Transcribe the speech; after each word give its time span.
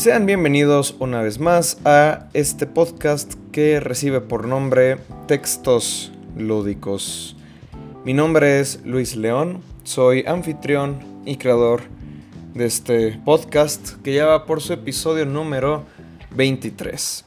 Sean 0.00 0.24
bienvenidos 0.24 0.96
una 0.98 1.20
vez 1.20 1.38
más 1.38 1.76
a 1.84 2.30
este 2.32 2.66
podcast 2.66 3.34
que 3.52 3.80
recibe 3.80 4.22
por 4.22 4.48
nombre 4.48 4.96
Textos 5.28 6.10
Lúdicos. 6.38 7.36
Mi 8.06 8.14
nombre 8.14 8.60
es 8.60 8.80
Luis 8.86 9.14
León, 9.14 9.60
soy 9.84 10.24
anfitrión 10.26 11.00
y 11.26 11.36
creador 11.36 11.82
de 12.54 12.64
este 12.64 13.20
podcast 13.26 14.00
que 14.02 14.14
ya 14.14 14.24
va 14.24 14.46
por 14.46 14.62
su 14.62 14.72
episodio 14.72 15.26
número 15.26 15.84
23. 16.30 17.26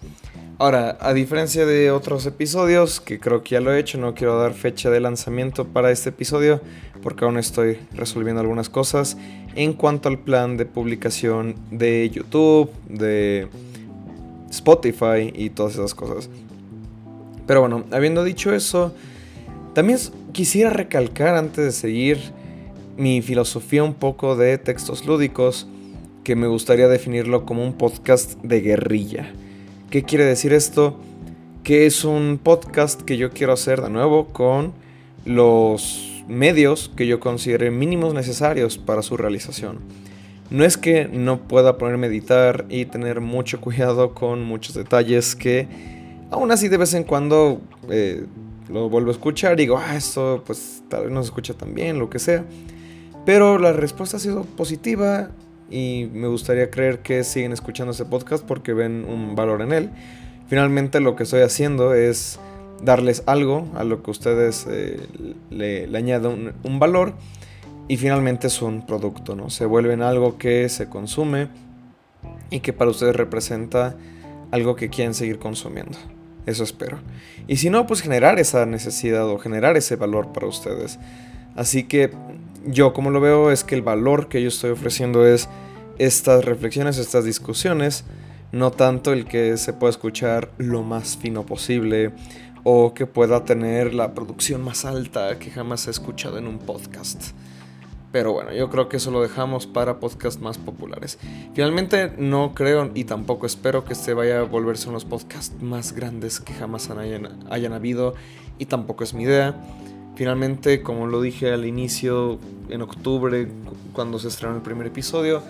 Ahora, 0.57 0.97
a 0.99 1.13
diferencia 1.13 1.67
de 1.67 1.91
otros 1.91 2.25
episodios, 2.25 2.99
que 2.99 3.19
creo 3.19 3.43
que 3.43 3.51
ya 3.51 3.61
lo 3.61 3.71
he 3.71 3.79
hecho, 3.79 3.99
no 3.99 4.15
quiero 4.15 4.39
dar 4.39 4.55
fecha 4.55 4.89
de 4.89 4.99
lanzamiento 4.99 5.67
para 5.67 5.91
este 5.91 6.09
episodio 6.09 6.59
porque 7.03 7.25
aún 7.25 7.37
estoy 7.37 7.77
resolviendo 7.91 8.41
algunas 8.41 8.69
cosas 8.69 9.17
en 9.55 9.73
cuanto 9.73 10.09
al 10.09 10.19
plan 10.19 10.57
de 10.57 10.65
publicación 10.65 11.55
de 11.69 12.09
YouTube, 12.09 12.71
de 12.87 13.47
Spotify 14.49 15.31
y 15.35 15.49
todas 15.49 15.73
esas 15.73 15.93
cosas. 15.93 16.29
Pero 17.45 17.59
bueno, 17.59 17.83
habiendo 17.91 18.23
dicho 18.23 18.53
eso, 18.53 18.95
también 19.73 19.99
quisiera 20.31 20.69
recalcar 20.69 21.35
antes 21.35 21.65
de 21.65 21.71
seguir 21.71 22.19
mi 22.95 23.21
filosofía 23.21 23.83
un 23.83 23.93
poco 23.93 24.35
de 24.35 24.57
textos 24.57 25.05
lúdicos, 25.05 25.67
que 26.23 26.35
me 26.35 26.47
gustaría 26.47 26.87
definirlo 26.87 27.45
como 27.45 27.65
un 27.65 27.73
podcast 27.73 28.41
de 28.43 28.61
guerrilla. 28.61 29.33
¿Qué 29.89 30.03
quiere 30.03 30.23
decir 30.23 30.53
esto? 30.53 30.97
Que 31.63 31.85
es 31.85 32.05
un 32.05 32.39
podcast 32.41 33.01
que 33.01 33.17
yo 33.17 33.31
quiero 33.31 33.51
hacer 33.51 33.81
de 33.81 33.89
nuevo 33.89 34.27
con 34.27 34.73
los 35.25 36.12
medios 36.27 36.91
que 36.95 37.07
yo 37.07 37.19
considere 37.19 37.71
mínimos 37.71 38.13
necesarios 38.13 38.77
para 38.77 39.01
su 39.01 39.17
realización. 39.17 39.79
No 40.49 40.65
es 40.65 40.77
que 40.77 41.07
no 41.07 41.47
pueda 41.47 41.77
ponerme 41.77 42.07
a 42.07 42.09
editar 42.09 42.65
y 42.69 42.85
tener 42.85 43.21
mucho 43.21 43.59
cuidado 43.61 44.13
con 44.13 44.43
muchos 44.43 44.75
detalles 44.75 45.35
que 45.35 45.67
aún 46.31 46.51
así 46.51 46.67
de 46.67 46.77
vez 46.77 46.93
en 46.93 47.03
cuando 47.03 47.61
eh, 47.89 48.25
lo 48.69 48.89
vuelvo 48.89 49.09
a 49.09 49.13
escuchar 49.13 49.53
y 49.53 49.63
digo, 49.63 49.77
ah, 49.77 49.95
esto 49.95 50.43
pues 50.45 50.83
tal 50.89 51.03
vez 51.03 51.11
no 51.11 51.21
se 51.21 51.27
escucha 51.27 51.53
tan 51.53 51.73
bien, 51.73 51.99
lo 51.99 52.09
que 52.09 52.19
sea. 52.19 52.43
Pero 53.25 53.57
la 53.57 53.71
respuesta 53.71 54.17
ha 54.17 54.19
sido 54.19 54.43
positiva 54.43 55.29
y 55.69 56.09
me 56.13 56.27
gustaría 56.27 56.69
creer 56.69 56.99
que 56.99 57.23
siguen 57.23 57.53
escuchando 57.53 57.93
ese 57.93 58.05
podcast 58.05 58.45
porque 58.45 58.73
ven 58.73 59.05
un 59.07 59.35
valor 59.35 59.61
en 59.61 59.71
él. 59.73 59.89
Finalmente 60.47 60.99
lo 60.99 61.15
que 61.15 61.23
estoy 61.23 61.41
haciendo 61.41 61.93
es 61.93 62.39
darles 62.83 63.23
algo 63.25 63.67
a 63.75 63.83
lo 63.83 64.03
que 64.03 64.11
ustedes 64.11 64.67
eh, 64.69 64.99
le, 65.49 65.85
añaden 65.95 66.53
un, 66.63 66.79
valor 66.79 67.13
y 67.87 67.97
finalmente 67.97 68.47
es 68.47 68.61
un 68.61 68.85
producto, 68.85 69.35
¿no? 69.35 69.49
Se 69.49 69.65
vuelven 69.65 70.01
algo 70.01 70.37
que 70.37 70.67
se 70.69 70.89
consume 70.89 71.47
y 72.49 72.59
que 72.59 72.73
para 72.73 72.91
ustedes 72.91 73.15
representa 73.15 73.95
algo 74.51 74.75
que 74.75 74.89
quieren 74.89 75.13
seguir 75.13 75.39
consumiendo. 75.39 75.97
Eso 76.45 76.63
espero. 76.63 76.99
Y 77.47 77.57
si 77.57 77.69
no, 77.69 77.87
pues 77.87 78.01
generar 78.01 78.39
esa 78.39 78.65
necesidad 78.65 79.27
o 79.29 79.37
generar 79.37 79.77
ese 79.77 79.95
valor 79.95 80.33
para 80.33 80.47
ustedes. 80.47 80.99
Así 81.55 81.83
que 81.83 82.11
yo 82.65 82.93
como 82.93 83.09
lo 83.11 83.21
veo 83.21 83.51
es 83.51 83.63
que 83.63 83.75
el 83.75 83.81
valor 83.81 84.27
que 84.27 84.41
yo 84.41 84.47
estoy 84.49 84.71
ofreciendo 84.71 85.25
es 85.25 85.49
estas 85.97 86.43
reflexiones, 86.43 86.97
estas 86.97 87.23
discusiones, 87.23 88.03
no 88.51 88.71
tanto 88.71 89.13
el 89.13 89.25
que 89.25 89.57
se 89.57 89.73
pueda 89.73 89.91
escuchar 89.91 90.51
lo 90.57 90.83
más 90.83 91.17
fino 91.17 91.45
posible 91.45 92.11
o 92.63 92.93
que 92.93 93.05
pueda 93.05 93.43
tener 93.43 93.93
la 93.93 94.13
producción 94.13 94.61
más 94.61 94.85
alta 94.85 95.37
que 95.39 95.51
jamás 95.51 95.87
he 95.87 95.91
escuchado 95.91 96.37
en 96.37 96.47
un 96.47 96.59
podcast. 96.59 97.31
Pero 98.13 98.31
bueno, 98.31 98.53
yo 98.53 98.69
creo 98.69 98.89
que 98.89 98.97
eso 98.97 99.09
lo 99.09 99.23
dejamos 99.23 99.65
para 99.65 99.99
podcasts 99.99 100.39
más 100.39 100.59
populares. 100.59 101.17
Finalmente 101.55 102.13
no 102.17 102.53
creo 102.53 102.91
y 102.93 103.05
tampoco 103.05 103.47
espero 103.47 103.85
que 103.85 103.93
este 103.93 104.13
vaya 104.13 104.41
a 104.41 104.43
volverse 104.43 104.87
uno 104.87 104.99
de 104.99 105.03
los 105.03 105.09
podcasts 105.09 105.61
más 105.61 105.93
grandes 105.93 106.39
que 106.39 106.53
jamás 106.53 106.91
hayan, 106.91 107.43
hayan 107.49 107.73
habido 107.73 108.13
y 108.59 108.65
tampoco 108.67 109.03
es 109.03 109.15
mi 109.15 109.23
idea. 109.23 109.55
Finalmente, 110.15 110.83
como 110.83 111.07
lo 111.07 111.21
dije 111.21 111.51
al 111.51 111.65
inicio, 111.65 112.37
en 112.69 112.83
octubre, 112.83 113.47
cuando 113.93 114.19
se 114.19 114.27
estrenó 114.27 114.55
el 114.55 114.61
primer 114.61 114.85
episodio, 114.85 115.41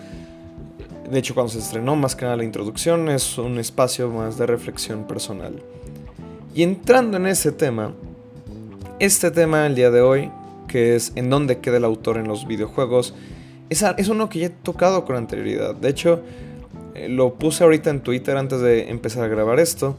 de 1.10 1.18
hecho 1.18 1.34
cuando 1.34 1.52
se 1.52 1.58
estrenó 1.58 1.96
más 1.96 2.16
que 2.16 2.24
nada 2.24 2.38
la 2.38 2.44
introducción, 2.44 3.10
es 3.10 3.36
un 3.36 3.58
espacio 3.58 4.08
más 4.08 4.38
de 4.38 4.46
reflexión 4.46 5.06
personal. 5.06 5.62
Y 6.54 6.62
entrando 6.62 7.16
en 7.16 7.26
ese 7.26 7.50
tema, 7.50 7.94
este 9.00 9.32
tema 9.32 9.66
el 9.66 9.74
día 9.74 9.90
de 9.90 10.00
hoy, 10.00 10.30
que 10.68 10.94
es 10.94 11.12
en 11.16 11.28
dónde 11.28 11.58
queda 11.58 11.78
el 11.78 11.84
autor 11.84 12.16
en 12.16 12.28
los 12.28 12.46
videojuegos, 12.46 13.12
es, 13.70 14.08
uno 14.08 14.28
que 14.28 14.38
ya 14.38 14.46
he 14.46 14.50
tocado 14.50 15.04
con 15.04 15.16
anterioridad. 15.16 15.74
De 15.74 15.88
hecho, 15.88 16.22
eh, 16.94 17.08
lo 17.08 17.34
puse 17.34 17.64
ahorita 17.64 17.90
en 17.90 18.02
Twitter 18.02 18.36
antes 18.36 18.60
de 18.60 18.88
empezar 18.88 19.24
a 19.24 19.28
grabar 19.28 19.58
esto. 19.58 19.96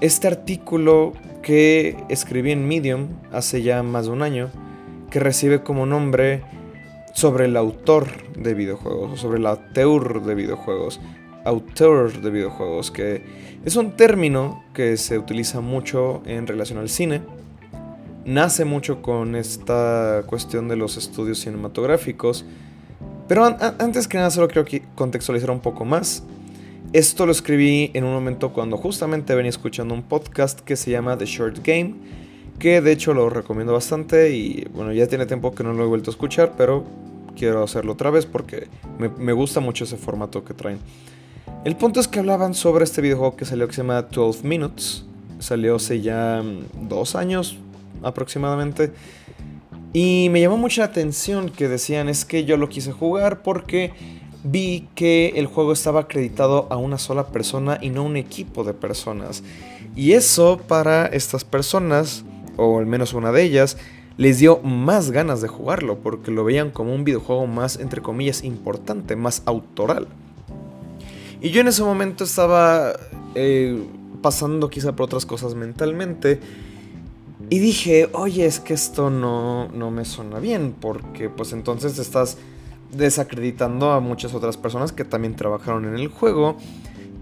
Este 0.00 0.26
artículo 0.26 1.12
que 1.42 1.96
escribí 2.08 2.50
en 2.50 2.66
Medium 2.66 3.10
hace 3.30 3.62
ya 3.62 3.84
más 3.84 4.06
de 4.06 4.10
un 4.10 4.22
año, 4.22 4.50
que 5.12 5.20
recibe 5.20 5.62
como 5.62 5.86
nombre 5.86 6.42
sobre 7.14 7.44
el 7.44 7.56
autor 7.56 8.08
de 8.36 8.52
videojuegos, 8.54 9.12
o 9.12 9.16
sobre 9.16 9.38
el 9.38 9.46
auteur 9.46 10.24
de 10.24 10.34
videojuegos, 10.34 11.00
auteur 11.44 12.20
de 12.20 12.30
videojuegos, 12.30 12.90
que 12.90 13.22
es 13.64 13.76
un 13.76 13.92
término 13.92 14.62
que 14.72 14.96
se 14.96 15.18
utiliza 15.18 15.60
mucho 15.60 16.22
en 16.26 16.46
relación 16.46 16.78
al 16.78 16.88
cine. 16.88 17.22
Nace 18.24 18.64
mucho 18.64 19.02
con 19.02 19.34
esta 19.34 20.22
cuestión 20.26 20.68
de 20.68 20.76
los 20.76 20.96
estudios 20.96 21.40
cinematográficos. 21.40 22.44
Pero 23.26 23.44
antes 23.44 24.08
que 24.08 24.16
nada 24.16 24.30
solo 24.30 24.48
quiero 24.48 24.66
contextualizar 24.94 25.50
un 25.50 25.60
poco 25.60 25.84
más. 25.84 26.22
Esto 26.92 27.26
lo 27.26 27.32
escribí 27.32 27.90
en 27.92 28.04
un 28.04 28.14
momento 28.14 28.52
cuando 28.52 28.78
justamente 28.78 29.34
venía 29.34 29.50
escuchando 29.50 29.92
un 29.92 30.02
podcast 30.02 30.60
que 30.60 30.76
se 30.76 30.90
llama 30.90 31.18
The 31.18 31.26
Short 31.26 31.58
Game, 31.62 31.96
que 32.58 32.80
de 32.80 32.92
hecho 32.92 33.12
lo 33.12 33.28
recomiendo 33.28 33.74
bastante 33.74 34.30
y 34.30 34.66
bueno, 34.72 34.94
ya 34.94 35.06
tiene 35.06 35.26
tiempo 35.26 35.54
que 35.54 35.62
no 35.62 35.74
lo 35.74 35.84
he 35.84 35.86
vuelto 35.86 36.10
a 36.10 36.12
escuchar, 36.12 36.54
pero 36.56 36.86
quiero 37.36 37.62
hacerlo 37.62 37.92
otra 37.92 38.10
vez 38.10 38.24
porque 38.24 38.68
me 38.98 39.32
gusta 39.34 39.60
mucho 39.60 39.84
ese 39.84 39.98
formato 39.98 40.44
que 40.44 40.54
traen. 40.54 40.78
El 41.64 41.76
punto 41.76 42.00
es 42.00 42.08
que 42.08 42.18
hablaban 42.18 42.54
sobre 42.54 42.84
este 42.84 43.02
videojuego 43.02 43.36
que 43.36 43.44
salió 43.44 43.66
que 43.66 43.74
se 43.74 43.82
llama 43.82 44.02
12 44.02 44.46
Minutes. 44.46 45.04
Salió 45.38 45.76
hace 45.76 46.00
ya 46.00 46.42
mm, 46.42 46.88
dos 46.88 47.14
años 47.14 47.58
aproximadamente. 48.02 48.92
Y 49.92 50.28
me 50.30 50.40
llamó 50.40 50.56
mucha 50.56 50.84
atención 50.84 51.48
que 51.50 51.68
decían 51.68 52.08
es 52.08 52.24
que 52.24 52.44
yo 52.44 52.56
lo 52.56 52.68
quise 52.68 52.92
jugar 52.92 53.42
porque 53.42 53.92
vi 54.44 54.88
que 54.94 55.32
el 55.36 55.46
juego 55.46 55.72
estaba 55.72 56.00
acreditado 56.00 56.66
a 56.70 56.76
una 56.76 56.98
sola 56.98 57.28
persona 57.28 57.78
y 57.80 57.90
no 57.90 58.04
un 58.04 58.16
equipo 58.16 58.64
de 58.64 58.74
personas. 58.74 59.42
Y 59.96 60.12
eso 60.12 60.60
para 60.68 61.06
estas 61.06 61.44
personas, 61.44 62.24
o 62.56 62.78
al 62.78 62.86
menos 62.86 63.14
una 63.14 63.32
de 63.32 63.42
ellas, 63.42 63.78
les 64.16 64.38
dio 64.38 64.58
más 64.60 65.10
ganas 65.10 65.40
de 65.40 65.48
jugarlo 65.48 65.98
porque 65.98 66.30
lo 66.30 66.44
veían 66.44 66.70
como 66.70 66.94
un 66.94 67.04
videojuego 67.04 67.46
más, 67.46 67.78
entre 67.78 68.02
comillas, 68.02 68.44
importante, 68.44 69.16
más 69.16 69.42
autoral. 69.46 70.08
Y 71.40 71.50
yo 71.50 71.60
en 71.60 71.68
ese 71.68 71.82
momento 71.82 72.24
estaba 72.24 72.94
eh, 73.34 73.80
pasando 74.22 74.68
quizá 74.70 74.96
por 74.96 75.04
otras 75.04 75.24
cosas 75.24 75.54
mentalmente. 75.54 76.40
Y 77.50 77.60
dije, 77.60 78.10
oye, 78.12 78.44
es 78.44 78.60
que 78.60 78.74
esto 78.74 79.08
no, 79.08 79.68
no 79.68 79.90
me 79.90 80.04
suena 80.04 80.38
bien, 80.38 80.74
porque 80.78 81.30
pues 81.30 81.52
entonces 81.52 81.98
estás 81.98 82.36
desacreditando 82.92 83.92
a 83.92 84.00
muchas 84.00 84.34
otras 84.34 84.56
personas 84.56 84.92
que 84.92 85.04
también 85.04 85.36
trabajaron 85.36 85.84
en 85.84 85.94
el 85.94 86.08
juego. 86.08 86.56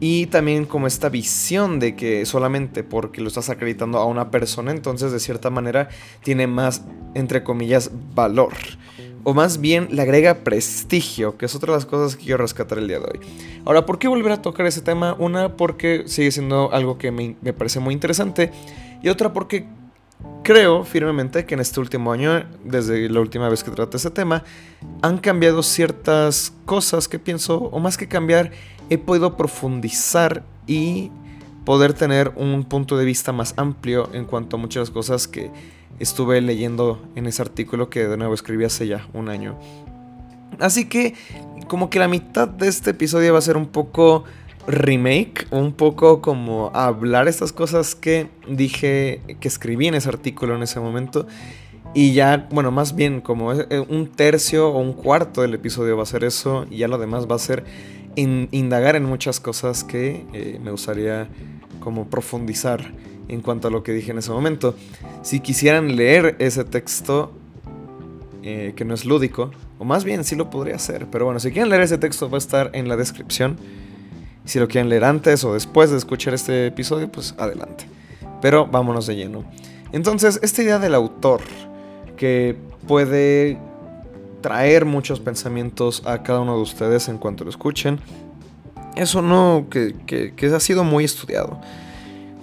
Y 0.00 0.26
también 0.26 0.66
como 0.66 0.86
esta 0.86 1.08
visión 1.08 1.78
de 1.78 1.96
que 1.96 2.26
solamente 2.26 2.84
porque 2.84 3.20
lo 3.20 3.28
estás 3.28 3.48
acreditando 3.48 3.98
a 3.98 4.04
una 4.04 4.30
persona, 4.30 4.70
entonces 4.70 5.12
de 5.12 5.20
cierta 5.20 5.48
manera 5.48 5.88
tiene 6.22 6.46
más, 6.46 6.82
entre 7.14 7.42
comillas, 7.42 7.90
valor 8.14 8.52
o 9.28 9.34
más 9.34 9.60
bien 9.60 9.88
le 9.90 10.02
agrega 10.02 10.44
prestigio, 10.44 11.36
que 11.36 11.46
es 11.46 11.54
otra 11.56 11.72
de 11.72 11.78
las 11.78 11.84
cosas 11.84 12.14
que 12.14 12.26
quiero 12.26 12.38
rescatar 12.38 12.78
el 12.78 12.86
día 12.86 13.00
de 13.00 13.06
hoy. 13.06 13.26
Ahora, 13.64 13.84
¿por 13.84 13.98
qué 13.98 14.06
volver 14.06 14.30
a 14.30 14.40
tocar 14.40 14.66
ese 14.66 14.82
tema? 14.82 15.16
Una, 15.18 15.56
porque 15.56 16.04
sigue 16.06 16.30
siendo 16.30 16.72
algo 16.72 16.96
que 16.96 17.10
me, 17.10 17.34
parece 17.52 17.80
muy 17.80 17.92
interesante, 17.92 18.52
y 19.02 19.08
otra, 19.08 19.32
porque 19.32 19.66
creo 20.44 20.84
firmemente 20.84 21.44
que 21.44 21.54
en 21.54 21.60
este 21.60 21.80
último 21.80 22.12
año, 22.12 22.46
desde 22.62 23.08
la 23.08 23.18
última 23.18 23.48
vez 23.48 23.64
que 23.64 23.72
traté 23.72 23.96
ese 23.96 24.12
tema, 24.12 24.44
han 25.02 25.18
cambiado 25.18 25.64
ciertas 25.64 26.52
cosas 26.64 27.08
que 27.08 27.18
pienso, 27.18 27.56
o 27.56 27.80
más 27.80 27.96
que 27.96 28.06
cambiar, 28.06 28.52
he 28.90 28.96
podido 28.96 29.36
profundizar 29.36 30.44
y 30.68 31.10
poder 31.64 31.94
tener 31.94 32.32
un 32.36 32.62
punto 32.62 32.96
de 32.96 33.04
vista 33.04 33.32
más 33.32 33.54
amplio 33.56 34.08
en 34.12 34.24
cuanto 34.24 34.54
a 34.54 34.60
muchas 34.60 34.88
cosas 34.88 35.26
que 35.26 35.50
estuve 35.98 36.40
leyendo 36.40 37.00
en 37.14 37.26
ese 37.26 37.42
artículo 37.42 37.90
que 37.90 38.06
de 38.06 38.16
nuevo 38.16 38.34
escribí 38.34 38.64
hace 38.64 38.86
ya 38.86 39.06
un 39.12 39.28
año. 39.28 39.58
Así 40.58 40.88
que 40.88 41.14
como 41.68 41.90
que 41.90 41.98
la 41.98 42.08
mitad 42.08 42.48
de 42.48 42.68
este 42.68 42.90
episodio 42.90 43.32
va 43.32 43.38
a 43.38 43.42
ser 43.42 43.56
un 43.56 43.66
poco 43.66 44.24
remake, 44.66 45.46
un 45.50 45.72
poco 45.72 46.20
como 46.20 46.70
hablar 46.74 47.28
estas 47.28 47.52
cosas 47.52 47.94
que 47.94 48.28
dije, 48.48 49.20
que 49.40 49.48
escribí 49.48 49.86
en 49.86 49.94
ese 49.94 50.08
artículo 50.08 50.56
en 50.56 50.62
ese 50.62 50.80
momento. 50.80 51.26
Y 51.94 52.12
ya, 52.12 52.48
bueno, 52.50 52.70
más 52.70 52.94
bien 52.94 53.20
como 53.20 53.52
un 53.88 54.08
tercio 54.08 54.68
o 54.70 54.78
un 54.78 54.92
cuarto 54.92 55.42
del 55.42 55.54
episodio 55.54 55.96
va 55.96 56.02
a 56.02 56.06
ser 56.06 56.24
eso 56.24 56.66
y 56.70 56.78
ya 56.78 56.88
lo 56.88 56.98
demás 56.98 57.26
va 57.30 57.36
a 57.36 57.38
ser 57.38 57.64
indagar 58.16 58.96
en 58.96 59.04
muchas 59.04 59.40
cosas 59.40 59.84
que 59.84 60.26
eh, 60.32 60.58
me 60.62 60.70
gustaría 60.70 61.28
como 61.80 62.08
profundizar 62.08 62.92
en 63.28 63.40
cuanto 63.40 63.68
a 63.68 63.70
lo 63.70 63.82
que 63.82 63.92
dije 63.92 64.12
en 64.12 64.18
ese 64.18 64.30
momento. 64.30 64.74
Si 65.22 65.40
quisieran 65.40 65.96
leer 65.96 66.36
ese 66.38 66.64
texto, 66.64 67.32
eh, 68.42 68.72
que 68.76 68.84
no 68.84 68.94
es 68.94 69.04
lúdico, 69.04 69.50
o 69.78 69.84
más 69.84 70.04
bien 70.04 70.24
sí 70.24 70.36
lo 70.36 70.50
podría 70.50 70.76
hacer, 70.76 71.06
pero 71.10 71.24
bueno, 71.24 71.40
si 71.40 71.50
quieren 71.50 71.68
leer 71.68 71.82
ese 71.82 71.98
texto 71.98 72.30
va 72.30 72.36
a 72.36 72.38
estar 72.38 72.70
en 72.74 72.88
la 72.88 72.96
descripción. 72.96 73.56
Si 74.44 74.60
lo 74.60 74.68
quieren 74.68 74.88
leer 74.88 75.04
antes 75.04 75.42
o 75.42 75.54
después 75.54 75.90
de 75.90 75.96
escuchar 75.96 76.32
este 76.32 76.68
episodio, 76.68 77.10
pues 77.10 77.34
adelante. 77.36 77.88
Pero 78.40 78.66
vámonos 78.66 79.08
de 79.08 79.16
lleno. 79.16 79.44
Entonces, 79.90 80.38
esta 80.40 80.62
idea 80.62 80.78
del 80.78 80.94
autor, 80.94 81.40
que 82.16 82.56
puede 82.86 83.58
traer 84.42 84.84
muchos 84.84 85.18
pensamientos 85.18 86.04
a 86.06 86.22
cada 86.22 86.40
uno 86.40 86.54
de 86.54 86.62
ustedes 86.62 87.08
en 87.08 87.18
cuanto 87.18 87.42
lo 87.42 87.50
escuchen, 87.50 87.98
eso 88.94 89.20
no, 89.20 89.66
que, 89.68 89.96
que 90.06 90.46
ha 90.46 90.60
sido 90.60 90.84
muy 90.84 91.04
estudiado 91.04 91.60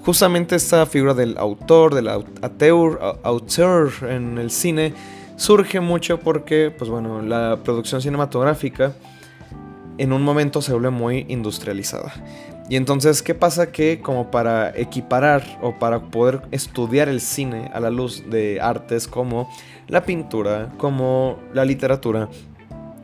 justamente 0.04 0.56
esta 0.56 0.86
figura 0.86 1.14
del 1.14 1.38
autor, 1.38 1.96
del 1.96 2.08
auteur, 2.08 3.92
en 4.10 4.38
el 4.38 4.52
cine, 4.52 4.94
surge 5.38 5.80
mucho 5.80 6.20
porque, 6.20 6.72
pues 6.78 6.90
bueno, 6.90 7.22
la 7.22 7.60
producción 7.64 8.02
cinematográfica 8.02 8.94
en 9.98 10.12
un 10.12 10.22
momento 10.24 10.62
se 10.62 10.74
vuelve 10.74 10.90
muy 10.90 11.26
industrializada. 11.30 12.14
Y 12.70 12.76
entonces, 12.76 13.22
¿qué 13.22 13.36
pasa? 13.36 13.72
Que 13.72 14.02
como 14.02 14.32
para 14.32 14.78
equiparar 14.78 15.60
o 15.62 15.78
para 15.80 16.02
poder 16.12 16.42
estudiar 16.52 17.10
el 17.10 17.22
cine 17.22 17.70
a 17.74 17.80
la 17.80 17.90
luz 17.90 18.24
de 18.30 18.60
artes 18.62 19.08
como 19.08 19.50
la 19.88 20.04
pintura, 20.04 20.72
como 20.78 21.40
la 21.54 21.66
literatura, 21.66 22.30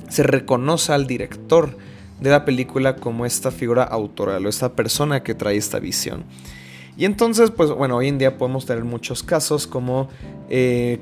se 0.07 0.23
reconoce 0.23 0.91
al 0.93 1.07
director 1.07 1.77
de 2.19 2.29
la 2.29 2.45
película 2.45 2.95
como 2.95 3.25
esta 3.25 3.51
figura 3.51 3.83
autoral 3.83 4.45
o 4.45 4.49
esta 4.49 4.73
persona 4.73 5.23
que 5.23 5.35
trae 5.35 5.57
esta 5.57 5.79
visión. 5.79 6.25
Y 6.99 7.05
entonces, 7.05 7.49
pues 7.49 7.71
bueno, 7.71 7.95
hoy 7.95 8.09
en 8.09 8.17
día 8.17 8.37
podemos 8.37 8.65
tener 8.65 8.83
muchos 8.83 9.23
casos 9.23 9.67
como 9.67 10.09
eh, 10.49 10.99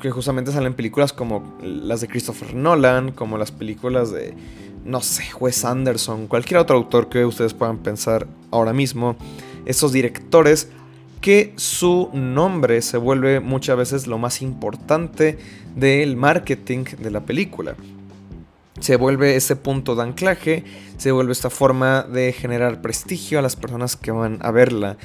que 0.00 0.08
justamente 0.12 0.52
salen 0.52 0.72
películas 0.72 1.12
como 1.12 1.58
las 1.60 2.00
de 2.00 2.06
Christopher 2.06 2.54
Nolan, 2.54 3.10
como 3.10 3.36
las 3.36 3.50
películas 3.50 4.12
de, 4.12 4.34
no 4.84 5.00
sé, 5.00 5.24
Wes 5.40 5.64
Anderson, 5.64 6.28
cualquier 6.28 6.60
otro 6.60 6.76
autor 6.76 7.08
que 7.08 7.24
ustedes 7.24 7.54
puedan 7.54 7.78
pensar 7.78 8.28
ahora 8.52 8.72
mismo, 8.72 9.16
esos 9.66 9.92
directores 9.92 10.68
que 11.20 11.54
su 11.56 12.10
nombre 12.12 12.80
se 12.80 12.96
vuelve 12.96 13.40
muchas 13.40 13.76
veces 13.76 14.06
lo 14.06 14.18
más 14.18 14.42
importante 14.42 15.40
del 15.74 16.16
marketing 16.16 16.84
de 17.00 17.10
la 17.10 17.26
película 17.26 17.74
se 18.82 18.96
vuelve 18.96 19.36
ese 19.36 19.54
punto 19.54 19.94
de 19.94 20.02
anclaje, 20.02 20.64
se 20.96 21.12
vuelve 21.12 21.32
esta 21.32 21.50
forma 21.50 22.02
de 22.02 22.32
generar 22.32 22.82
prestigio 22.82 23.38
a 23.38 23.42
las 23.42 23.54
personas 23.54 23.96
que 23.96 24.10
van 24.10 24.38
a 24.42 24.50
verla. 24.50 24.96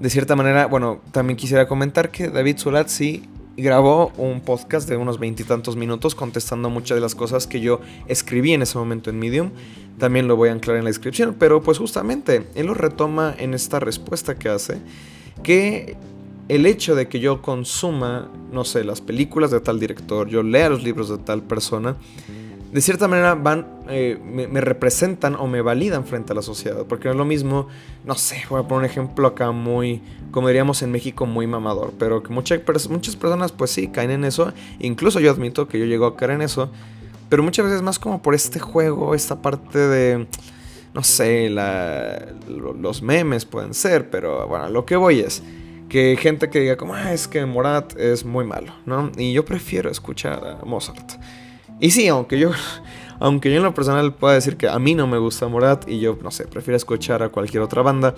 De 0.00 0.10
cierta 0.10 0.36
manera, 0.36 0.66
bueno, 0.66 1.00
también 1.12 1.36
quisiera 1.36 1.66
comentar 1.66 2.10
que 2.10 2.28
David 2.28 2.58
Sulazzi 2.58 3.22
grabó 3.56 4.12
un 4.18 4.40
podcast 4.40 4.88
de 4.88 4.96
unos 4.96 5.18
veintitantos 5.18 5.76
minutos 5.76 6.14
contestando 6.14 6.68
muchas 6.70 6.96
de 6.96 7.00
las 7.00 7.14
cosas 7.14 7.46
que 7.46 7.60
yo 7.60 7.80
escribí 8.06 8.52
en 8.52 8.62
ese 8.62 8.76
momento 8.76 9.10
en 9.10 9.18
Medium. 9.18 9.50
También 9.98 10.26
lo 10.26 10.36
voy 10.36 10.48
a 10.48 10.52
anclar 10.52 10.76
en 10.76 10.84
la 10.84 10.90
descripción, 10.90 11.36
pero 11.38 11.62
pues 11.62 11.78
justamente 11.78 12.48
él 12.54 12.66
lo 12.66 12.74
retoma 12.74 13.34
en 13.38 13.54
esta 13.54 13.78
respuesta 13.78 14.34
que 14.34 14.48
hace, 14.48 14.78
que 15.42 15.96
el 16.48 16.66
hecho 16.66 16.94
de 16.94 17.08
que 17.08 17.20
yo 17.20 17.40
consuma, 17.40 18.28
no 18.52 18.64
sé, 18.64 18.84
las 18.84 19.00
películas 19.00 19.50
de 19.52 19.60
tal 19.60 19.78
director, 19.78 20.28
yo 20.28 20.42
lea 20.42 20.68
los 20.68 20.82
libros 20.82 21.08
de 21.08 21.18
tal 21.18 21.42
persona, 21.42 21.96
de 22.74 22.80
cierta 22.80 23.06
manera 23.06 23.36
van, 23.36 23.68
eh, 23.88 24.18
me, 24.20 24.60
representan 24.60 25.36
o 25.36 25.46
me 25.46 25.62
validan 25.62 26.04
frente 26.04 26.32
a 26.32 26.34
la 26.34 26.42
sociedad. 26.42 26.84
Porque 26.88 27.04
no 27.04 27.12
es 27.12 27.16
lo 27.16 27.24
mismo, 27.24 27.68
no 28.04 28.16
sé, 28.16 28.42
voy 28.50 28.58
a 28.58 28.64
poner 28.64 28.80
un 28.80 28.84
ejemplo 28.90 29.28
acá 29.28 29.52
muy, 29.52 30.02
como 30.32 30.48
diríamos 30.48 30.82
en 30.82 30.90
México, 30.90 31.24
muy 31.24 31.46
mamador. 31.46 31.92
Pero 32.00 32.24
que 32.24 32.32
muchas, 32.32 32.58
muchas 32.90 33.14
personas 33.14 33.52
pues 33.52 33.70
sí 33.70 33.86
caen 33.86 34.10
en 34.10 34.24
eso. 34.24 34.52
Incluso 34.80 35.20
yo 35.20 35.30
admito 35.30 35.68
que 35.68 35.78
yo 35.78 35.84
llego 35.84 36.04
a 36.04 36.16
caer 36.16 36.32
en 36.32 36.42
eso. 36.42 36.68
Pero 37.28 37.44
muchas 37.44 37.64
veces 37.64 37.80
más 37.80 38.00
como 38.00 38.20
por 38.20 38.34
este 38.34 38.58
juego, 38.58 39.14
esta 39.14 39.40
parte 39.40 39.78
de, 39.78 40.26
no 40.94 41.04
sé, 41.04 41.50
los 41.50 43.02
memes 43.02 43.44
pueden 43.44 43.72
ser. 43.72 44.10
Pero 44.10 44.48
bueno, 44.48 44.68
lo 44.68 44.84
que 44.84 44.96
voy 44.96 45.20
es 45.20 45.44
que 45.88 46.16
gente 46.20 46.50
que 46.50 46.58
diga 46.58 46.76
como, 46.76 46.94
ah, 46.94 47.12
es 47.12 47.28
que 47.28 47.46
Morat 47.46 47.96
es 47.96 48.24
muy 48.24 48.44
malo, 48.44 48.74
¿no? 48.84 49.12
Y 49.16 49.32
yo 49.32 49.44
prefiero 49.44 49.92
escuchar 49.92 50.58
a 50.60 50.64
Mozart. 50.64 51.12
Y 51.84 51.90
sí, 51.90 52.08
aunque 52.08 52.38
yo, 52.38 52.50
aunque 53.20 53.50
yo 53.50 53.58
en 53.58 53.62
lo 53.62 53.74
personal 53.74 54.14
pueda 54.14 54.32
decir 54.32 54.56
que 54.56 54.68
a 54.68 54.78
mí 54.78 54.94
no 54.94 55.06
me 55.06 55.18
gusta 55.18 55.48
Morat 55.48 55.86
y 55.86 56.00
yo, 56.00 56.18
no 56.22 56.30
sé, 56.30 56.46
prefiero 56.46 56.78
escuchar 56.78 57.22
a 57.22 57.28
cualquier 57.28 57.62
otra 57.62 57.82
banda, 57.82 58.14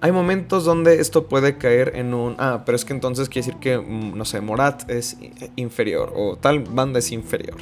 hay 0.00 0.10
momentos 0.10 0.64
donde 0.64 1.00
esto 1.00 1.28
puede 1.28 1.58
caer 1.58 1.92
en 1.94 2.12
un, 2.12 2.34
ah, 2.38 2.64
pero 2.66 2.74
es 2.74 2.84
que 2.84 2.92
entonces 2.92 3.28
quiere 3.28 3.46
decir 3.46 3.60
que, 3.60 3.78
mm, 3.78 4.18
no 4.18 4.24
sé, 4.24 4.40
Morat 4.40 4.90
es 4.90 5.16
inferior 5.54 6.12
o 6.16 6.34
tal 6.34 6.58
banda 6.58 6.98
es 6.98 7.12
inferior. 7.12 7.58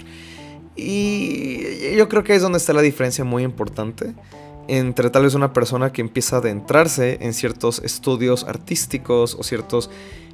Y 0.74 1.94
yo 1.94 2.08
creo 2.08 2.24
que 2.24 2.34
es 2.34 2.40
donde 2.40 2.56
está 2.56 2.72
la 2.72 2.80
diferencia 2.80 3.24
muy 3.24 3.42
importante 3.42 4.14
entre 4.68 5.10
tal 5.10 5.24
vez 5.24 5.34
una 5.34 5.52
persona 5.52 5.92
que 5.92 6.00
empieza 6.00 6.36
a 6.36 6.38
adentrarse 6.38 7.18
en 7.20 7.34
ciertos 7.34 7.82
estudios 7.84 8.44
artísticos 8.44 9.36
o 9.38 9.42
ciertos 9.42 9.90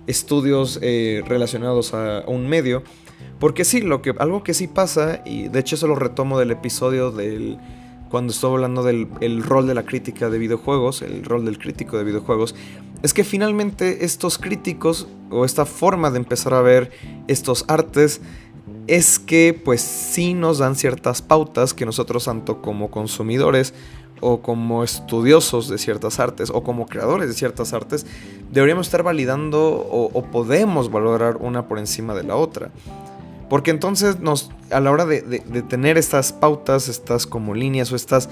estudios 0.06 0.78
eh, 0.80 1.24
relacionados 1.26 1.92
a 1.92 2.22
un 2.28 2.48
medio 2.48 2.84
porque 3.38 3.64
sí, 3.64 3.80
lo 3.80 4.02
que, 4.02 4.14
algo 4.18 4.42
que 4.42 4.54
sí 4.54 4.66
pasa, 4.66 5.20
y 5.24 5.48
de 5.48 5.60
hecho 5.60 5.76
eso 5.76 5.86
lo 5.86 5.94
retomo 5.94 6.38
del 6.38 6.50
episodio 6.50 7.10
del... 7.10 7.58
Cuando 8.10 8.32
estuve 8.32 8.52
hablando 8.52 8.82
del 8.82 9.42
rol 9.42 9.66
de 9.66 9.74
la 9.74 9.82
crítica 9.82 10.30
de 10.30 10.38
videojuegos, 10.38 11.02
el 11.02 11.26
rol 11.26 11.44
del 11.44 11.58
crítico 11.58 11.98
de 11.98 12.04
videojuegos, 12.04 12.54
es 13.02 13.12
que 13.12 13.22
finalmente 13.22 14.06
estos 14.06 14.38
críticos, 14.38 15.08
o 15.30 15.44
esta 15.44 15.66
forma 15.66 16.10
de 16.10 16.16
empezar 16.16 16.54
a 16.54 16.62
ver 16.62 16.90
estos 17.28 17.66
artes, 17.68 18.22
es 18.86 19.18
que 19.18 19.58
pues 19.62 19.82
sí 19.82 20.34
nos 20.34 20.58
dan 20.58 20.74
ciertas 20.74 21.20
pautas 21.20 21.74
que 21.74 21.84
nosotros 21.84 22.24
tanto 22.24 22.62
como 22.62 22.90
consumidores 22.90 23.74
o 24.20 24.40
como 24.40 24.82
estudiosos 24.82 25.68
de 25.68 25.78
ciertas 25.78 26.18
artes 26.18 26.50
o 26.50 26.62
como 26.64 26.86
creadores 26.86 27.28
de 27.28 27.34
ciertas 27.34 27.72
artes 27.72 28.06
deberíamos 28.50 28.86
estar 28.86 29.02
validando 29.02 29.60
o 29.62 30.22
podemos 30.32 30.90
valorar 30.90 31.36
una 31.36 31.68
por 31.68 31.78
encima 31.78 32.14
de 32.14 32.24
la 32.24 32.36
otra. 32.36 32.70
Porque 33.48 33.70
entonces 33.70 34.20
nos, 34.20 34.50
a 34.70 34.80
la 34.80 34.90
hora 34.90 35.06
de, 35.06 35.22
tener 35.68 35.96
estas 35.96 36.32
pautas, 36.32 36.88
estas 36.88 37.26
como 37.26 37.54
líneas 37.54 37.90
o 37.92 37.96
estas 37.96 38.28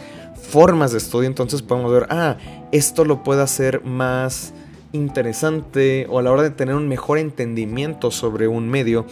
formas 0.51 0.93
de 0.93 0.99
estudio, 0.99 1.27
entonces 1.27 1.63
podemos 1.63 1.91
ver, 1.91 2.07
ah, 2.11 2.37
esto 2.73 3.05
lo 3.05 3.23
puede 3.23 3.43
hacer 3.43 3.83
más 3.85 4.53
interesante 4.93 6.07
o 6.11 6.19
a 6.19 6.23
la 6.23 6.33
hora 6.33 6.43
de 6.43 6.51
tener 6.51 6.75
un 6.75 6.89
mejor 6.89 7.19
entendimiento 7.19 8.11
sobre 8.11 8.47
un 8.47 8.69
medio, 8.69 9.07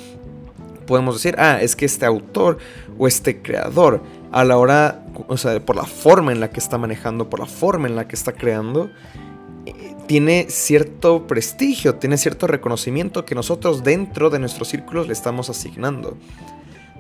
podemos 0.86 1.14
decir, 1.14 1.36
ah, 1.38 1.60
es 1.60 1.74
que 1.74 1.86
este 1.86 2.04
autor 2.04 2.58
o 2.98 3.08
este 3.08 3.40
creador, 3.40 4.02
a 4.30 4.44
la 4.44 4.56
hora, 4.56 5.04
o 5.28 5.36
sea, 5.36 5.64
por 5.64 5.76
la 5.76 5.84
forma 5.84 6.32
en 6.32 6.40
la 6.40 6.50
que 6.50 6.60
está 6.60 6.76
manejando, 6.76 7.30
por 7.30 7.40
la 7.40 7.46
forma 7.46 7.88
en 7.88 7.96
la 7.96 8.08
que 8.08 8.16
está 8.16 8.32
creando, 8.32 8.90
tiene 10.06 10.46
cierto 10.48 11.26
prestigio, 11.26 11.96
tiene 11.96 12.18
cierto 12.18 12.46
reconocimiento 12.46 13.24
que 13.24 13.34
nosotros 13.34 13.82
dentro 13.82 14.30
de 14.30 14.38
nuestros 14.38 14.68
círculos 14.68 15.06
le 15.06 15.12
estamos 15.12 15.50
asignando. 15.50 16.16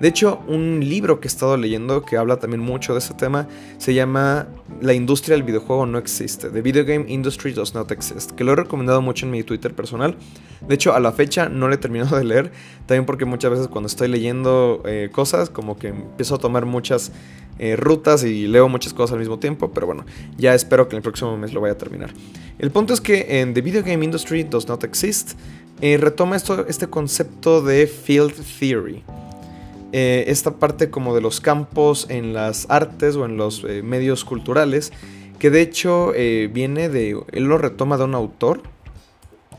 De 0.00 0.08
hecho, 0.08 0.40
un 0.48 0.80
libro 0.80 1.20
que 1.20 1.28
he 1.28 1.30
estado 1.30 1.56
leyendo 1.56 2.04
que 2.04 2.16
habla 2.16 2.38
también 2.38 2.60
mucho 2.60 2.94
de 2.94 2.98
ese 2.98 3.14
tema 3.14 3.46
se 3.78 3.94
llama 3.94 4.48
La 4.80 4.92
industria 4.92 5.36
del 5.36 5.44
videojuego 5.44 5.86
no 5.86 5.98
existe. 5.98 6.50
The 6.50 6.62
Video 6.62 6.84
Game 6.84 7.04
Industry 7.08 7.52
Does 7.52 7.74
Not 7.74 7.92
Exist. 7.92 8.32
Que 8.32 8.42
lo 8.42 8.52
he 8.52 8.56
recomendado 8.56 9.00
mucho 9.02 9.26
en 9.26 9.32
mi 9.32 9.44
Twitter 9.44 9.72
personal. 9.72 10.16
De 10.66 10.74
hecho, 10.74 10.94
a 10.94 11.00
la 11.00 11.12
fecha 11.12 11.48
no 11.48 11.68
lo 11.68 11.74
he 11.74 11.78
terminado 11.78 12.16
de 12.16 12.24
leer. 12.24 12.50
También 12.86 13.06
porque 13.06 13.24
muchas 13.24 13.52
veces 13.52 13.68
cuando 13.68 13.86
estoy 13.86 14.08
leyendo 14.08 14.82
eh, 14.84 15.10
cosas, 15.12 15.48
como 15.48 15.78
que 15.78 15.88
empiezo 15.88 16.34
a 16.34 16.38
tomar 16.38 16.66
muchas 16.66 17.12
eh, 17.60 17.76
rutas 17.76 18.24
y 18.24 18.48
leo 18.48 18.68
muchas 18.68 18.94
cosas 18.94 19.12
al 19.12 19.20
mismo 19.20 19.38
tiempo. 19.38 19.70
Pero 19.72 19.86
bueno, 19.86 20.04
ya 20.36 20.54
espero 20.54 20.88
que 20.88 20.96
en 20.96 20.98
el 20.98 21.02
próximo 21.02 21.36
mes 21.36 21.52
lo 21.52 21.60
vaya 21.60 21.74
a 21.74 21.78
terminar. 21.78 22.12
El 22.58 22.72
punto 22.72 22.94
es 22.94 23.00
que 23.00 23.40
en 23.40 23.54
The 23.54 23.60
Video 23.60 23.84
Game 23.84 24.04
Industry 24.04 24.42
Does 24.42 24.66
Not 24.66 24.82
Exist 24.82 25.38
eh, 25.80 25.96
retoma 25.98 26.34
esto, 26.34 26.66
este 26.66 26.88
concepto 26.88 27.62
de 27.62 27.86
Field 27.86 28.34
Theory. 28.58 29.04
Eh, 29.96 30.24
esta 30.26 30.56
parte 30.56 30.90
como 30.90 31.14
de 31.14 31.20
los 31.20 31.40
campos 31.40 32.06
en 32.08 32.32
las 32.32 32.66
artes 32.68 33.14
o 33.14 33.26
en 33.26 33.36
los 33.36 33.62
eh, 33.62 33.80
medios 33.84 34.24
culturales, 34.24 34.92
que 35.38 35.50
de 35.50 35.60
hecho 35.60 36.12
eh, 36.16 36.50
viene 36.52 36.88
de, 36.88 37.16
él 37.30 37.44
lo 37.44 37.58
retoma 37.58 37.96
de 37.96 38.02
un 38.02 38.16
autor 38.16 38.62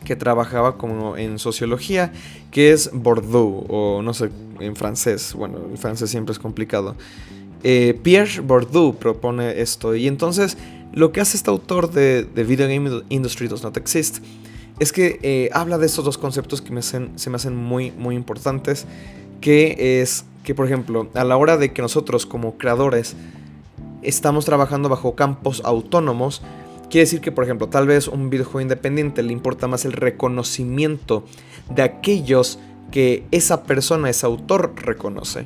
que 0.04 0.18
trabajaba 0.18 0.77
como 0.77 1.15
en 1.15 1.39
sociología, 1.39 2.12
que 2.51 2.74
es 2.74 2.89
Bordeaux, 2.92 3.65
o 3.70 4.01
no 4.01 4.13
sé, 4.13 4.30
en 4.60 4.75
francés, 4.75 5.34
bueno, 5.36 5.58
el 5.72 5.77
francés 5.77 6.10
siempre 6.10 6.34
es 6.34 6.39
complicado. 6.39 6.98
Pierre 8.04 8.42
Bourdieu 8.42 8.94
propone 8.94 9.62
esto, 9.62 9.96
y 9.96 10.06
entonces 10.06 10.58
lo 10.92 11.13
que 11.13 11.22
hace 11.22 11.38
este 11.38 11.50
autor 11.50 11.92
de, 11.92 12.24
de 12.24 12.44
Video 12.44 12.68
Game 12.68 13.04
Industry 13.08 13.48
Does 13.48 13.63
Not 13.63 13.77
Exist 13.77 14.18
es 14.80 14.92
que 14.92 15.50
habla 15.54 15.77
de 15.77 15.86
estos 15.86 16.04
dos 16.04 16.18
conceptos 16.18 16.62
que 16.62 16.74
me 16.74 16.82
se 16.82 17.00
me 17.00 17.36
hacen 17.38 17.56
muy, 17.56 17.92
muy 17.92 18.15
importantes 18.15 18.86
que 19.42 20.01
es 20.01 20.25
que, 20.44 20.56
por 20.56 20.65
ejemplo, 20.65 21.10
a 21.13 21.24
la 21.24 21.38
hora 21.38 21.58
de 21.58 21.74
que 21.74 21.82
nosotros 21.82 22.25
como 22.25 22.58
creadores 22.58 23.15
estamos 24.01 24.46
trabajando 24.46 24.89
bajo 24.89 25.15
campos 25.15 25.62
autónomos, 25.65 26.42
quiere 26.89 27.06
decir 27.06 27.22
que, 27.22 27.32
por 27.32 27.44
ejemplo, 27.44 27.68
tal 27.68 27.88
vez 27.88 28.08
un 28.08 28.30
videojuego 28.30 28.62
independiente 28.62 29.24
le 29.24 29.34
importa 29.34 29.68
más 29.68 29.86
el 29.86 29.94
reconocimiento 29.94 31.25
de 31.74 31.82
aquellos 31.82 32.60
que 32.92 33.25
esa 33.32 33.63
persona, 33.63 34.10
ese 34.10 34.25
autor 34.25 34.74
reconoce. 34.75 35.46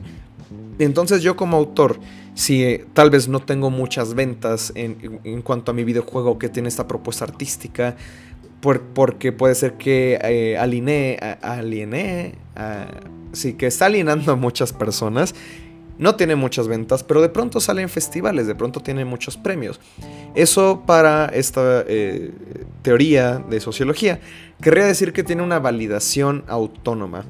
Entonces 0.79 1.21
yo 1.21 1.35
como 1.35 1.57
autor, 1.57 1.99
si 2.35 2.63
eh, 2.63 2.85
tal 2.93 3.09
vez 3.09 3.27
no 3.27 3.41
tengo 3.41 3.69
muchas 3.69 4.13
ventas 4.13 4.71
en, 4.75 5.41
cuanto 5.41 5.71
a 5.71 5.73
mi 5.73 5.83
videojuego 5.83 6.39
que 6.39 6.47
tiene 6.47 6.69
esta 6.69 6.87
propuesta 6.87 7.25
artística, 7.25 7.97
porque 8.61 9.31
puede 9.31 9.55
ser 9.55 9.73
que 9.73 10.19
eh, 10.21 10.57
alinee, 10.57 11.17
aliene, 11.41 12.35
sí, 13.31 13.53
que 13.53 13.67
está 13.67 13.85
alienando 13.85 14.31
a 14.31 14.35
muchas 14.35 14.73
personas 14.73 15.33
no 15.99 16.15
tiene 16.15 16.37
muchas 16.37 16.67
ventas, 16.67 17.03
pero 17.03 17.21
de 17.21 17.27
pronto 17.27 17.59
sale 17.59 17.81
en 17.81 17.89
festivales, 17.89 18.47
de 18.47 18.55
pronto 18.55 18.79
tiene 18.79 19.03
muchos 19.03 19.35
premios. 19.35 19.81
Eso 20.33 20.83
para 20.87 21.25
esta 21.25 21.83
eh, 21.87 22.31
teoría 22.81 23.37
de 23.37 23.59
sociología 23.59 24.21
querría 24.61 24.85
decir 24.85 25.11
que 25.11 25.23
tiene 25.23 25.43
una 25.43 25.59
validación 25.59 26.45
autónoma. 26.47 27.25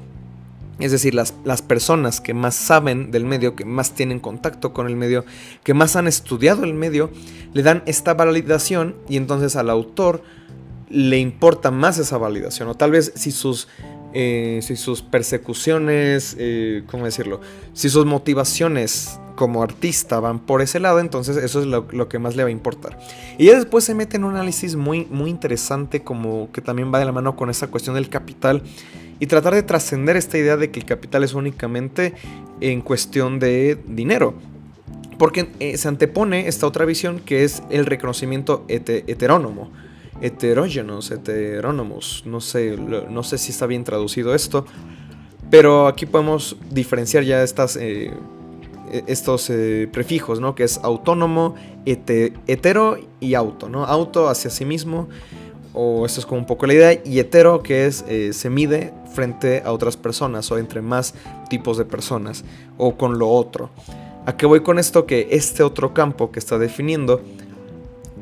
Es 0.78 0.92
decir, 0.92 1.14
las, 1.14 1.34
las, 1.44 1.60
personas 1.60 2.22
que 2.22 2.32
más 2.32 2.54
saben 2.54 3.10
del 3.10 3.24
medio, 3.24 3.54
que 3.54 3.66
más 3.66 3.92
tienen 3.92 4.18
contacto 4.18 4.72
con 4.72 4.86
el 4.86 4.96
medio, 4.96 5.26
que 5.62 5.74
más 5.74 5.96
han 5.96 6.06
estudiado 6.06 6.64
el 6.64 6.72
medio, 6.72 7.10
le 7.52 7.62
dan 7.62 7.82
esta 7.84 8.14
validación 8.14 8.94
y 9.06 9.18
entonces 9.18 9.56
al 9.56 9.68
autor 9.68 10.22
le 10.90 11.18
importa 11.18 11.70
más 11.70 11.98
esa 11.98 12.18
validación. 12.18 12.68
O 12.68 12.74
tal 12.74 12.90
vez 12.90 13.12
si 13.14 13.30
sus 13.30 13.68
eh, 14.12 14.58
si 14.62 14.74
sus 14.74 15.02
persecuciones, 15.02 16.34
eh, 16.38 16.82
¿cómo 16.86 17.04
decirlo? 17.04 17.40
Si 17.74 17.88
sus 17.88 18.06
motivaciones 18.06 19.20
como 19.36 19.62
artista 19.62 20.18
van 20.18 20.40
por 20.40 20.62
ese 20.62 20.80
lado, 20.80 20.98
entonces 20.98 21.36
eso 21.36 21.60
es 21.60 21.66
lo, 21.66 22.08
que 22.08 22.18
más 22.18 22.34
le 22.34 22.42
va 22.42 22.48
a 22.48 22.52
importar. 22.52 22.98
Y 23.38 23.46
ya 23.46 23.54
después 23.54 23.84
se 23.84 23.94
mete 23.94 24.16
en 24.16 24.24
un 24.24 24.34
análisis 24.34 24.74
muy, 24.74 25.06
muy 25.06 25.30
interesante, 25.30 26.02
como 26.02 26.50
que 26.52 26.60
también 26.60 26.92
va 26.92 26.98
de 26.98 27.04
la 27.04 27.12
mano 27.12 27.36
con 27.36 27.50
esa 27.50 27.68
cuestión 27.68 27.94
del 27.94 28.08
capital 28.08 28.62
y 29.20 29.26
tratar 29.26 29.54
de 29.54 29.62
trascender 29.62 30.16
esta 30.16 30.38
idea 30.38 30.56
de 30.56 30.72
que 30.72 30.80
el 30.80 30.86
capital 30.86 31.22
es 31.22 31.32
únicamente 31.32 32.14
en 32.60 32.80
cuestión 32.80 33.38
de 33.38 33.78
dinero. 33.86 34.34
Porque 35.18 35.50
eh, 35.60 35.76
se 35.76 35.86
antepone 35.86 36.48
esta 36.48 36.66
otra 36.66 36.84
visión 36.84 37.20
que 37.20 37.44
es 37.44 37.62
el 37.70 37.86
reconocimiento 37.86 38.64
heterónomo 38.68 39.70
heterógenos, 40.20 41.10
heterónomos, 41.10 42.22
no 42.26 42.40
sé, 42.40 42.76
no 42.76 43.22
sé 43.22 43.38
si 43.38 43.52
está 43.52 43.66
bien 43.66 43.84
traducido 43.84 44.34
esto, 44.34 44.66
pero 45.50 45.86
aquí 45.86 46.06
podemos 46.06 46.56
diferenciar 46.70 47.24
ya 47.24 47.42
estas, 47.42 47.76
eh, 47.76 48.12
e, 48.90 49.04
estos 49.06 49.50
eh, 49.50 49.88
prefijos, 49.92 50.40
¿no? 50.40 50.54
Que 50.54 50.64
es 50.64 50.78
autónomo, 50.82 51.54
hetero 51.84 52.98
y 53.18 53.34
auto, 53.34 53.68
¿no? 53.68 53.84
Auto 53.84 54.28
hacia 54.28 54.50
sí 54.50 54.64
mismo, 54.64 55.08
o 55.72 56.06
esto 56.06 56.20
es 56.20 56.26
como 56.26 56.40
un 56.40 56.46
poco 56.46 56.66
la 56.66 56.74
idea, 56.74 57.00
y 57.04 57.18
hetero 57.18 57.62
que 57.62 57.86
es 57.86 58.04
eh, 58.08 58.32
se 58.32 58.50
mide 58.50 58.92
frente 59.12 59.62
a 59.64 59.72
otras 59.72 59.96
personas 59.96 60.50
o 60.52 60.58
entre 60.58 60.82
más 60.82 61.14
tipos 61.48 61.78
de 61.78 61.84
personas, 61.84 62.44
o 62.78 62.96
con 62.96 63.18
lo 63.18 63.28
otro. 63.28 63.70
¿A 64.26 64.36
qué 64.36 64.46
voy 64.46 64.60
con 64.60 64.78
esto? 64.78 65.06
Que 65.06 65.28
este 65.30 65.62
otro 65.62 65.94
campo 65.94 66.30
que 66.30 66.38
está 66.38 66.58
definiendo 66.58 67.22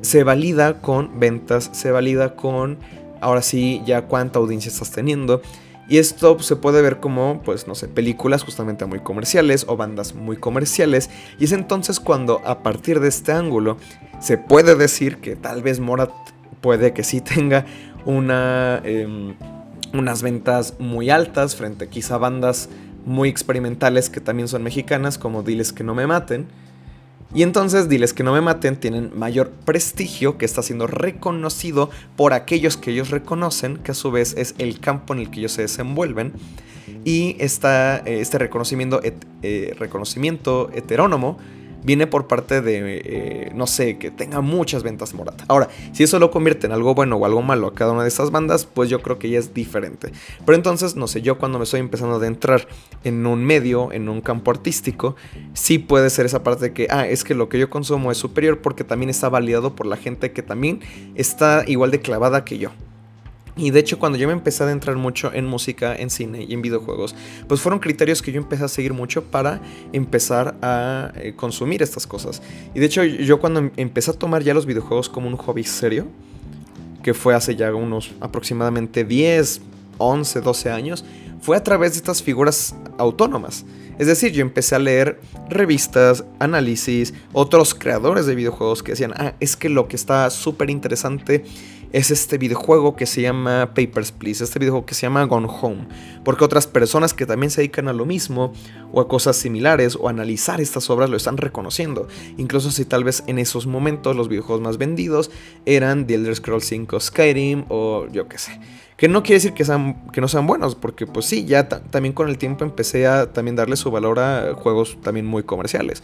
se 0.03 0.25
valida 0.25 0.81
con 0.81 1.19
ventas, 1.21 1.71
se 1.73 1.91
valida 1.91 2.37
con, 2.37 2.79
ahora 3.21 3.43
sí, 3.43 3.83
ya 3.87 4.03
cuánta 4.03 4.39
audiencia 4.39 4.71
estás 4.71 4.91
teniendo. 4.91 5.43
Y 5.89 5.97
esto 5.97 6.39
se 6.41 6.57
puede 6.57 6.83
ver 6.83 7.01
como, 7.01 7.41
pues, 7.45 7.67
no 7.67 7.75
sé, 7.75 7.89
películas 7.89 8.43
justamente 8.43 8.85
muy 8.85 9.01
comerciales 9.01 9.65
o 9.69 9.77
bandas 9.77 10.15
muy 10.15 10.37
comerciales. 10.37 11.09
Y 11.39 11.45
es 11.45 11.53
entonces 11.53 11.99
cuando 11.99 12.43
a 12.45 12.63
partir 12.63 13.01
de 13.01 13.09
este 13.09 13.33
ángulo 13.33 13.79
se 14.21 14.37
puede 14.37 14.75
decir 14.77 15.17
que 15.19 15.35
tal 15.35 15.63
vez 15.63 15.81
Morat 15.81 16.11
puede 16.61 16.93
que 16.93 17.05
sí 17.05 17.21
tenga 17.21 17.65
una, 18.05 18.83
em, 18.85 19.35
unas 19.95 20.23
ventas 20.23 20.75
muy 20.79 21.09
altas 21.09 21.57
frente 21.57 21.87
a 21.87 21.89
quizá 21.89 22.19
bandas 22.19 22.69
muy 23.07 23.31
experimentales 23.31 24.11
que 24.11 24.21
también 24.21 24.49
son 24.49 24.63
mexicanas, 24.63 25.17
como 25.17 25.43
Diles 25.43 25.73
que 25.73 25.85
no 25.85 25.95
me 25.95 26.07
maten 26.07 26.49
y 27.35 27.43
entonces 27.43 27.89
diles 27.89 28.15
que 28.15 28.23
no 28.23 28.33
me 28.33 28.41
maten 28.41 28.77
tienen 28.77 29.11
mayor 29.15 29.51
prestigio 29.51 30.39
que 30.39 30.47
está 30.47 30.63
siendo 30.63 30.87
reconocido 30.87 31.91
por 32.17 32.33
aquellos 32.33 32.77
que 32.77 32.91
ellos 32.91 33.11
reconocen, 33.11 33.77
que 33.79 33.91
a 33.91 33.95
su 33.95 34.11
vez 34.11 34.35
es 34.39 34.55
el 34.59 34.81
campo 34.81 35.13
en 35.13 35.21
el 35.21 35.31
que 35.31 35.41
ellos 35.41 35.53
se 35.53 35.63
desenvuelven. 35.63 36.33
Y 37.05 37.37
esta, 37.39 37.99
eh, 37.99 38.21
este 38.21 38.39
reconocimiento, 38.39 39.01
eh, 39.03 39.77
reconocimiento 39.79 40.71
heterónomo 40.73 41.39
viene 41.89 42.07
por 42.07 42.27
parte 42.27 42.61
de, 42.61 43.01
eh, 43.03 43.53
no 43.55 43.67
sé, 43.67 43.97
que 43.97 44.11
tenga 44.11 44.43
muchas 44.43 44.83
ventas 44.83 45.15
Morat. 45.15 45.41
Ahora, 45.49 45.71
si 45.93 46.03
eso 46.03 46.19
lo 46.19 46.31
convierte 46.31 46.67
en 46.67 46.73
algo 46.75 46.95
bueno 46.95 47.17
o 47.17 47.25
algo 47.25 47.41
malo 47.41 47.69
a 47.69 47.75
cada 47.75 47.93
una 47.93 48.03
de 48.03 48.09
estas 48.09 48.31
bandas, 48.31 48.67
pues 48.67 48.91
yo 48.91 49.01
creo 49.01 49.19
que 49.19 49.31
ya 49.31 49.39
es 49.39 49.55
diferente. 49.55 50.13
Pero 50.45 50.55
entonces, 50.55 50.97
no 50.97 51.07
sé, 51.07 51.23
yo 51.23 51.39
cuando 51.39 51.57
me 51.57 51.65
estoy 51.65 51.81
empezando 51.81 52.17
a 52.17 52.19
adentrar 52.19 52.69
en 53.05 53.27
un 53.27 53.43
medio, 53.43 53.91
en 53.91 54.11
un 54.11 54.21
campo 54.21 54.51
artístico, 54.51 55.17
sí 55.55 55.79
puede 55.79 56.11
ser 56.11 56.27
esa 56.27 56.43
parte 56.43 56.67
de 56.67 56.73
que, 56.75 56.89
ah, 56.91 57.09
es 57.09 57.25
que 57.25 57.35
lo 57.35 57.49
que 57.49 57.59
yo 57.59 57.71
consumo 57.71 58.13
es 58.13 58.19
superior 58.19 58.61
porque 58.61 58.85
también 58.85 59.09
está 59.09 59.31
validado 59.31 59.75
por 59.75 59.87
la 59.87 59.97
gente 59.97 60.33
que 60.33 60.43
también 60.43 60.81
está 61.15 61.65
igual 61.67 61.91
de 61.91 62.03
clavada 62.03 62.45
que 62.45 62.59
yo. 62.59 62.71
Y 63.59 63.73
de 63.73 63.81
hecho, 63.81 63.99
cuando 63.99 64.17
yo 64.17 64.29
me 64.29 64.33
empecé 64.33 64.63
a 64.63 64.67
adentrar 64.67 64.95
mucho 64.95 65.33
en 65.35 65.45
música, 65.45 65.95
en 65.97 66.11
cine 66.11 66.47
y 66.49 66.55
en 66.55 66.63
videojuegos, 66.63 67.17
pues 67.49 67.61
fueron 67.61 67.81
criterios 67.81 68.23
que 68.23 68.31
yo 68.31 68.41
empecé 68.41 68.63
a 68.63 68.69
seguir 68.69 68.95
mucho 68.95 69.25
para 69.25 69.61
empezar 69.93 70.57
a 70.63 71.11
eh, 71.17 71.35
consumir 71.35 71.83
estas 71.83 72.07
cosas. 72.07 72.41
Y 72.73 72.79
de 72.79 72.87
hecho, 72.87 73.03
yo 73.03 73.41
cuando 73.41 73.59
em-, 73.59 73.73
empecé 73.77 74.13
a 74.13 74.15
tomar 74.15 74.45
ya 74.45 74.55
los 74.55 74.65
videojuegos 74.65 75.09
como 75.09 75.27
un 75.27 75.37
hobby 75.37 75.65
serio, 75.65 76.07
que 77.03 77.15
fue 77.15 77.35
hace 77.35 77.57
ya 77.57 77.75
unos 77.75 78.13
aproximadamente 78.21 79.05
10, 79.05 79.61
11, 79.99 80.41
12 80.41 80.71
años, 80.71 81.05
fue 81.41 81.57
a 81.57 81.63
través 81.63 81.93
de 81.93 81.99
estas 81.99 82.23
figuras 82.23 82.77
autónomas. 82.97 83.65
Es 83.99 84.07
decir, 84.07 84.31
yo 84.31 84.43
empecé 84.43 84.77
a 84.77 84.79
leer 84.79 85.21
revistas, 85.49 86.25
análisis, 86.39 87.15
otros 87.33 87.75
creadores 87.75 88.27
de 88.27 88.37
videojuegos 88.37 88.85
que 88.85 88.93
decían, 88.93 89.13
ah, 89.17 89.35
es 89.41 89.57
que 89.57 89.69
lo 89.69 89.89
que 89.89 89.97
está 89.97 90.31
súper 90.31 90.71
interesante 90.71 91.45
es 91.93 92.11
este 92.11 92.39
videojuego 92.39 92.97
que 92.97 93.07
se 93.07 93.23
llama 93.23 93.73
Papers, 93.75 94.13
Please, 94.13 94.45
este 94.45 94.59
videojuego 94.59 94.87
que 94.87 94.95
se 94.95 95.03
llama 95.03 95.25
Gone 95.25 95.49
Home, 95.49 95.89
porque 96.25 96.45
otras 96.45 96.67
personas 96.67 97.15
que 97.15 97.27
también 97.27 97.51
se 97.51 97.63
dedican 97.63 97.89
a 97.89 97.93
lo 97.93 98.05
mismo 98.05 98.53
o 98.93 99.01
a 99.01 99.09
cosas 99.09 99.37
similares 99.37 99.97
o 99.97 100.09
a 100.09 100.11
analizar 100.11 100.61
estas 100.61 100.91
obras 100.91 101.11
lo 101.11 101.17
están 101.17 101.37
reconociendo, 101.37 102.09
incluso 102.37 102.71
si 102.71 102.85
tal 102.85 103.05
vez 103.05 103.25
en 103.27 103.39
esos 103.39 103.67
momentos 103.67 104.17
los 104.17 104.29
videojuegos 104.29 104.63
más 104.63 104.79
vendidos 104.79 105.31
eran 105.67 106.07
The 106.07 106.15
Elder 106.15 106.37
Scrolls 106.37 106.65
5 106.67 107.01
Skyrim 107.01 107.65
o 107.69 108.07
yo 108.13 108.29
qué 108.29 108.39
sé. 108.39 108.61
Que 108.97 109.07
no 109.07 109.23
quiere 109.23 109.35
decir 109.35 109.53
que, 109.53 109.65
sean, 109.65 110.11
que 110.11 110.21
no 110.21 110.27
sean 110.27 110.49
buenos, 110.49 110.75
porque 110.75 111.07
pues 111.07 111.25
sí, 111.27 111.45
ya 111.45 111.69
también 111.69 112.13
con 112.13 112.29
el 112.29 112.37
tiempo 112.37 112.65
empecé 112.65 113.07
a 113.07 113.33
también 113.33 113.55
darle 113.55 113.77
su 113.77 113.93
valor 113.93 114.19
a 114.19 114.55
juegos 114.55 114.99
también 115.03 115.25
muy 115.25 115.45
comerciales. 115.45 116.03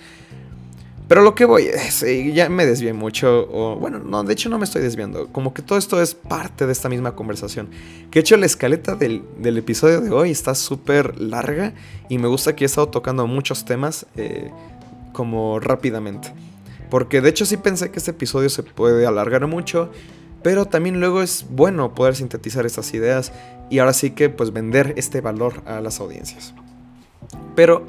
Pero 1.15 1.23
lo 1.23 1.37
que 1.37 1.45
voy 1.45 1.69
es, 1.69 2.03
eh, 2.03 2.33
ya 2.33 2.49
me 2.49 2.67
desvié 2.67 2.93
mucho, 2.93 3.49
o 3.53 3.77
bueno, 3.77 4.01
no, 4.01 4.25
de 4.25 4.33
hecho 4.33 4.49
no 4.49 4.59
me 4.59 4.65
estoy 4.65 4.83
desviando, 4.83 5.29
como 5.29 5.55
que 5.55 5.63
todo 5.63 5.79
esto 5.79 6.03
es 6.03 6.17
parte 6.17 6.67
de 6.67 6.73
esta 6.73 6.89
misma 6.89 7.15
conversación. 7.15 7.69
Que 8.11 8.19
de 8.19 8.21
hecho 8.23 8.37
la 8.37 8.47
escaleta 8.47 8.97
del, 8.97 9.23
episodio 9.41 10.01
de 10.01 10.11
hoy 10.11 10.33
está 10.33 10.57
súper 10.57 11.21
larga 11.21 11.73
y 12.09 12.19
me 12.19 12.27
gusta 12.27 12.57
que 12.57 12.65
he 12.65 12.67
estado 12.67 12.89
tocando 12.89 13.29
muchos 13.29 13.65
temas 13.65 14.07
eh, 14.17 14.51
como 15.13 15.61
rápidamente. 15.61 16.33
Porque 16.91 17.21
de 17.21 17.29
hecho 17.29 17.47
sí 17.47 17.59
pensé 17.59 17.93
que 17.93 18.01
este 18.01 18.11
episodio 18.11 18.49
se 18.49 18.65
puede 18.65 19.07
alargar 19.07 19.47
mucho, 19.47 19.93
pero 20.43 20.67
también 20.67 20.99
luego 20.99 21.23
es 21.23 21.47
bueno 21.49 21.95
poder 21.95 22.17
sintetizar 22.17 22.67
estas 22.67 22.93
ideas 22.93 23.31
y 23.71 23.79
ahora 23.79 23.93
sí 23.93 24.11
que 24.11 24.31
pues 24.31 24.53
vender 24.53 24.95
este 24.97 25.21
valor 25.21 25.63
a 25.65 25.81
las 25.81 26.01
audiencias. 26.01 26.55
Pero 27.55 27.87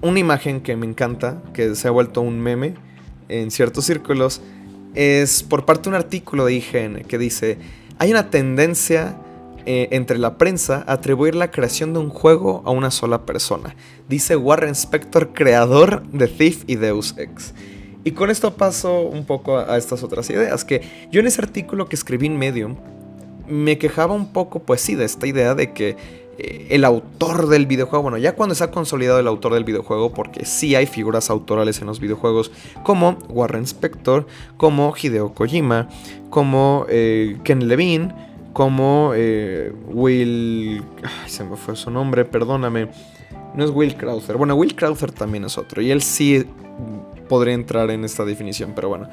una 0.00 0.18
imagen 0.18 0.60
que 0.60 0.76
me 0.76 0.86
encanta, 0.86 1.42
que 1.52 1.74
se 1.74 1.88
ha 1.88 1.90
vuelto 1.90 2.20
un 2.20 2.40
meme 2.40 2.74
en 3.28 3.50
ciertos 3.50 3.84
círculos, 3.84 4.40
es 4.94 5.42
por 5.42 5.64
parte 5.64 5.84
de 5.84 5.88
un 5.90 5.94
artículo 5.94 6.44
de 6.44 6.54
IGN 6.54 7.04
que 7.06 7.18
dice, 7.18 7.58
hay 7.98 8.10
una 8.10 8.30
tendencia 8.30 9.16
eh, 9.66 9.88
entre 9.90 10.18
la 10.18 10.38
prensa 10.38 10.84
a 10.86 10.94
atribuir 10.94 11.34
la 11.34 11.50
creación 11.50 11.92
de 11.92 11.98
un 11.98 12.08
juego 12.08 12.62
a 12.64 12.70
una 12.70 12.90
sola 12.90 13.26
persona, 13.26 13.74
dice 14.08 14.36
Warren 14.36 14.74
Spector, 14.74 15.32
creador 15.32 16.02
de 16.08 16.28
Thief 16.28 16.64
y 16.66 16.76
Deus 16.76 17.14
Ex. 17.18 17.54
Y 18.04 18.12
con 18.12 18.30
esto 18.30 18.54
paso 18.54 19.02
un 19.02 19.26
poco 19.26 19.58
a, 19.58 19.74
a 19.74 19.76
estas 19.76 20.02
otras 20.02 20.30
ideas, 20.30 20.64
que 20.64 20.82
yo 21.10 21.20
en 21.20 21.26
ese 21.26 21.42
artículo 21.42 21.88
que 21.88 21.96
escribí 21.96 22.26
en 22.26 22.38
Medium, 22.38 22.76
me 23.46 23.78
quejaba 23.78 24.14
un 24.14 24.32
poco, 24.32 24.60
pues 24.60 24.80
sí, 24.80 24.94
de 24.94 25.04
esta 25.04 25.26
idea 25.26 25.54
de 25.54 25.72
que 25.72 25.96
el 26.38 26.84
autor 26.84 27.48
del 27.48 27.66
videojuego, 27.66 28.02
bueno, 28.02 28.18
ya 28.18 28.34
cuando 28.34 28.54
se 28.54 28.62
ha 28.62 28.70
consolidado 28.70 29.18
el 29.18 29.26
autor 29.26 29.54
del 29.54 29.64
videojuego, 29.64 30.12
porque 30.12 30.44
sí 30.44 30.74
hay 30.74 30.86
figuras 30.86 31.30
autorales 31.30 31.80
en 31.80 31.86
los 31.88 31.98
videojuegos, 31.98 32.52
como 32.84 33.18
Warren 33.28 33.64
Spector, 33.64 34.26
como 34.56 34.94
Hideo 34.96 35.34
Kojima, 35.34 35.88
como 36.30 36.86
eh, 36.88 37.38
Ken 37.42 37.66
Levine, 37.66 38.14
como 38.52 39.12
eh, 39.14 39.72
Will... 39.86 40.82
se 41.26 41.44
me 41.44 41.56
fue 41.56 41.76
su 41.76 41.90
nombre, 41.90 42.24
perdóname. 42.24 42.88
No 43.54 43.64
es 43.64 43.70
Will 43.70 43.96
Crowther. 43.96 44.36
Bueno, 44.36 44.54
Will 44.54 44.74
Crowther 44.74 45.12
también 45.12 45.44
es 45.44 45.56
otro. 45.58 45.80
Y 45.80 45.90
él 45.90 46.02
sí 46.02 46.44
podría 47.28 47.54
entrar 47.54 47.90
en 47.90 48.04
esta 48.04 48.24
definición, 48.24 48.72
pero 48.74 48.88
bueno. 48.88 49.08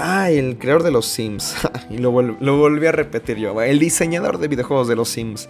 Ah, 0.00 0.30
el 0.30 0.58
creador 0.58 0.82
de 0.82 0.90
los 0.90 1.06
Sims. 1.06 1.54
y 1.90 1.98
lo, 1.98 2.20
lo, 2.20 2.58
volví 2.58 2.86
a 2.86 2.92
repetir 2.92 3.36
yo. 3.36 3.60
El 3.62 3.78
diseñador 3.78 4.38
de 4.38 4.48
videojuegos 4.48 4.88
de 4.88 4.96
los 4.96 5.08
Sims. 5.08 5.48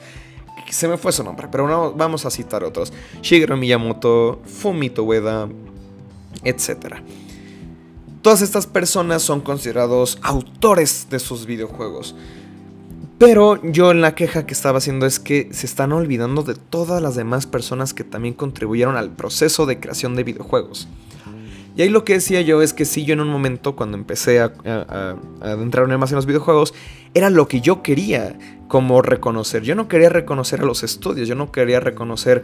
Se 0.71 0.89
me 0.89 0.97
fue 0.97 1.13
su 1.13 1.23
nombre, 1.23 1.49
pero 1.51 1.69
no, 1.69 1.93
vamos 1.93 2.27
a 2.27 2.31
citar 2.31 2.65
otros. 2.65 2.93
Shigeru 3.23 3.57
Miyamoto, 3.57 4.41
Fumito 4.45 5.05
Ueda, 5.05 5.49
etc. 6.43 6.97
Todas 8.23 8.43
estas 8.43 8.67
personas 8.67 9.23
son 9.23 9.41
considerados 9.41 10.19
autores 10.23 11.09
de 11.11 11.19
sus 11.19 11.47
videojuegos. 11.47 12.15
Pero 13.19 13.63
yo 13.63 13.91
en 13.93 14.01
la 14.01 14.15
queja 14.15 14.45
que 14.45 14.55
estaba 14.55 14.79
haciendo 14.79 15.07
es 15.07 15.21
que 15.21 15.49
se 15.53 15.67
están 15.67 15.93
olvidando 15.93 16.43
de 16.43 16.55
todas 16.55 17.01
las 17.01 17.15
demás 17.15 17.47
personas 17.47 17.95
que 17.95 18.03
también 18.03 18.35
contribuyeron 18.35 18.97
al 18.97 19.11
proceso 19.11 19.67
de 19.67 19.79
creación 19.79 20.17
de 20.17 20.25
videojuegos. 20.25 20.89
Y 21.77 21.83
ahí 21.83 21.89
lo 21.89 22.05
que 22.05 22.15
decía 22.15 22.41
yo 22.41 22.63
es 22.63 22.73
que 22.73 22.85
sí, 22.85 23.05
yo 23.05 23.15
en 23.15 23.21
un 23.21 23.29
momento 23.29 23.75
cuando 23.75 23.97
empecé 23.97 24.41
a, 24.41 24.53
adentrarme 25.41 25.97
más 25.97 26.11
en 26.13 26.17
los 26.17 26.27
videojuegos, 26.27 26.73
era 27.15 27.31
lo 27.31 27.49
que 27.49 27.61
yo 27.61 27.83
quería 27.83 28.37
como 28.69 29.03
reconocer. 29.03 29.63
Yo 29.63 29.75
no 29.75 29.89
quería 29.89 30.09
reconocer 30.09 30.61
a 30.61 30.65
los 30.65 30.83
estudios, 30.83 31.29
yo 31.29 31.35
no 31.35 31.53
quería 31.53 31.79
reconocer, 31.79 32.43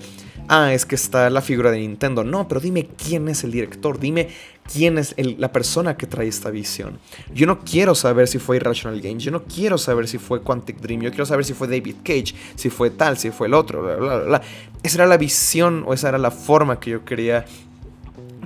ah, 0.48 0.72
es 0.72 0.86
que 0.86 0.94
está 0.94 1.28
la 1.28 1.40
figura 1.40 1.70
de 1.70 1.80
Nintendo. 1.80 2.22
No, 2.22 2.46
pero 2.46 2.60
dime 2.60 2.88
quién 2.96 3.28
es 3.28 3.42
el 3.42 3.50
director, 3.50 3.98
dime 3.98 4.28
quién 4.72 4.98
es 4.98 5.14
la 5.16 5.52
persona 5.52 5.96
que 5.96 6.06
trae 6.06 6.28
esta 6.28 6.50
visión. 6.50 6.98
Yo 7.34 7.46
no 7.46 7.60
quiero 7.60 7.94
saber 7.94 8.28
si 8.28 8.38
fue 8.38 8.56
Irrational 8.56 9.00
Games, 9.00 9.24
yo 9.24 9.32
no 9.32 9.44
quiero 9.44 9.76
saber 9.76 10.06
si 10.06 10.18
fue 10.18 10.42
Quantic 10.42 10.78
Dream, 10.80 11.00
yo 11.00 11.10
quiero 11.10 11.26
saber 11.26 11.44
si 11.44 11.54
fue 11.54 11.66
David 11.66 11.96
Cage, 12.04 12.34
si 12.54 12.70
fue 12.70 12.90
tal, 12.90 13.18
si 13.18 13.30
fue 13.30 13.48
el 13.48 13.54
otro, 13.54 13.82
bla, 13.82 13.96
bla, 13.96 14.18
bla. 14.18 14.42
Esa 14.82 14.98
era 14.98 15.06
la 15.06 15.16
visión 15.16 15.84
o 15.86 15.94
esa 15.94 16.10
era 16.10 16.18
la 16.18 16.30
forma 16.30 16.78
que 16.78 16.90
yo 16.90 17.04
quería 17.04 17.44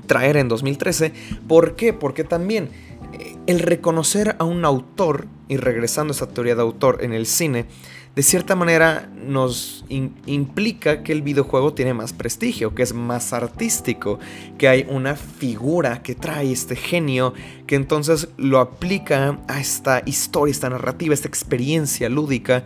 traer 0.07 0.37
en 0.37 0.49
2013. 0.49 1.13
¿Por 1.47 1.77
qué? 1.77 1.93
Porque 1.93 2.25
también 2.25 2.71
eh, 3.13 3.37
el 3.47 3.61
reconocer 3.61 4.37
a 4.39 4.45
un 4.45 4.65
autor, 4.65 5.27
y 5.49 5.57
regresando 5.57 6.13
a 6.13 6.17
esa 6.17 6.29
teoría 6.29 6.55
de 6.55 6.63
autor 6.63 6.99
en 7.03 7.13
el 7.13 7.27
cine, 7.27 7.67
de 8.15 8.23
cierta 8.23 8.55
manera 8.55 9.11
nos 9.13 9.85
implica 9.89 11.03
que 11.03 11.11
el 11.11 11.23
videojuego 11.23 11.75
tiene 11.75 11.95
más 11.95 12.13
prestigio, 12.13 12.73
que 12.73 12.85
es 12.85 12.95
más 12.95 13.33
artístico, 13.33 14.21
que 14.57 14.69
hay 14.69 14.87
una 14.89 15.17
figura 15.17 16.01
que 16.01 16.15
trae 16.15 16.53
este 16.53 16.77
genio, 16.77 17.35
que 17.67 17.75
entonces 17.75 18.29
lo 18.37 18.61
aplica 18.61 19.41
a 19.49 19.61
esta 19.61 20.03
historia, 20.07 20.53
esta 20.53 20.71
narrativa, 20.71 21.13
esta 21.13 21.27
experiencia 21.27 22.09
lúdica. 22.09 22.63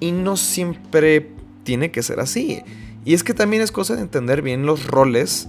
Y 0.00 0.12
no 0.12 0.36
siempre 0.36 1.30
tiene 1.64 1.90
que 1.90 2.02
ser 2.02 2.20
así. 2.20 2.62
Y 3.06 3.14
es 3.14 3.24
que 3.24 3.32
también 3.32 3.62
es 3.62 3.72
cosa 3.72 3.96
de 3.96 4.02
entender 4.02 4.42
bien 4.42 4.66
los 4.66 4.86
roles 4.86 5.48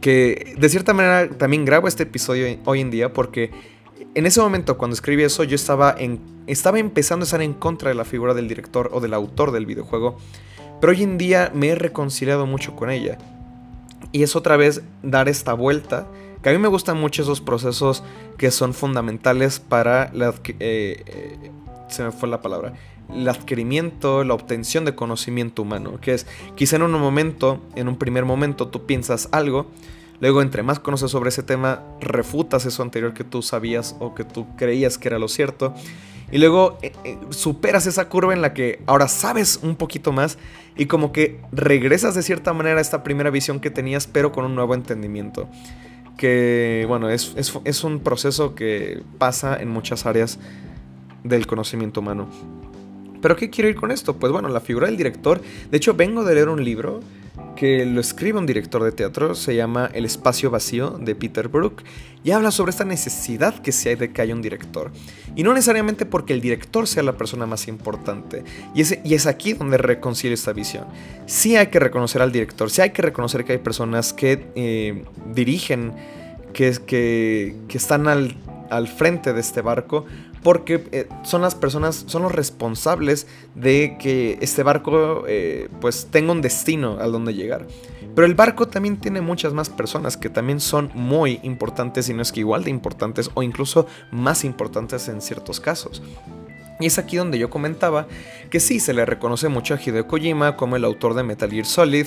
que 0.00 0.54
de 0.58 0.68
cierta 0.68 0.94
manera 0.94 1.28
también 1.28 1.64
grabo 1.64 1.86
este 1.86 2.04
episodio 2.04 2.58
hoy 2.64 2.80
en 2.80 2.90
día 2.90 3.12
porque 3.12 3.50
en 4.14 4.26
ese 4.26 4.40
momento 4.40 4.76
cuando 4.76 4.94
escribí 4.94 5.22
eso 5.22 5.44
yo 5.44 5.54
estaba, 5.54 5.94
en, 5.96 6.20
estaba 6.46 6.78
empezando 6.78 7.24
a 7.24 7.26
estar 7.26 7.42
en 7.42 7.54
contra 7.54 7.90
de 7.90 7.94
la 7.94 8.04
figura 8.04 8.34
del 8.34 8.48
director 8.48 8.90
o 8.92 9.00
del 9.00 9.14
autor 9.14 9.52
del 9.52 9.66
videojuego, 9.66 10.16
pero 10.80 10.92
hoy 10.92 11.02
en 11.02 11.18
día 11.18 11.50
me 11.54 11.68
he 11.68 11.74
reconciliado 11.74 12.46
mucho 12.46 12.74
con 12.74 12.90
ella. 12.90 13.18
Y 14.12 14.22
es 14.22 14.34
otra 14.34 14.56
vez 14.56 14.82
dar 15.02 15.28
esta 15.28 15.52
vuelta, 15.52 16.06
que 16.42 16.48
a 16.48 16.52
mí 16.52 16.58
me 16.58 16.68
gustan 16.68 16.98
mucho 16.98 17.22
esos 17.22 17.40
procesos 17.40 18.02
que 18.38 18.50
son 18.50 18.74
fundamentales 18.74 19.60
para 19.60 20.10
la... 20.12 20.34
Eh, 20.58 21.04
eh, 21.06 21.50
se 21.88 22.04
me 22.04 22.12
fue 22.12 22.28
la 22.28 22.40
palabra 22.40 22.72
el 23.14 23.28
adquirimiento, 23.28 24.24
la 24.24 24.34
obtención 24.34 24.84
de 24.84 24.94
conocimiento 24.94 25.62
humano, 25.62 25.98
que 26.00 26.14
es 26.14 26.26
quizá 26.54 26.76
en 26.76 26.82
un 26.82 26.92
momento, 26.92 27.60
en 27.74 27.88
un 27.88 27.96
primer 27.96 28.24
momento 28.24 28.68
tú 28.68 28.86
piensas 28.86 29.28
algo, 29.32 29.66
luego 30.20 30.42
entre 30.42 30.62
más 30.62 30.80
conoces 30.80 31.10
sobre 31.10 31.30
ese 31.30 31.42
tema, 31.42 31.82
refutas 32.00 32.66
eso 32.66 32.82
anterior 32.82 33.14
que 33.14 33.24
tú 33.24 33.42
sabías 33.42 33.96
o 33.98 34.14
que 34.14 34.24
tú 34.24 34.46
creías 34.56 34.98
que 34.98 35.08
era 35.08 35.18
lo 35.18 35.28
cierto, 35.28 35.74
y 36.32 36.38
luego 36.38 36.78
eh, 36.82 36.92
eh, 37.04 37.18
superas 37.30 37.86
esa 37.86 38.08
curva 38.08 38.32
en 38.32 38.40
la 38.40 38.54
que 38.54 38.82
ahora 38.86 39.08
sabes 39.08 39.60
un 39.62 39.76
poquito 39.76 40.12
más 40.12 40.38
y 40.76 40.86
como 40.86 41.12
que 41.12 41.40
regresas 41.50 42.14
de 42.14 42.22
cierta 42.22 42.52
manera 42.52 42.78
a 42.78 42.80
esta 42.80 43.02
primera 43.02 43.30
visión 43.30 43.60
que 43.60 43.70
tenías, 43.70 44.06
pero 44.06 44.30
con 44.30 44.44
un 44.44 44.54
nuevo 44.54 44.74
entendimiento. 44.74 45.48
Que 46.16 46.84
bueno, 46.86 47.08
es, 47.10 47.34
es 47.64 47.84
un 47.84 48.00
proceso 48.00 48.54
que 48.54 49.02
pasa 49.18 49.60
en 49.60 49.68
muchas 49.68 50.06
áreas 50.06 50.38
del 51.24 51.46
conocimiento 51.46 52.00
humano. 52.00 52.28
¿Pero 53.20 53.36
qué 53.36 53.50
quiero 53.50 53.68
ir 53.68 53.76
con 53.76 53.90
esto? 53.90 54.16
Pues 54.16 54.32
bueno, 54.32 54.48
la 54.48 54.60
figura 54.60 54.86
del 54.86 54.96
director. 54.96 55.40
De 55.70 55.76
hecho, 55.76 55.94
vengo 55.94 56.24
de 56.24 56.34
leer 56.34 56.48
un 56.48 56.64
libro 56.64 57.00
que 57.56 57.84
lo 57.84 58.00
escribe 58.00 58.38
un 58.38 58.46
director 58.46 58.82
de 58.82 58.92
teatro, 58.92 59.34
se 59.34 59.54
llama 59.54 59.90
El 59.92 60.04
espacio 60.04 60.50
vacío 60.50 60.92
de 60.92 61.14
Peter 61.14 61.48
Brook, 61.48 61.82
y 62.24 62.30
habla 62.30 62.50
sobre 62.50 62.70
esta 62.70 62.84
necesidad 62.84 63.60
que 63.60 63.72
se 63.72 63.90
hay 63.90 63.96
de 63.96 64.12
que 64.12 64.22
haya 64.22 64.34
un 64.34 64.42
director. 64.42 64.90
Y 65.36 65.42
no 65.42 65.52
necesariamente 65.52 66.06
porque 66.06 66.32
el 66.32 66.40
director 66.40 66.86
sea 66.86 67.02
la 67.02 67.16
persona 67.16 67.46
más 67.46 67.68
importante, 67.68 68.44
y 68.74 68.80
es, 68.80 68.98
y 69.04 69.14
es 69.14 69.26
aquí 69.26 69.52
donde 69.52 69.76
reconcilia 69.78 70.34
esta 70.34 70.52
visión. 70.52 70.86
Sí 71.26 71.56
hay 71.56 71.66
que 71.66 71.78
reconocer 71.78 72.22
al 72.22 72.32
director, 72.32 72.70
sí 72.70 72.80
hay 72.80 72.90
que 72.90 73.02
reconocer 73.02 73.44
que 73.44 73.52
hay 73.52 73.58
personas 73.58 74.12
que 74.12 74.46
eh, 74.54 75.04
dirigen, 75.34 75.92
que, 76.52 76.72
que, 76.86 77.56
que 77.68 77.78
están 77.78 78.08
al, 78.08 78.36
al 78.70 78.88
frente 78.88 79.32
de 79.32 79.40
este 79.40 79.60
barco, 79.62 80.06
porque 80.42 80.88
eh, 80.92 81.08
son 81.22 81.42
las 81.42 81.54
personas, 81.54 82.04
son 82.06 82.22
los 82.22 82.32
responsables 82.32 83.26
de 83.54 83.96
que 83.98 84.38
este 84.40 84.62
barco 84.62 85.24
eh, 85.28 85.68
pues 85.80 86.08
tenga 86.10 86.32
un 86.32 86.40
destino 86.40 86.98
al 87.00 87.12
donde 87.12 87.34
llegar. 87.34 87.66
Pero 88.14 88.26
el 88.26 88.34
barco 88.34 88.66
también 88.66 88.96
tiene 88.98 89.20
muchas 89.20 89.52
más 89.52 89.68
personas 89.68 90.16
que 90.16 90.30
también 90.30 90.60
son 90.60 90.90
muy 90.94 91.40
importantes 91.42 92.08
y 92.08 92.14
no 92.14 92.22
es 92.22 92.32
que 92.32 92.40
igual 92.40 92.64
de 92.64 92.70
importantes 92.70 93.30
o 93.34 93.42
incluso 93.42 93.86
más 94.10 94.44
importantes 94.44 95.08
en 95.08 95.20
ciertos 95.20 95.60
casos. 95.60 96.02
Y 96.80 96.86
es 96.86 96.98
aquí 96.98 97.16
donde 97.16 97.38
yo 97.38 97.50
comentaba 97.50 98.08
que 98.48 98.58
sí, 98.58 98.80
se 98.80 98.94
le 98.94 99.04
reconoce 99.04 99.48
mucho 99.48 99.74
a 99.74 99.80
Hideo 99.80 100.08
Kojima 100.08 100.56
como 100.56 100.76
el 100.76 100.84
autor 100.84 101.14
de 101.14 101.22
Metal 101.22 101.50
Gear 101.50 101.66
Solid, 101.66 102.06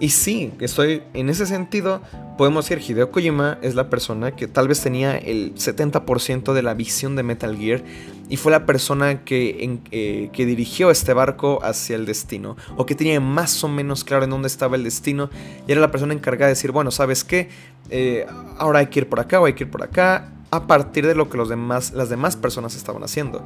y 0.00 0.08
sí, 0.08 0.52
estoy 0.60 1.02
en 1.12 1.28
ese 1.28 1.44
sentido, 1.44 2.00
podemos 2.38 2.66
decir 2.66 2.82
Hideo 2.90 3.10
Kojima 3.10 3.58
es 3.60 3.74
la 3.74 3.90
persona 3.90 4.34
que 4.34 4.48
tal 4.48 4.66
vez 4.66 4.80
tenía 4.80 5.18
el 5.18 5.54
70% 5.54 6.54
de 6.54 6.62
la 6.62 6.72
visión 6.72 7.16
de 7.16 7.22
Metal 7.22 7.54
Gear 7.54 7.82
y 8.30 8.38
fue 8.38 8.50
la 8.50 8.64
persona 8.64 9.24
que, 9.24 9.78
eh, 9.90 10.30
que 10.32 10.46
dirigió 10.46 10.90
este 10.90 11.12
barco 11.12 11.60
hacia 11.62 11.96
el 11.96 12.06
destino 12.06 12.56
o 12.78 12.86
que 12.86 12.94
tenía 12.94 13.20
más 13.20 13.62
o 13.62 13.68
menos 13.68 14.02
claro 14.02 14.24
en 14.24 14.30
dónde 14.30 14.48
estaba 14.48 14.76
el 14.76 14.84
destino 14.84 15.28
y 15.68 15.72
era 15.72 15.82
la 15.82 15.90
persona 15.90 16.14
encargada 16.14 16.46
de 16.46 16.52
decir, 16.52 16.72
bueno, 16.72 16.90
¿sabes 16.90 17.22
qué? 17.22 17.50
Eh, 17.90 18.24
ahora 18.56 18.78
hay 18.78 18.86
que 18.86 19.00
ir 19.00 19.08
por 19.08 19.20
acá 19.20 19.38
o 19.38 19.44
hay 19.44 19.52
que 19.52 19.64
ir 19.64 19.70
por 19.70 19.82
acá 19.82 20.32
a 20.50 20.66
partir 20.66 21.06
de 21.06 21.14
lo 21.14 21.28
que 21.28 21.36
los 21.36 21.48
demás, 21.48 21.92
las 21.92 22.08
demás 22.08 22.36
personas 22.36 22.74
estaban 22.74 23.02
haciendo. 23.04 23.44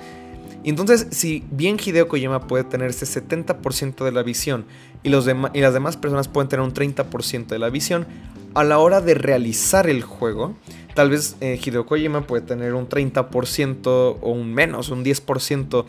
Y 0.65 0.71
entonces, 0.71 1.07
si 1.11 1.45
bien 1.51 1.77
Hideo 1.77 2.09
Kojima 2.09 2.47
puede 2.47 2.65
tener 2.65 2.91
ese 2.91 3.05
70% 3.05 4.03
de 4.03 4.11
la 4.11 4.23
visión 4.23 4.65
y, 5.03 5.11
las 5.11 5.25
demás 5.27 5.99
personas 5.99 6.27
pueden 6.27 6.49
tener 6.49 6.65
un 6.65 6.73
30% 6.73 7.47
de 7.49 7.59
la 7.59 7.69
visión, 7.69 8.07
a 8.55 8.65
la 8.65 8.79
hora 8.79 9.03
de 9.03 9.15
realizar 9.15 9.89
el 9.91 10.03
juego, 10.03 10.57
tal 10.95 11.11
vez 11.11 11.37
eh, 11.41 11.61
Hideo 11.63 11.85
Kojima 11.85 12.27
puede 12.27 12.43
tener 12.43 12.73
un 12.73 12.89
30% 12.89 13.87
o 13.87 14.31
un 14.31 14.55
menos, 14.55 14.89
un 14.89 15.05
10% 15.05 15.85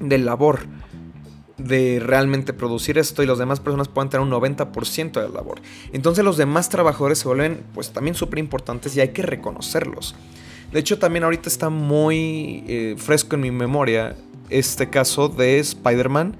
de 0.00 0.18
labor 0.18 0.60
de 1.56 2.00
realmente 2.00 2.52
producir 2.52 2.98
esto 2.98 3.24
y 3.24 3.26
las 3.26 3.38
demás 3.38 3.58
personas 3.58 3.88
pueden 3.88 4.10
tener 4.10 4.24
un 4.24 4.30
90% 4.30 5.20
de 5.20 5.28
labor. 5.28 5.60
Entonces 5.92 6.24
los 6.24 6.36
demás 6.36 6.68
trabajadores 6.68 7.18
se 7.18 7.26
vuelven 7.26 7.64
pues 7.74 7.90
también 7.90 8.14
súper 8.14 8.38
importantes 8.38 8.96
y 8.96 9.00
hay 9.00 9.08
que 9.08 9.22
reconocerlos. 9.22 10.14
De 10.72 10.80
hecho, 10.80 10.98
también 10.98 11.24
ahorita 11.24 11.48
está 11.48 11.70
muy 11.70 12.64
eh, 12.68 12.94
fresco 12.98 13.36
en 13.36 13.42
mi 13.42 13.50
memoria 13.50 14.14
este 14.50 14.88
caso 14.90 15.28
de 15.28 15.58
Spider-Man. 15.58 16.36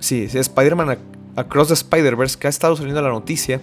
Sí, 0.00 0.28
Spider-Man 0.32 0.98
Across 1.36 1.68
the 1.68 1.74
Spider-Verse, 1.74 2.38
que 2.38 2.46
ha 2.46 2.50
estado 2.50 2.76
saliendo 2.76 3.00
la 3.00 3.08
noticia 3.08 3.60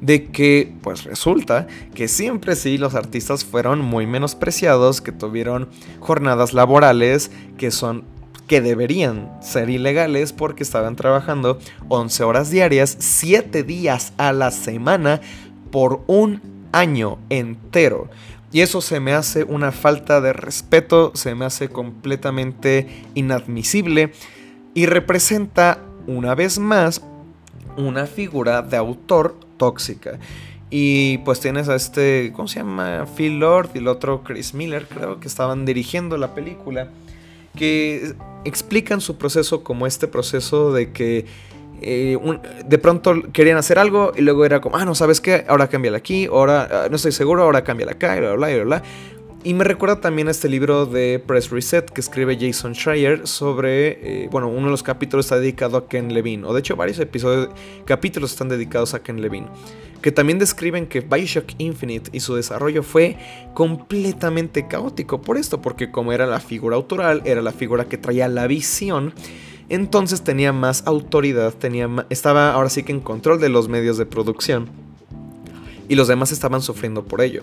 de 0.00 0.26
que, 0.26 0.74
pues 0.82 1.04
resulta 1.04 1.66
que 1.94 2.08
siempre 2.08 2.54
sí 2.54 2.78
los 2.78 2.94
artistas 2.94 3.44
fueron 3.44 3.80
muy 3.80 4.06
menospreciados, 4.06 5.00
que 5.00 5.12
tuvieron 5.12 5.68
jornadas 6.00 6.52
laborales 6.52 7.30
que 7.56 7.70
son 7.70 8.04
que 8.46 8.60
deberían 8.60 9.32
ser 9.42 9.70
ilegales 9.70 10.32
porque 10.32 10.62
estaban 10.62 10.94
trabajando 10.94 11.58
11 11.88 12.22
horas 12.22 12.48
diarias, 12.48 12.96
7 13.00 13.64
días 13.64 14.12
a 14.18 14.32
la 14.32 14.52
semana 14.52 15.20
por 15.72 16.02
un 16.06 16.40
año 16.70 17.18
entero. 17.28 18.08
Y 18.52 18.60
eso 18.60 18.80
se 18.80 19.00
me 19.00 19.12
hace 19.12 19.44
una 19.44 19.72
falta 19.72 20.20
de 20.20 20.32
respeto, 20.32 21.12
se 21.14 21.34
me 21.34 21.44
hace 21.44 21.68
completamente 21.68 23.04
inadmisible 23.14 24.12
y 24.74 24.86
representa 24.86 25.80
una 26.06 26.34
vez 26.34 26.58
más 26.58 27.02
una 27.76 28.06
figura 28.06 28.62
de 28.62 28.76
autor 28.76 29.36
tóxica. 29.56 30.18
Y 30.70 31.18
pues 31.18 31.40
tienes 31.40 31.68
a 31.68 31.76
este, 31.76 32.32
¿cómo 32.34 32.48
se 32.48 32.60
llama? 32.60 33.06
Phil 33.16 33.38
Lord 33.38 33.70
y 33.74 33.78
el 33.78 33.88
otro 33.88 34.22
Chris 34.24 34.54
Miller, 34.54 34.86
creo 34.88 35.20
que 35.20 35.28
estaban 35.28 35.64
dirigiendo 35.64 36.16
la 36.16 36.34
película, 36.34 36.90
que 37.56 38.14
explican 38.44 39.00
su 39.00 39.16
proceso 39.16 39.62
como 39.62 39.86
este 39.86 40.08
proceso 40.08 40.72
de 40.72 40.92
que 40.92 41.26
eh, 41.82 42.18
de 42.64 42.78
pronto 42.78 43.22
querían 43.32 43.58
hacer 43.58 43.78
algo 43.78 44.12
y 44.16 44.22
luego 44.22 44.44
era 44.44 44.60
como, 44.60 44.76
ah, 44.76 44.84
no 44.84 44.94
sabes 44.94 45.20
qué, 45.20 45.44
ahora 45.48 45.68
cámbiala 45.68 45.98
aquí, 45.98 46.26
ahora 46.26 46.68
ah, 46.70 46.88
no 46.90 46.96
estoy 46.96 47.12
seguro, 47.12 47.42
ahora 47.42 47.64
cámbiala 47.64 47.92
acá, 47.92 48.16
y 48.16 48.20
bla, 48.20 48.34
bla, 48.34 48.48
bla, 48.48 48.64
bla. 48.64 48.82
Y 49.46 49.54
me 49.54 49.62
recuerda 49.62 50.00
también 50.00 50.26
a 50.26 50.32
este 50.32 50.48
libro 50.48 50.86
de 50.86 51.22
Press 51.24 51.50
Reset 51.50 51.88
que 51.88 52.00
escribe 52.00 52.36
Jason 52.36 52.74
Schreier 52.74 53.28
sobre, 53.28 54.24
eh, 54.24 54.28
bueno, 54.28 54.48
uno 54.48 54.64
de 54.64 54.70
los 54.72 54.82
capítulos 54.82 55.26
está 55.26 55.38
dedicado 55.38 55.76
a 55.76 55.86
Ken 55.88 56.12
Levine, 56.12 56.44
o 56.44 56.52
de 56.52 56.58
hecho 56.58 56.74
varios 56.74 56.98
episodios, 56.98 57.50
capítulos 57.84 58.32
están 58.32 58.48
dedicados 58.48 58.94
a 58.94 59.04
Ken 59.04 59.20
Levine, 59.22 59.46
que 60.02 60.10
también 60.10 60.40
describen 60.40 60.88
que 60.88 60.98
Bioshock 60.98 61.52
Infinite 61.58 62.10
y 62.12 62.18
su 62.18 62.34
desarrollo 62.34 62.82
fue 62.82 63.18
completamente 63.54 64.66
caótico 64.66 65.22
por 65.22 65.36
esto, 65.36 65.62
porque 65.62 65.92
como 65.92 66.12
era 66.12 66.26
la 66.26 66.40
figura 66.40 66.74
autoral, 66.74 67.22
era 67.24 67.40
la 67.40 67.52
figura 67.52 67.84
que 67.84 67.98
traía 67.98 68.26
la 68.26 68.48
visión, 68.48 69.14
entonces 69.68 70.22
tenía 70.22 70.52
más 70.52 70.82
autoridad, 70.86 71.52
tenía 71.54 71.88
estaba 72.10 72.52
ahora 72.52 72.70
sí 72.70 72.82
que 72.82 72.92
en 72.92 73.00
control 73.00 73.40
de 73.40 73.48
los 73.48 73.68
medios 73.68 73.98
de 73.98 74.06
producción, 74.06 74.68
y 75.88 75.94
los 75.94 76.08
demás 76.08 76.32
estaban 76.32 76.62
sufriendo 76.62 77.04
por 77.04 77.20
ello 77.20 77.42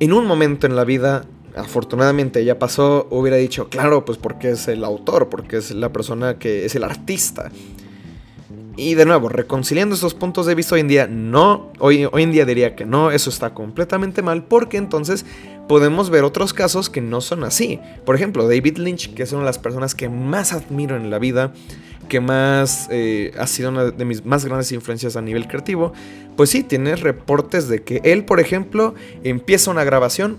en 0.00 0.12
un 0.12 0.26
momento 0.26 0.66
en 0.66 0.76
la 0.76 0.84
vida, 0.84 1.24
afortunadamente 1.54 2.44
ya 2.44 2.58
pasó, 2.58 3.06
hubiera 3.10 3.36
dicho, 3.36 3.68
claro, 3.68 4.04
pues 4.04 4.18
porque 4.18 4.50
es 4.50 4.68
el 4.68 4.84
autor, 4.84 5.28
porque 5.28 5.56
es 5.56 5.70
la 5.70 5.92
persona 5.92 6.38
que 6.38 6.64
es 6.64 6.74
el 6.74 6.84
artista. 6.84 7.50
Y 8.76 8.94
de 8.94 9.06
nuevo, 9.06 9.30
reconciliando 9.30 9.94
esos 9.94 10.12
puntos 10.12 10.44
de 10.44 10.54
vista 10.54 10.74
hoy 10.74 10.82
en 10.82 10.88
día, 10.88 11.06
no, 11.06 11.72
hoy, 11.78 12.06
hoy 12.12 12.22
en 12.22 12.32
día 12.32 12.44
diría 12.44 12.76
que 12.76 12.84
no, 12.84 13.10
eso 13.10 13.30
está 13.30 13.54
completamente 13.54 14.20
mal, 14.20 14.44
porque 14.44 14.76
entonces 14.76 15.24
podemos 15.68 16.10
ver 16.10 16.24
otros 16.24 16.52
casos 16.52 16.90
que 16.90 17.00
no 17.00 17.20
son 17.20 17.44
así. 17.44 17.80
Por 18.04 18.14
ejemplo, 18.14 18.48
David 18.48 18.78
Lynch, 18.78 19.14
que 19.14 19.22
es 19.22 19.32
una 19.32 19.40
de 19.40 19.46
las 19.46 19.58
personas 19.58 19.94
que 19.94 20.08
más 20.08 20.52
admiro 20.52 20.96
en 20.96 21.10
la 21.10 21.18
vida, 21.18 21.52
que 22.08 22.20
más 22.20 22.88
eh, 22.90 23.32
ha 23.38 23.46
sido 23.46 23.70
una 23.70 23.84
de 23.86 24.04
mis 24.04 24.24
más 24.24 24.44
grandes 24.44 24.70
influencias 24.72 25.16
a 25.16 25.22
nivel 25.22 25.48
creativo, 25.48 25.92
pues 26.36 26.50
sí, 26.50 26.62
tiene 26.62 26.96
reportes 26.96 27.68
de 27.68 27.82
que 27.82 28.00
él, 28.04 28.24
por 28.24 28.40
ejemplo, 28.40 28.94
empieza 29.24 29.70
una 29.70 29.84
grabación 29.84 30.38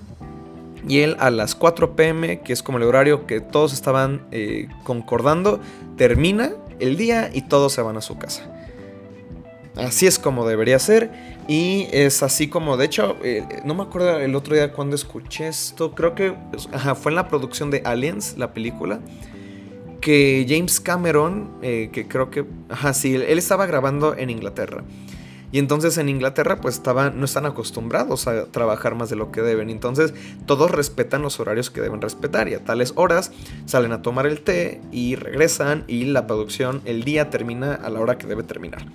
y 0.88 1.00
él 1.00 1.18
a 1.20 1.30
las 1.30 1.56
4 1.56 1.96
pm, 1.96 2.42
que 2.42 2.54
es 2.54 2.64
como 2.64 2.78
el 2.78 2.86
horario 2.86 3.26
que 3.26 3.42
todos 3.42 3.74
estaban 3.74 4.22
eh, 4.32 4.70
concordando, 4.84 5.60
termina 5.98 6.54
el 6.80 6.96
día 6.96 7.30
y 7.34 7.42
todos 7.42 7.74
se 7.74 7.82
van 7.82 7.98
a 7.98 8.02
su 8.02 8.18
casa. 8.18 8.57
Así 9.78 10.08
es 10.08 10.20
como 10.20 10.48
debería 10.48 10.80
ser. 10.80 11.12
Y 11.48 11.88
es 11.92 12.24
así 12.24 12.48
como, 12.50 12.78
de 12.78 12.86
hecho, 12.86 13.16
eh, 13.24 13.44
no 13.64 13.74
me 13.74 13.84
acuerdo 13.84 14.20
el 14.20 14.36
otro 14.36 14.56
día 14.56 14.74
cuando 14.74 14.96
escuché 14.96 15.48
esto. 15.48 15.94
Creo 15.94 16.16
que 16.16 16.36
fue 17.02 17.12
en 17.12 17.16
la 17.16 17.28
producción 17.28 17.72
de 17.72 17.82
Aliens, 17.86 18.36
la 18.38 18.54
película 18.54 19.00
que 20.02 20.46
James 20.48 20.80
Cameron, 20.80 21.58
eh, 21.62 21.90
que 21.92 22.08
creo 22.08 22.30
que, 22.30 22.46
ajá, 22.70 22.94
sí, 22.94 23.16
él 23.16 23.38
estaba 23.38 23.66
grabando 23.66 24.16
en 24.16 24.30
Inglaterra. 24.30 24.84
Y 25.52 25.60
entonces 25.60 25.98
en 25.98 26.10
Inglaterra 26.10 26.60
pues 26.60 26.76
estaban, 26.76 27.20
no 27.20 27.26
están 27.26 27.46
acostumbrados 27.46 28.28
a 28.28 28.46
trabajar 28.46 28.96
más 28.96 29.10
de 29.10 29.16
lo 29.16 29.32
que 29.32 29.42
deben. 29.42 29.70
Entonces 29.70 30.14
todos 30.46 30.72
respetan 30.72 31.22
los 31.22 31.40
horarios 31.40 31.70
que 31.70 31.82
deben 31.82 32.02
respetar 32.02 32.50
y 32.50 32.54
a 32.54 32.64
tales 32.64 32.94
horas 32.96 33.32
salen 33.66 33.94
a 33.94 34.02
tomar 34.02 34.28
el 34.28 34.42
té 34.42 34.82
y 34.92 35.16
regresan 35.16 35.86
y 35.88 36.06
la 36.06 36.28
producción, 36.28 36.82
el 36.86 37.04
día 37.04 37.30
termina 37.30 37.76
a 37.76 37.90
la 37.90 38.02
hora 38.02 38.18
que 38.18 38.28
debe 38.28 38.44
terminar. 38.44 38.86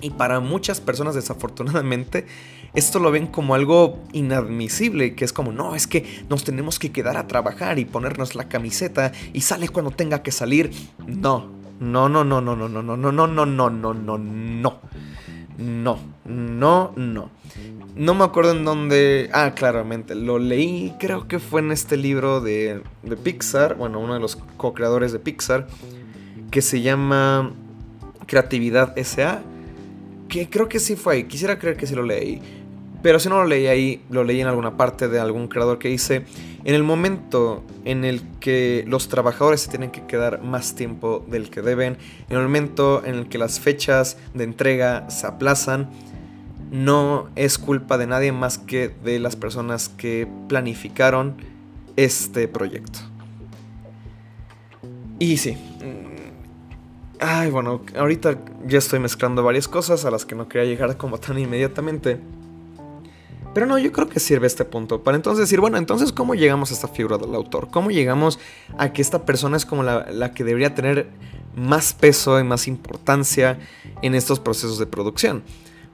Y 0.00 0.10
para 0.10 0.40
muchas 0.40 0.80
personas 0.80 1.14
desafortunadamente 1.14 2.26
esto 2.74 3.00
lo 3.00 3.10
ven 3.10 3.26
como 3.26 3.54
algo 3.54 3.98
inadmisible, 4.12 5.14
que 5.14 5.24
es 5.24 5.32
como, 5.32 5.52
no, 5.52 5.74
es 5.74 5.86
que 5.86 6.24
nos 6.28 6.44
tenemos 6.44 6.78
que 6.78 6.92
quedar 6.92 7.16
a 7.16 7.26
trabajar 7.26 7.78
y 7.78 7.84
ponernos 7.84 8.34
la 8.34 8.48
camiseta 8.48 9.12
y 9.32 9.40
sale 9.40 9.68
cuando 9.68 9.90
tenga 9.90 10.22
que 10.22 10.30
salir. 10.30 10.70
No, 11.06 11.50
no, 11.80 12.08
no, 12.08 12.24
no, 12.24 12.40
no, 12.40 12.54
no, 12.56 12.68
no, 12.68 12.82
no, 12.82 12.96
no, 12.96 13.12
no, 13.12 13.26
no, 13.26 13.46
no, 13.46 13.70
no, 13.70 13.94
no, 13.94 14.18
no. 14.18 14.80
No, 15.58 15.98
no, 16.24 16.92
no. 16.96 17.30
No 17.94 18.14
me 18.14 18.24
acuerdo 18.24 18.52
en 18.52 18.64
dónde. 18.64 19.28
Ah, 19.34 19.52
claramente. 19.54 20.14
Lo 20.14 20.38
leí, 20.38 20.94
creo 20.98 21.28
que 21.28 21.38
fue 21.38 21.60
en 21.60 21.70
este 21.70 21.98
libro 21.98 22.40
de, 22.40 22.82
de 23.02 23.16
Pixar. 23.16 23.74
Bueno, 23.74 23.98
uno 23.98 24.14
de 24.14 24.20
los 24.20 24.36
co-creadores 24.56 25.12
de 25.12 25.18
Pixar. 25.18 25.66
Que 26.50 26.62
se 26.62 26.80
llama 26.80 27.52
Creatividad 28.26 28.94
SA. 29.04 29.42
Que 30.30 30.48
creo 30.48 30.68
que 30.68 30.78
sí 30.78 30.96
fue 30.96 31.14
ahí. 31.14 31.24
Quisiera 31.24 31.58
creer 31.58 31.76
que 31.76 31.86
sí 31.86 31.94
lo 31.94 32.02
leí. 32.02 32.40
Pero 33.02 33.18
si 33.18 33.28
no 33.28 33.38
lo 33.38 33.46
leí 33.46 33.66
ahí, 33.66 34.02
lo 34.10 34.24
leí 34.24 34.40
en 34.40 34.46
alguna 34.46 34.76
parte 34.76 35.08
de 35.08 35.18
algún 35.18 35.48
creador 35.48 35.78
que 35.78 35.88
dice, 35.88 36.24
en 36.64 36.74
el 36.74 36.82
momento 36.82 37.64
en 37.84 38.04
el 38.04 38.20
que 38.40 38.84
los 38.86 39.08
trabajadores 39.08 39.62
se 39.62 39.70
tienen 39.70 39.90
que 39.90 40.06
quedar 40.06 40.42
más 40.42 40.74
tiempo 40.74 41.24
del 41.26 41.48
que 41.48 41.62
deben, 41.62 41.96
en 42.28 42.36
el 42.36 42.42
momento 42.42 43.02
en 43.04 43.14
el 43.14 43.28
que 43.28 43.38
las 43.38 43.58
fechas 43.58 44.18
de 44.34 44.44
entrega 44.44 45.08
se 45.08 45.26
aplazan, 45.26 45.90
no 46.70 47.30
es 47.36 47.58
culpa 47.58 47.96
de 47.96 48.06
nadie 48.06 48.32
más 48.32 48.58
que 48.58 48.88
de 49.02 49.18
las 49.18 49.34
personas 49.34 49.88
que 49.88 50.28
planificaron 50.48 51.36
este 51.96 52.48
proyecto. 52.48 53.00
Y 55.18 55.38
sí. 55.38 55.56
Ay, 57.22 57.50
bueno, 57.50 57.82
ahorita 57.98 58.38
ya 58.66 58.78
estoy 58.78 58.98
mezclando 58.98 59.42
varias 59.42 59.68
cosas 59.68 60.06
a 60.06 60.10
las 60.10 60.24
que 60.24 60.34
no 60.34 60.48
quería 60.48 60.66
llegar 60.66 60.96
como 60.96 61.18
tan 61.18 61.38
inmediatamente. 61.38 62.18
Pero 63.52 63.66
no, 63.66 63.78
yo 63.78 63.92
creo 63.92 64.08
que 64.08 64.18
sirve 64.20 64.46
este 64.46 64.64
punto 64.64 65.02
para 65.02 65.16
entonces 65.16 65.40
decir, 65.40 65.60
bueno, 65.60 65.76
entonces 65.76 66.12
¿cómo 66.12 66.34
llegamos 66.34 66.70
a 66.70 66.74
esta 66.74 66.88
figura 66.88 67.18
del 67.18 67.34
autor? 67.34 67.68
¿Cómo 67.70 67.90
llegamos 67.90 68.38
a 68.78 68.94
que 68.94 69.02
esta 69.02 69.26
persona 69.26 69.58
es 69.58 69.66
como 69.66 69.82
la, 69.82 70.32
que 70.32 70.44
debería 70.44 70.74
tener 70.74 71.08
más 71.54 71.92
peso 71.92 72.40
y 72.40 72.44
más 72.44 72.66
importancia 72.66 73.58
en 74.00 74.14
estos 74.14 74.40
procesos 74.40 74.78
de 74.78 74.86
producción? 74.86 75.42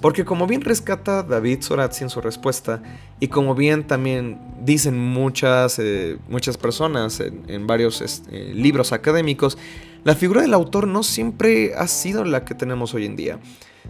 Porque 0.00 0.24
como 0.24 0.46
bien 0.46 0.60
rescata 0.60 1.24
David 1.24 1.62
Sorazzi 1.62 2.04
en 2.04 2.10
su 2.10 2.20
respuesta, 2.20 2.82
y 3.18 3.28
como 3.28 3.54
bien 3.56 3.84
también 3.84 4.38
dicen 4.60 4.96
muchas, 4.96 5.78
eh, 5.80 6.18
muchas 6.28 6.58
personas 6.58 7.18
en, 7.20 7.66
varios 7.66 8.02
este, 8.02 8.54
libros 8.54 8.92
académicos, 8.92 9.56
la 10.06 10.14
figura 10.14 10.40
del 10.40 10.54
autor 10.54 10.86
no 10.86 11.02
siempre 11.02 11.74
ha 11.74 11.88
sido 11.88 12.24
la 12.24 12.44
que 12.44 12.54
tenemos 12.54 12.94
hoy 12.94 13.06
en 13.06 13.16
día. 13.16 13.40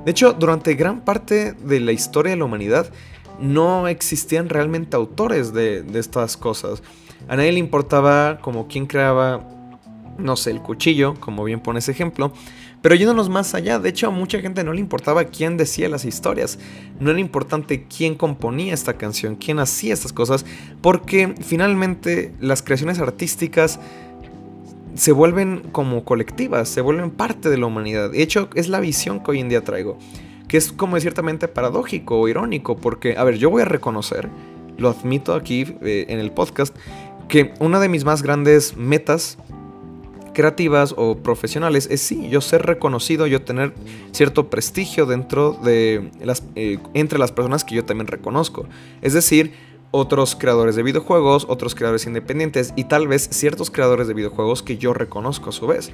De 0.03 0.13
hecho, 0.13 0.33
durante 0.33 0.75
gran 0.75 1.03
parte 1.03 1.53
de 1.53 1.79
la 1.79 1.93
historia 1.93 2.31
de 2.31 2.39
la 2.39 2.47
humanidad, 2.47 2.91
no 3.39 3.87
existían 3.87 4.49
realmente 4.49 4.97
autores 4.97 5.53
de, 5.53 5.85
estas 5.93 6.39
cosas. 6.39 6.83
A 7.29 7.37
nadie 7.37 7.53
le 7.53 7.59
importaba 7.59 8.39
como 8.41 8.67
quién 8.67 8.87
creaba, 8.87 9.47
no 10.17 10.37
sé, 10.37 10.53
el 10.53 10.63
cuchillo, 10.63 11.17
como 11.21 11.45
bien 11.45 11.61
pone 11.61 11.81
ese 11.81 11.91
ejemplo. 11.91 12.33
Pero 12.81 12.95
yéndonos 12.95 13.29
más 13.29 13.55
allá, 13.55 13.79
de 13.79 13.91
hecho 13.91 14.07
a 14.07 14.11
mucha 14.11 14.41
gente 14.41 14.65
no 14.65 14.73
le 14.73 14.81
importaba 14.81 15.25
quién 15.25 15.59
decía 15.59 15.91
las 15.91 16.07
historias, 16.07 16.59
no 16.99 17.11
era 17.11 17.21
importante 17.21 17.85
quién 17.95 18.15
componía 18.15 18.73
esta 18.73 18.95
canción, 18.95 19.37
quién 19.37 19.59
hacía 19.59 19.93
estas 19.93 20.15
cosas, 20.15 20.47
porque 20.81 21.35
finalmente 21.43 22.33
las 22.41 22.63
creaciones 22.63 23.01
artísticas 23.01 23.81
se 24.97 25.13
vuelven 25.13 25.63
como 25.73 26.05
colectivas, 26.05 26.69
se 26.69 26.81
vuelven 26.81 27.11
parte 27.11 27.51
de 27.51 27.59
la 27.59 27.67
humanidad. 27.67 28.11
De 28.11 28.23
hecho, 28.23 28.49
es 28.55 28.69
la 28.69 28.81
visión 28.81 29.23
que 29.23 29.31
hoy 29.31 29.41
en 29.41 29.49
día 29.49 29.63
traigo 29.63 29.99
que 30.49 30.57
es 30.57 30.73
como 30.73 30.99
ciertamente 31.01 31.49
paradójico 31.49 32.21
o 32.21 32.29
irónico, 32.29 32.77
porque, 32.77 33.17
a 33.17 33.25
ver, 33.25 33.39
yo 33.39 33.51
voy 33.51 33.63
a 33.63 33.65
reconocer, 33.65 34.29
lo 34.79 34.91
admito 34.91 35.35
aquí 35.35 35.77
eh, 35.83 36.07
en 36.09 36.21
el 36.21 36.31
podcast, 36.31 36.75
que 37.29 37.55
una 37.59 37.81
de 37.81 37.89
mis 37.89 38.05
más 38.05 38.23
grandes 38.23 38.77
metas 38.77 39.39
creativas 40.35 40.95
o 40.97 41.17
profesionales 41.17 41.89
es 41.91 42.03
sí, 42.03 42.29
yo 42.29 42.41
ser 42.43 42.63
reconocido, 42.67 43.27
yo 43.27 43.43
tener 43.43 43.73
cierto 44.13 44.51
prestigio 44.51 45.07
dentro 45.07 45.53
de 45.53 46.11
las, 46.23 46.45
eh, 46.55 46.79
entre 46.95 47.19
las 47.19 47.33
personas 47.33 47.65
que 47.65 47.75
yo 47.75 47.85
también 47.85 48.07
reconozco. 48.07 48.67
Es 49.01 49.15
decir, 49.15 49.55
otros 49.91 50.37
creadores 50.37 50.77
de 50.77 50.83
videojuegos, 50.83 51.47
otros 51.49 51.75
creadores 51.75 52.07
independientes 52.07 52.73
y 52.77 52.85
tal 52.85 53.09
vez 53.09 53.29
ciertos 53.31 53.71
creadores 53.71 54.09
de 54.09 54.15
videojuegos 54.15 54.63
que 54.63 54.79
yo 54.79 54.93
reconozco 54.93 55.51
a 55.51 55.53
su 55.53 55.67
vez. 55.67 55.93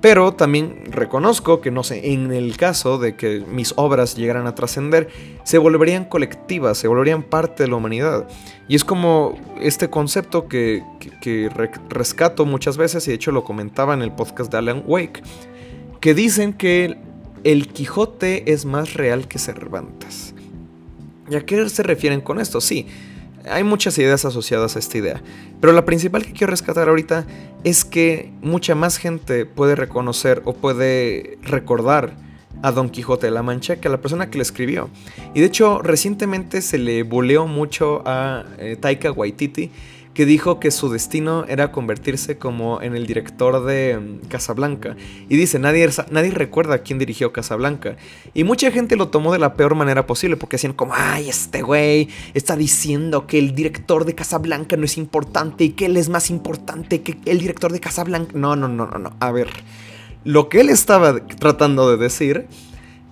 Pero 0.00 0.32
también 0.32 0.84
reconozco 0.92 1.60
que, 1.60 1.72
no 1.72 1.82
sé, 1.82 2.12
en 2.12 2.32
el 2.32 2.56
caso 2.56 2.98
de 2.98 3.16
que 3.16 3.40
mis 3.40 3.74
obras 3.76 4.14
llegaran 4.14 4.46
a 4.46 4.54
trascender, 4.54 5.08
se 5.42 5.58
volverían 5.58 6.04
colectivas, 6.04 6.78
se 6.78 6.86
volverían 6.86 7.24
parte 7.24 7.64
de 7.64 7.68
la 7.68 7.76
humanidad. 7.76 8.28
Y 8.68 8.76
es 8.76 8.84
como 8.84 9.34
este 9.60 9.90
concepto 9.90 10.46
que, 10.46 10.84
rescato 11.88 12.46
muchas 12.46 12.76
veces, 12.76 13.08
y 13.08 13.10
de 13.10 13.16
hecho 13.16 13.32
lo 13.32 13.42
comentaba 13.42 13.92
en 13.92 14.02
el 14.02 14.12
podcast 14.12 14.52
de 14.52 14.58
Alan 14.58 14.84
Wake, 14.86 15.22
que 16.00 16.14
dicen 16.14 16.52
que 16.52 16.96
el 17.42 17.66
Quijote 17.66 18.52
es 18.52 18.64
más 18.64 18.94
real 18.94 19.26
que 19.26 19.40
Cervantes. 19.40 20.32
¿Y 21.30 21.36
a 21.36 21.44
qué 21.44 21.68
se 21.68 21.82
refieren 21.82 22.20
con 22.20 22.40
esto? 22.40 22.60
Sí, 22.60 22.86
hay 23.50 23.64
muchas 23.64 23.96
ideas 23.98 24.24
asociadas 24.24 24.76
a 24.76 24.78
esta 24.78 24.98
idea, 24.98 25.22
pero 25.60 25.72
la 25.72 25.84
principal 25.84 26.24
que 26.24 26.32
quiero 26.32 26.50
rescatar 26.50 26.88
ahorita 26.88 27.26
es 27.64 27.84
que 27.84 28.30
mucha 28.42 28.74
más 28.74 28.98
gente 28.98 29.46
puede 29.46 29.74
reconocer 29.74 30.42
o 30.44 30.54
puede 30.54 31.38
recordar 31.42 32.14
a 32.62 32.72
Don 32.72 32.90
Quijote 32.90 33.26
de 33.26 33.30
la 33.30 33.42
Mancha 33.42 33.76
que 33.76 33.88
a 33.88 33.90
la 33.90 34.00
persona 34.00 34.30
que 34.30 34.38
le 34.38 34.42
escribió. 34.42 34.88
Y 35.34 35.40
de 35.40 35.46
hecho, 35.46 35.80
recientemente 35.80 36.60
se 36.60 36.78
le 36.78 37.02
boleó 37.02 37.46
mucho 37.46 38.02
a 38.04 38.44
eh, 38.58 38.76
Taika 38.76 39.12
Waititi, 39.12 39.70
que 40.18 40.26
dijo 40.26 40.58
que 40.58 40.72
su 40.72 40.88
destino 40.88 41.44
era 41.46 41.70
convertirse 41.70 42.38
como 42.38 42.82
en 42.82 42.96
el 42.96 43.06
director 43.06 43.64
de 43.64 43.96
mm, 43.96 44.26
Casablanca. 44.26 44.96
Y 45.28 45.36
dice, 45.36 45.60
nadie, 45.60 45.88
nadie 46.10 46.32
recuerda 46.32 46.78
quién 46.78 46.98
dirigió 46.98 47.32
Casablanca. 47.32 47.96
Y 48.34 48.42
mucha 48.42 48.72
gente 48.72 48.96
lo 48.96 49.10
tomó 49.10 49.32
de 49.32 49.38
la 49.38 49.54
peor 49.54 49.76
manera 49.76 50.08
posible, 50.08 50.36
porque 50.36 50.56
decían 50.56 50.72
como, 50.72 50.92
ay, 50.92 51.28
este 51.28 51.62
güey 51.62 52.08
está 52.34 52.56
diciendo 52.56 53.28
que 53.28 53.38
el 53.38 53.54
director 53.54 54.04
de 54.04 54.16
Casablanca 54.16 54.76
no 54.76 54.86
es 54.86 54.98
importante 54.98 55.62
y 55.62 55.68
que 55.68 55.86
él 55.86 55.96
es 55.96 56.08
más 56.08 56.30
importante 56.30 57.00
que 57.02 57.16
el 57.24 57.38
director 57.38 57.70
de 57.70 57.78
Casablanca. 57.78 58.32
No, 58.34 58.56
no, 58.56 58.66
no, 58.66 58.88
no, 58.88 58.98
no. 58.98 59.16
A 59.20 59.30
ver, 59.30 59.46
lo 60.24 60.48
que 60.48 60.62
él 60.62 60.70
estaba 60.70 61.24
tratando 61.26 61.88
de 61.92 61.96
decir 61.96 62.48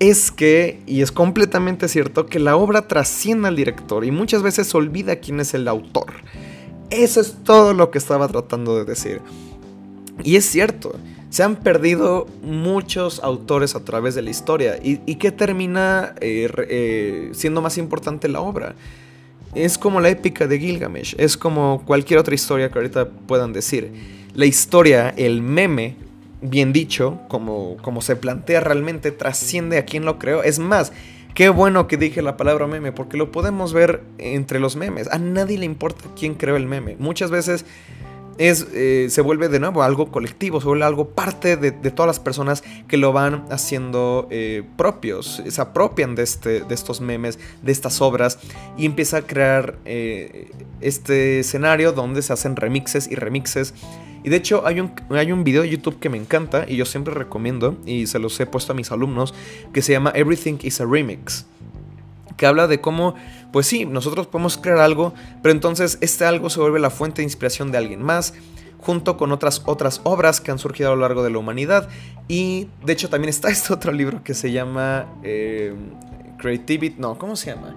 es 0.01 0.33
que, 0.33 0.83
y 0.87 1.03
es 1.03 1.13
completamente 1.13 1.87
cierto, 1.87 2.27
que 2.27 2.41
la 2.41 2.57
obra 2.57 2.89
trasciende 2.89 3.47
al 3.47 3.55
director 3.55 4.05
y 4.05 4.11
muchas 4.11 4.43
veces 4.43 4.75
olvida 4.75 5.21
quién 5.21 5.39
es 5.39 5.55
el 5.55 5.69
autor. 5.69 6.15
Eso 6.91 7.21
es 7.21 7.35
todo 7.45 7.75
lo 7.75 7.91
que 7.91 7.99
estaba 7.99 8.29
tratando 8.29 8.77
de 8.77 8.85
decir. 8.85 9.21
Y 10.23 10.37
es 10.37 10.47
cierto, 10.47 10.95
se 11.31 11.43
han 11.43 11.57
perdido 11.57 12.27
muchos 12.43 13.21
autores 13.23 13.75
a 13.75 13.85
través 13.85 14.15
de 14.15 14.23
la 14.23 14.31
historia 14.31 14.79
y, 14.83 14.97
que 15.17 15.33
termina 15.33 16.15
eh, 16.21 16.51
eh, 16.69 17.31
siendo 17.33 17.61
más 17.61 17.79
importante 17.79 18.29
la 18.29 18.41
obra. 18.41 18.75
Es 19.55 19.79
como 19.79 20.01
la 20.01 20.09
épica 20.09 20.47
de 20.47 20.59
Gilgamesh, 20.59 21.15
es 21.19 21.37
como 21.37 21.83
cualquier 21.87 22.19
otra 22.19 22.35
historia 22.35 22.71
que 22.71 22.79
ahorita 22.79 23.09
puedan 23.09 23.53
decir. 23.53 23.93
La 24.35 24.47
historia, 24.47 25.11
el 25.17 25.43
meme, 25.43 25.97
bien 26.43 26.73
dicho, 26.73 27.21
como, 27.29 27.77
como 27.83 28.03
se 28.03 28.17
plantea 28.17 28.61
realmente, 28.61 29.11
trasciende 29.11 29.79
a 29.79 29.85
quien 29.85 30.05
lo 30.05 30.19
creó. 30.19 30.43
Es 30.43 30.59
más, 30.59 30.93
qué 31.37 31.51
bueno 31.51 31.87
que 31.87 31.99
dije 31.99 32.23
la 32.23 32.39
palabra 32.39 32.67
meme, 32.67 32.93
porque 32.93 33.19
lo 33.19 33.31
podemos 33.31 33.75
ver 33.75 34.03
entre 34.17 34.59
los 34.59 34.75
memes. 34.75 35.07
A 35.13 35.19
nadie 35.19 35.59
le 35.59 35.67
importa 35.67 36.07
quién 36.19 36.35
creó 36.35 36.57
el 36.57 36.65
meme. 36.65 36.97
Muchas 36.99 37.31
veces 37.31 37.67
es, 38.39 38.67
eh, 38.73 39.09
se 39.11 39.21
vuelve 39.21 39.51
de 39.51 39.61
nuevo 39.61 39.83
algo 39.83 40.11
colectivo, 40.11 40.63
se 40.63 40.67
vuelve 40.67 40.87
algo 40.87 41.11
parte 41.11 41.59
de, 41.59 41.73
todas 41.91 42.07
las 42.07 42.21
personas 42.21 42.65
que 42.89 42.97
lo 42.97 43.13
van 43.13 43.45
haciendo 43.51 44.29
eh, 44.31 44.63
propios, 44.79 45.43
se 45.47 45.61
apropian 45.61 46.15
de, 46.15 46.23
este, 46.23 46.61
de 46.61 46.75
estos 46.75 47.03
memes, 47.03 47.39
de 47.63 47.71
estas 47.71 48.01
obras 48.01 48.39
y 48.79 48.87
empieza 48.87 49.19
a 49.19 49.23
crear 49.23 49.77
eh, 49.85 50.51
este 50.81 51.41
escenario 51.41 51.93
donde 51.93 52.23
se 52.23 52.33
hacen 52.33 52.57
remixes 52.57 53.11
y 53.11 53.15
remixes 53.15 53.75
y 54.27 54.31
de 54.31 54.39
hecho 54.39 54.67
hay 54.67 54.81
un, 54.81 54.91
hay 55.11 55.31
un 55.31 55.45
video 55.45 55.63
de 55.63 55.69
YouTube 55.69 56.01
que 56.01 56.09
me 56.09 56.19
encanta 56.19 56.65
y 56.67 56.75
yo 56.75 56.85
siempre 56.85 57.15
recomiendo 57.15 57.79
y 57.87 58.09
se 58.09 58.19
los 58.19 58.39
he 58.41 58.47
puesto 58.47 58.73
a 58.73 58.75
mis 58.75 58.91
alumnos 58.91 59.33
que 59.73 59.83
se 59.83 59.93
llama 59.93 60.11
Everything 60.17 60.59
is 60.63 60.81
a 60.81 60.85
Remix. 60.85 61.47
Que 62.37 62.45
habla 62.45 62.67
de 62.67 62.81
cómo, 62.81 63.15
pues 63.53 63.69
sí, 63.69 63.87
nosotros 63.87 64.27
podemos 64.27 64.59
crear 64.59 64.79
algo, 64.79 65.15
pero 65.45 65.53
entonces 65.53 65.97
este 66.01 66.25
algo 66.25 66.51
se 66.51 66.59
vuelve 66.59 66.81
la 66.81 66.91
fuente 66.91 67.19
de 67.19 67.23
inspiración 67.23 67.71
de 67.71 67.79
alguien 67.79 68.03
más 68.03 68.35
junto 68.79 69.17
con 69.17 69.31
otras, 69.31 69.63
otras 69.65 70.01
obras 70.03 70.41
que 70.41 70.51
han 70.51 70.59
surgido 70.59 70.91
a 70.91 70.97
lo 70.97 71.03
largo 71.03 71.23
de 71.23 71.31
la 71.31 71.39
humanidad. 71.39 71.89
Y 72.27 72.67
de 72.85 72.95
hecho 72.95 73.09
también 73.09 73.29
está 73.29 73.49
este 73.51 73.73
otro 73.73 73.93
libro 73.93 74.25
que 74.25 74.35
se 74.35 74.51
llama 74.51 75.07
eh, 75.23 75.73
Creativity, 76.37 76.97
no, 76.99 77.17
¿cómo 77.17 77.37
se 77.37 77.55
llama? 77.55 77.77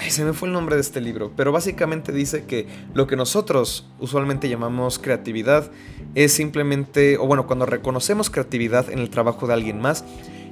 Ay, 0.00 0.12
se 0.12 0.24
me 0.24 0.32
fue 0.32 0.46
el 0.46 0.54
nombre 0.54 0.76
de 0.76 0.80
este 0.80 1.00
libro, 1.00 1.32
pero 1.36 1.50
básicamente 1.50 2.12
dice 2.12 2.44
que 2.44 2.68
lo 2.94 3.08
que 3.08 3.16
nosotros 3.16 3.84
usualmente 3.98 4.48
llamamos 4.48 5.00
creatividad 5.00 5.72
es 6.14 6.32
simplemente, 6.32 7.18
o 7.18 7.26
bueno, 7.26 7.48
cuando 7.48 7.66
reconocemos 7.66 8.30
creatividad 8.30 8.90
en 8.90 9.00
el 9.00 9.10
trabajo 9.10 9.48
de 9.48 9.54
alguien 9.54 9.80
más, 9.80 10.04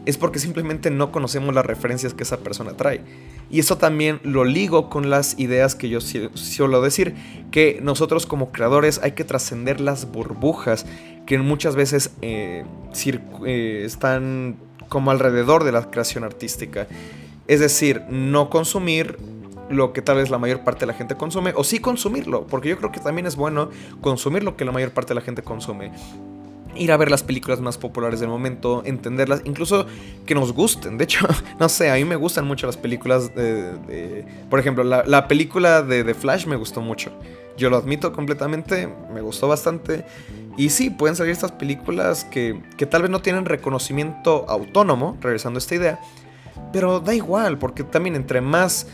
es 0.04 0.18
porque 0.18 0.40
simplemente 0.40 0.90
no 0.90 1.12
conocemos 1.12 1.54
las 1.54 1.64
referencias 1.64 2.12
que 2.12 2.24
esa 2.24 2.38
persona 2.38 2.76
trae. 2.76 3.02
Y 3.48 3.60
eso 3.60 3.78
también 3.78 4.18
lo 4.24 4.44
ligo 4.44 4.90
con 4.90 5.10
las 5.10 5.38
ideas 5.38 5.76
que 5.76 5.88
yo 5.88 6.00
suelo 6.00 6.82
decir, 6.82 7.14
que 7.52 7.78
nosotros 7.80 8.26
como 8.26 8.50
creadores 8.50 8.98
hay 9.04 9.12
que 9.12 9.22
trascender 9.22 9.80
las 9.80 10.10
burbujas 10.10 10.86
que 11.24 11.38
muchas 11.38 11.76
veces 11.76 12.10
eh, 12.20 12.64
eh, 13.46 13.82
están 13.84 14.56
como 14.88 15.12
alrededor 15.12 15.62
de 15.62 15.70
la 15.70 15.88
creación 15.88 16.24
artística. 16.24 16.88
Es 17.48 17.60
decir, 17.60 18.02
no 18.10 18.50
consumir 18.50 19.16
lo 19.68 19.92
que 19.92 20.02
tal 20.02 20.16
vez 20.16 20.30
la 20.30 20.38
mayor 20.38 20.60
parte 20.60 20.80
de 20.80 20.86
la 20.86 20.94
gente 20.94 21.16
consume, 21.16 21.52
o 21.56 21.64
sí 21.64 21.78
consumirlo, 21.78 22.46
porque 22.46 22.68
yo 22.68 22.78
creo 22.78 22.92
que 22.92 23.00
también 23.00 23.26
es 23.26 23.36
bueno 23.36 23.70
consumir 24.00 24.42
lo 24.42 24.56
que 24.56 24.64
la 24.64 24.72
mayor 24.72 24.92
parte 24.92 25.10
de 25.10 25.16
la 25.16 25.20
gente 25.20 25.42
consume. 25.42 25.92
Ir 26.74 26.92
a 26.92 26.96
ver 26.98 27.10
las 27.10 27.22
películas 27.22 27.60
más 27.60 27.78
populares 27.78 28.20
del 28.20 28.28
momento, 28.28 28.82
entenderlas, 28.84 29.40
incluso 29.44 29.86
que 30.26 30.34
nos 30.34 30.52
gusten. 30.52 30.98
De 30.98 31.04
hecho, 31.04 31.26
no 31.58 31.68
sé, 31.68 31.90
a 31.90 31.94
mí 31.94 32.04
me 32.04 32.16
gustan 32.16 32.46
mucho 32.46 32.66
las 32.66 32.76
películas 32.76 33.34
de... 33.34 34.24
por 34.50 34.60
ejemplo, 34.60 34.84
la, 34.84 35.28
película 35.28 35.82
de 35.82 36.04
The 36.04 36.14
Flash 36.14 36.46
me 36.46 36.56
gustó 36.56 36.80
mucho. 36.80 37.10
Yo 37.56 37.70
lo 37.70 37.78
admito 37.78 38.12
completamente, 38.12 38.88
me 39.12 39.22
gustó 39.22 39.48
bastante. 39.48 40.04
Y 40.58 40.68
sí, 40.68 40.90
pueden 40.90 41.16
salir 41.16 41.32
estas 41.32 41.52
películas 41.52 42.24
que, 42.24 42.62
que 42.76 42.84
tal 42.84 43.02
vez 43.02 43.10
no 43.10 43.22
tienen 43.22 43.46
reconocimiento 43.46 44.44
autónomo, 44.48 45.16
regresando 45.22 45.56
a 45.56 45.60
esta 45.60 45.74
idea, 45.74 46.00
pero 46.72 47.00
da 47.00 47.14
igual, 47.14 47.58
porque 47.58 47.84
también 47.84 48.16
entre 48.16 48.42
más 48.42 48.86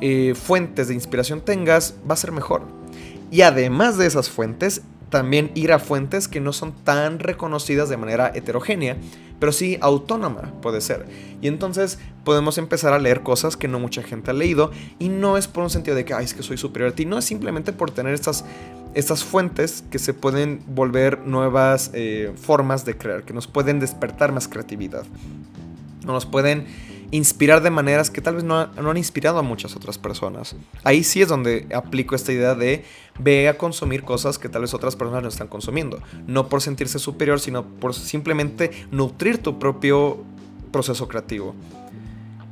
eh, 0.00 0.34
fuentes 0.34 0.88
de 0.88 0.94
inspiración 0.94 1.40
tengas, 1.40 1.94
va 2.08 2.14
a 2.14 2.16
ser 2.16 2.32
mejor. 2.32 2.62
Y 3.30 3.42
además 3.42 3.96
de 3.96 4.06
esas 4.06 4.28
fuentes, 4.28 4.82
también 5.10 5.50
ir 5.54 5.72
a 5.72 5.78
fuentes 5.78 6.28
que 6.28 6.40
no 6.40 6.52
son 6.52 6.72
tan 6.84 7.18
reconocidas 7.18 7.88
de 7.88 7.96
manera 7.96 8.32
heterogénea, 8.34 8.96
pero 9.38 9.52
sí 9.52 9.78
autónoma 9.80 10.52
puede 10.62 10.80
ser. 10.80 11.06
Y 11.40 11.48
entonces 11.48 11.98
podemos 12.24 12.58
empezar 12.58 12.92
a 12.92 12.98
leer 12.98 13.22
cosas 13.22 13.56
que 13.56 13.68
no 13.68 13.80
mucha 13.80 14.02
gente 14.02 14.30
ha 14.30 14.34
leído 14.34 14.70
y 14.98 15.08
no 15.08 15.36
es 15.36 15.48
por 15.48 15.64
un 15.64 15.70
sentido 15.70 15.96
de 15.96 16.04
que, 16.04 16.14
ay, 16.14 16.24
es 16.24 16.34
que 16.34 16.42
soy 16.42 16.58
superior 16.58 16.92
a 16.92 16.94
ti, 16.94 17.06
no 17.06 17.18
es 17.18 17.24
simplemente 17.24 17.72
por 17.72 17.90
tener 17.90 18.14
estas, 18.14 18.44
estas 18.94 19.24
fuentes 19.24 19.82
que 19.90 19.98
se 19.98 20.14
pueden 20.14 20.62
volver 20.68 21.26
nuevas 21.26 21.90
eh, 21.94 22.32
formas 22.36 22.84
de 22.84 22.96
crear, 22.96 23.24
que 23.24 23.32
nos 23.32 23.46
pueden 23.46 23.80
despertar 23.80 24.32
más 24.32 24.46
creatividad, 24.46 25.04
nos 26.04 26.26
pueden 26.26 26.66
inspirar 27.10 27.62
de 27.62 27.70
maneras 27.70 28.10
que 28.10 28.20
tal 28.20 28.36
vez 28.36 28.44
no, 28.44 28.56
han 28.58 28.96
inspirado 28.96 29.38
a 29.38 29.42
muchas 29.42 29.76
otras 29.76 29.98
personas. 29.98 30.54
Ahí 30.84 31.02
sí 31.04 31.22
es 31.22 31.28
donde 31.28 31.66
aplico 31.74 32.14
esta 32.14 32.32
idea 32.32 32.54
de 32.54 32.84
ve 33.18 33.48
a 33.48 33.58
consumir 33.58 34.04
cosas 34.04 34.38
que 34.38 34.48
tal 34.48 34.62
vez 34.62 34.74
otras 34.74 34.96
personas 34.96 35.22
no 35.22 35.28
están 35.28 35.48
consumiendo. 35.48 36.00
No 36.26 36.48
por 36.48 36.62
sentirse 36.62 36.98
superior, 36.98 37.40
sino 37.40 37.64
por 37.64 37.94
simplemente 37.94 38.70
nutrir 38.90 39.38
tu 39.38 39.58
propio 39.58 40.24
proceso 40.70 41.08
creativo. 41.08 41.54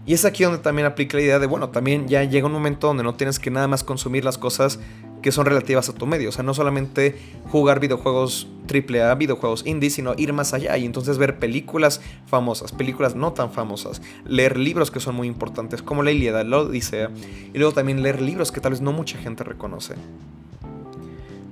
Y 0.06 0.14
es 0.14 0.24
aquí 0.24 0.42
donde 0.42 0.58
también 0.58 0.86
aplica 0.86 1.18
la 1.18 1.22
idea 1.22 1.38
de, 1.38 1.46
bueno, 1.46 1.68
también 1.68 2.08
ya 2.08 2.24
llega 2.24 2.46
un 2.46 2.52
momento 2.52 2.86
donde 2.86 3.02
no 3.02 3.14
tienes 3.14 3.38
que 3.38 3.50
nada 3.50 3.68
más 3.68 3.84
consumir 3.84 4.24
las 4.24 4.38
cosas 4.38 4.80
que 5.22 5.32
son 5.32 5.46
relativas 5.46 5.88
a 5.88 5.94
tu 5.94 6.06
medio. 6.06 6.28
O 6.28 6.32
sea, 6.32 6.44
no 6.44 6.54
solamente 6.54 7.16
jugar 7.50 7.80
videojuegos 7.80 8.48
AAA, 8.68 9.14
videojuegos 9.14 9.66
indie, 9.66 9.90
sino 9.90 10.14
ir 10.16 10.32
más 10.32 10.54
allá 10.54 10.76
y 10.76 10.84
entonces 10.84 11.18
ver 11.18 11.38
películas 11.38 12.00
famosas, 12.26 12.72
películas 12.72 13.14
no 13.14 13.32
tan 13.32 13.50
famosas, 13.50 14.02
leer 14.26 14.58
libros 14.58 14.90
que 14.90 15.00
son 15.00 15.14
muy 15.14 15.26
importantes, 15.26 15.82
como 15.82 16.02
la 16.02 16.12
Ilíada, 16.12 16.44
la 16.44 16.58
Odisea, 16.58 17.10
y 17.52 17.58
luego 17.58 17.72
también 17.72 18.02
leer 18.02 18.20
libros 18.20 18.52
que 18.52 18.60
tal 18.60 18.72
vez 18.72 18.80
no 18.80 18.92
mucha 18.92 19.18
gente 19.18 19.44
reconoce. 19.44 19.94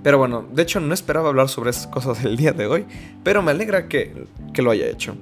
Pero 0.02 0.18
bueno, 0.18 0.46
de 0.52 0.62
hecho 0.62 0.79
no 0.79 0.94
esperaba 0.94 1.31
hablar 1.31 1.48
sobre 1.48 1.70
esas 1.70 1.88
cosas 1.88 2.24
el 2.24 2.37
día 2.37 2.52
de 2.52 2.66
hoy, 2.66 2.85
pero 3.24 3.42
me 3.42 3.50
alegra 3.50 3.88
que, 3.88 4.26
que 4.52 4.62
lo 4.62 4.70
haya 4.70 4.87
hecho. 4.87 5.16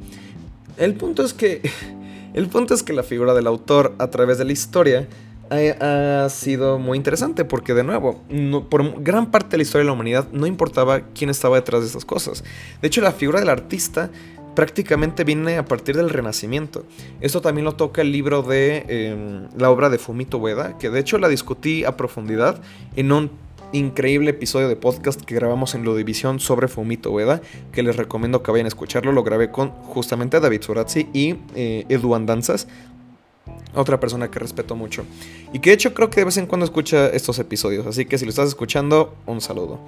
El 0.76 0.94
punto 0.94 1.24
es 1.24 1.32
que... 1.32 1.62
El 2.34 2.48
punto 2.48 2.74
es 2.74 2.82
que 2.82 2.92
la 2.92 3.04
figura 3.04 3.32
del 3.32 3.46
autor 3.46 3.94
a 4.00 4.10
través 4.10 4.38
de 4.38 4.44
la 4.44 4.50
historia 4.50 5.06
ha, 5.50 6.28
sido 6.28 6.78
muy 6.78 6.96
interesante 6.96 7.44
porque 7.44 7.74
de 7.74 7.84
nuevo, 7.84 8.22
por 8.68 9.02
gran 9.02 9.30
parte 9.30 9.50
de 9.50 9.56
la 9.58 9.62
historia 9.62 9.82
de 9.82 9.86
la 9.86 9.92
humanidad 9.92 10.28
no 10.32 10.46
importaba 10.46 11.02
quién 11.14 11.30
estaba 11.30 11.56
detrás 11.56 11.82
de 11.82 11.88
esas 11.88 12.04
cosas. 12.04 12.44
De 12.80 12.88
hecho, 12.88 13.00
la 13.00 13.12
figura 13.12 13.40
del 13.40 13.48
artista 13.48 14.10
prácticamente 14.54 15.24
viene 15.24 15.58
a 15.58 15.64
partir 15.64 15.96
del 15.96 16.10
Renacimiento. 16.10 16.84
Esto 17.20 17.40
también 17.40 17.64
lo 17.64 17.72
toca 17.72 18.02
el 18.02 18.12
libro 18.12 18.42
de 18.42 18.84
em, 18.88 19.48
la 19.58 19.70
obra 19.70 19.90
de 19.90 19.98
Fumito 19.98 20.38
Ueda, 20.38 20.78
que 20.78 20.90
de 20.90 21.00
hecho 21.00 21.18
la 21.18 21.28
discutí 21.28 21.84
a 21.84 21.96
profundidad 21.96 22.60
en 22.96 23.12
un 23.12 23.30
increíble 23.72 24.30
episodio 24.30 24.68
de 24.68 24.76
podcast 24.76 25.20
que 25.20 25.34
grabamos 25.34 25.74
en 25.74 25.84
la 25.84 25.94
división 25.94 26.38
sobre 26.38 26.68
Fumito 26.68 27.10
Ueda, 27.10 27.40
que 27.72 27.82
les 27.82 27.96
recomiendo 27.96 28.42
que 28.42 28.52
vayan 28.52 28.66
a 28.66 28.68
escucharlo. 28.68 29.10
Lo 29.10 29.24
grabé 29.24 29.50
con 29.50 29.70
justamente 29.70 30.38
David 30.38 30.62
Surazzi 30.62 31.08
y 31.12 31.36
eh, 31.56 31.84
Edu 31.88 32.14
Andanzas, 32.14 32.68
otra 33.74 34.00
persona 34.00 34.30
que 34.30 34.38
respeto 34.38 34.76
mucho. 34.76 35.04
Y 35.52 35.58
que 35.58 35.70
de 35.70 35.74
hecho 35.74 35.94
creo 35.94 36.10
que 36.10 36.20
de 36.20 36.24
vez 36.24 36.36
en 36.36 36.46
cuando 36.46 36.64
escucha 36.64 37.06
estos 37.08 37.38
episodios. 37.38 37.86
Así 37.86 38.06
que 38.06 38.18
si 38.18 38.24
lo 38.24 38.30
estás 38.30 38.48
escuchando, 38.48 39.14
un 39.26 39.40
saludo. 39.40 39.80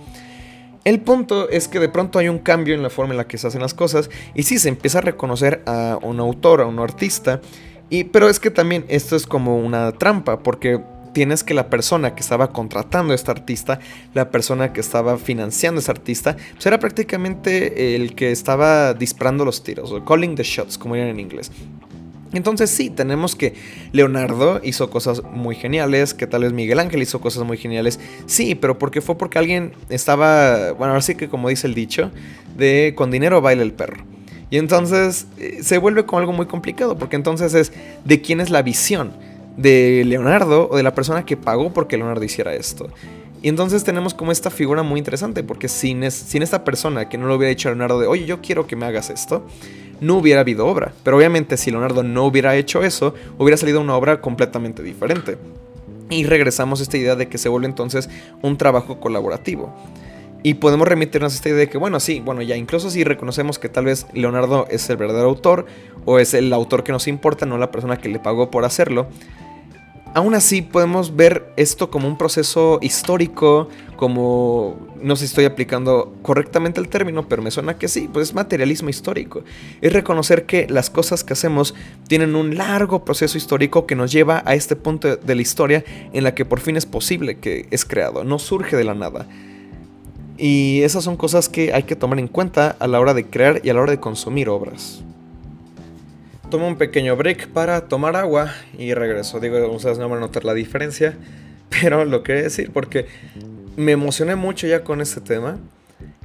El 0.84 1.00
punto 1.00 1.48
es 1.48 1.66
que 1.66 1.80
de 1.80 1.88
pronto 1.88 2.18
hay 2.18 2.28
un 2.28 2.38
cambio 2.38 2.74
en 2.74 2.82
la 2.82 2.90
forma 2.90 3.12
en 3.12 3.18
la 3.18 3.26
que 3.26 3.38
se 3.38 3.46
hacen 3.46 3.60
las 3.60 3.74
cosas. 3.74 4.08
Y 4.34 4.44
sí, 4.44 4.58
se 4.58 4.68
empieza 4.68 4.98
a 4.98 5.02
reconocer 5.02 5.62
a 5.66 5.98
un 6.02 6.20
autor, 6.20 6.60
a 6.60 6.66
un 6.66 6.78
artista. 6.78 7.40
Y, 7.90 8.04
pero 8.04 8.28
es 8.28 8.38
que 8.38 8.50
también 8.50 8.84
esto 8.88 9.16
es 9.16 9.26
como 9.26 9.58
una 9.58 9.92
trampa. 9.92 10.40
Porque 10.40 10.80
tienes 11.16 11.42
que 11.42 11.54
la 11.54 11.70
persona 11.70 12.14
que 12.14 12.20
estaba 12.20 12.52
contratando 12.52 13.12
a 13.12 13.14
este 13.16 13.30
artista, 13.30 13.80
la 14.12 14.30
persona 14.30 14.74
que 14.74 14.80
estaba 14.80 15.16
financiando 15.16 15.78
a 15.78 15.80
este 15.80 15.90
artista, 15.90 16.36
pues 16.52 16.66
era 16.66 16.78
prácticamente 16.78 17.96
el 17.96 18.14
que 18.14 18.30
estaba 18.30 18.92
disparando 18.92 19.42
los 19.46 19.62
tiros, 19.64 19.92
o 19.92 20.04
calling 20.04 20.34
the 20.34 20.42
shots, 20.42 20.76
como 20.76 20.94
dirían 20.94 21.12
en 21.12 21.20
inglés. 21.20 21.50
Entonces 22.32 22.70
sí, 22.70 22.90
tenemos 22.90 23.36
que 23.36 23.54
Leonardo 23.92 24.60
hizo 24.62 24.90
cosas 24.90 25.22
muy 25.22 25.54
geniales, 25.54 26.12
que 26.12 26.26
tal 26.26 26.42
vez 26.42 26.52
Miguel 26.52 26.78
Ángel 26.80 27.02
hizo 27.02 27.20
cosas 27.20 27.44
muy 27.44 27.56
geniales. 27.56 28.00
Sí, 28.26 28.54
pero 28.54 28.78
porque 28.78 29.00
fue 29.00 29.16
porque 29.16 29.38
alguien 29.38 29.72
estaba, 29.88 30.72
bueno, 30.72 30.92
ahora 30.92 31.02
sí 31.02 31.14
que 31.14 31.28
como 31.28 31.48
dice 31.48 31.66
el 31.66 31.74
dicho, 31.74 32.10
de 32.56 32.94
con 32.96 33.10
dinero 33.10 33.40
baila 33.40 33.62
el 33.62 33.72
perro. 33.72 34.04
Y 34.50 34.58
entonces 34.58 35.26
eh, 35.38 35.58
se 35.62 35.78
vuelve 35.78 36.04
como 36.04 36.20
algo 36.20 36.32
muy 36.32 36.46
complicado, 36.46 36.96
porque 36.98 37.16
entonces 37.16 37.54
es 37.54 37.72
de 38.04 38.20
quién 38.20 38.40
es 38.40 38.50
la 38.50 38.62
visión, 38.62 39.12
de 39.56 40.04
Leonardo 40.06 40.68
o 40.70 40.76
de 40.76 40.82
la 40.82 40.94
persona 40.94 41.24
que 41.24 41.36
pagó 41.36 41.72
porque 41.72 41.96
Leonardo 41.96 42.22
hiciera 42.24 42.54
esto. 42.54 42.90
Y 43.42 43.48
entonces 43.48 43.84
tenemos 43.84 44.14
como 44.14 44.32
esta 44.32 44.50
figura 44.50 44.82
muy 44.82 44.98
interesante, 44.98 45.42
porque 45.42 45.68
sin, 45.68 46.10
sin 46.10 46.42
esta 46.42 46.64
persona 46.64 47.08
que 47.08 47.18
no 47.18 47.26
lo 47.26 47.36
hubiera 47.36 47.50
dicho 47.50 47.68
a 47.68 47.72
Leonardo 47.72 48.00
de, 48.00 48.06
oye, 48.06 48.26
yo 48.26 48.40
quiero 48.40 48.66
que 48.66 48.76
me 48.76 48.86
hagas 48.86 49.10
esto, 49.10 49.46
no 50.00 50.16
hubiera 50.16 50.40
habido 50.40 50.66
obra. 50.66 50.92
Pero 51.02 51.16
obviamente 51.16 51.56
si 51.56 51.70
Leonardo 51.70 52.02
no 52.02 52.24
hubiera 52.24 52.56
hecho 52.56 52.82
eso, 52.82 53.14
hubiera 53.38 53.56
salido 53.56 53.80
una 53.80 53.96
obra 53.96 54.20
completamente 54.20 54.82
diferente. 54.82 55.38
Y 56.10 56.24
regresamos 56.24 56.80
a 56.80 56.84
esta 56.84 56.96
idea 56.96 57.16
de 57.16 57.28
que 57.28 57.38
se 57.38 57.48
vuelve 57.48 57.66
entonces 57.66 58.08
un 58.42 58.56
trabajo 58.56 59.00
colaborativo. 59.00 59.74
Y 60.42 60.54
podemos 60.54 60.86
remitirnos 60.86 61.32
a 61.32 61.36
esta 61.36 61.48
idea 61.48 61.58
de 61.58 61.68
que, 61.68 61.78
bueno, 61.78 61.98
sí, 61.98 62.20
bueno, 62.20 62.40
ya 62.42 62.56
incluso 62.56 62.88
si 62.90 63.02
reconocemos 63.02 63.58
que 63.58 63.68
tal 63.68 63.86
vez 63.86 64.06
Leonardo 64.12 64.66
es 64.70 64.88
el 64.88 64.96
verdadero 64.96 65.28
autor, 65.28 65.66
o 66.04 66.20
es 66.20 66.34
el 66.34 66.52
autor 66.52 66.84
que 66.84 66.92
nos 66.92 67.08
importa, 67.08 67.46
no 67.46 67.58
la 67.58 67.72
persona 67.72 67.96
que 67.96 68.08
le 68.08 68.20
pagó 68.20 68.50
por 68.50 68.64
hacerlo, 68.64 69.08
aún 70.16 70.34
así 70.34 70.62
podemos 70.62 71.14
ver 71.14 71.52
esto 71.56 71.90
como 71.90 72.08
un 72.08 72.16
proceso 72.16 72.78
histórico, 72.80 73.68
como 73.96 74.74
no 75.02 75.14
sé 75.14 75.26
estoy 75.26 75.44
aplicando 75.44 76.14
correctamente 76.22 76.80
el 76.80 76.88
término, 76.88 77.28
pero 77.28 77.42
me 77.42 77.50
suena 77.50 77.76
que 77.76 77.86
sí, 77.86 78.08
pues 78.10 78.30
es 78.30 78.34
materialismo 78.34 78.88
histórico. 78.88 79.44
Es 79.82 79.92
reconocer 79.92 80.46
que 80.46 80.68
las 80.70 80.88
cosas 80.88 81.22
que 81.22 81.34
hacemos 81.34 81.74
tienen 82.08 82.34
un 82.34 82.56
largo 82.56 83.04
proceso 83.04 83.36
histórico 83.36 83.84
que 83.84 83.94
nos 83.94 84.10
lleva 84.10 84.42
a 84.46 84.54
este 84.54 84.74
punto 84.74 85.16
de 85.16 85.34
la 85.34 85.42
historia 85.42 85.84
en 86.14 86.24
la 86.24 86.34
que 86.34 86.46
por 86.46 86.60
fin 86.60 86.78
es 86.78 86.86
posible 86.86 87.36
que 87.38 87.66
es 87.70 87.84
creado, 87.84 88.24
no 88.24 88.38
surge 88.38 88.74
de 88.74 88.84
la 88.84 88.94
nada. 88.94 89.26
Y 90.38 90.80
esas 90.80 91.04
son 91.04 91.18
cosas 91.18 91.50
que 91.50 91.74
hay 91.74 91.82
que 91.82 91.94
tomar 91.94 92.18
en 92.18 92.28
cuenta 92.28 92.74
a 92.78 92.86
la 92.86 93.00
hora 93.00 93.12
de 93.12 93.26
crear 93.26 93.60
y 93.62 93.68
a 93.68 93.74
la 93.74 93.82
hora 93.82 93.90
de 93.90 94.00
consumir 94.00 94.48
obras. 94.48 95.02
Tomo 96.50 96.68
un 96.68 96.76
pequeño 96.76 97.16
break 97.16 97.48
para 97.48 97.88
tomar 97.88 98.14
agua 98.14 98.54
y 98.78 98.94
regreso. 98.94 99.40
Digo, 99.40 99.68
ustedes 99.70 99.98
no 99.98 100.08
van 100.08 100.18
a 100.18 100.20
notar 100.22 100.44
la 100.44 100.54
diferencia, 100.54 101.16
pero 101.80 102.04
lo 102.04 102.22
quería 102.22 102.42
decir 102.42 102.70
porque 102.72 103.06
me 103.76 103.92
emocioné 103.92 104.36
mucho 104.36 104.66
ya 104.66 104.84
con 104.84 105.00
este 105.00 105.20
tema 105.20 105.58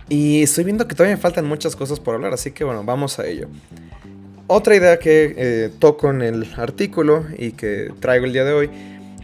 y 0.10 0.43
estoy 0.43 0.63
viendo 0.63 0.88
que 0.88 0.95
todavía 0.95 1.15
me 1.15 1.21
faltan 1.21 1.45
muchas 1.45 1.75
cosas 1.75 1.99
por 1.99 2.15
hablar, 2.15 2.34
así 2.34 2.51
que 2.51 2.63
bueno, 2.63 2.84
vamos 2.84 3.17
a 3.17 3.25
ello. 3.25 3.47
Otra 4.47 4.75
idea 4.75 4.99
que 4.99 5.34
eh, 5.38 5.69
toco 5.79 6.10
en 6.10 6.21
el 6.21 6.47
artículo 6.57 7.25
y 7.38 7.53
que 7.53 7.91
traigo 7.99 8.25
el 8.25 8.34
día 8.34 8.43
de 8.43 8.53
hoy 8.53 8.69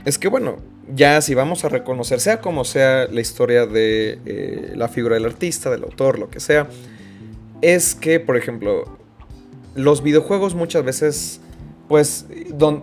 es 0.05 0.17
que 0.17 0.29
bueno, 0.29 0.57
ya 0.95 1.21
si 1.21 1.35
vamos 1.35 1.65
a 1.65 1.69
reconocer, 1.69 2.19
sea 2.19 2.39
como 2.39 2.63
sea 2.63 3.07
la 3.07 3.21
historia 3.21 3.65
de 3.65 4.19
eh, 4.25 4.73
la 4.75 4.87
figura 4.87 5.15
del 5.15 5.25
artista, 5.25 5.69
del 5.69 5.83
autor, 5.83 6.17
lo 6.17 6.29
que 6.29 6.39
sea, 6.39 6.67
es 7.61 7.93
que, 7.93 8.19
por 8.19 8.37
ejemplo, 8.37 8.96
los 9.77 10.01
videojuegos 10.01 10.55
muchas 10.55 10.83
veces, 10.83 11.39
pues 11.87 12.25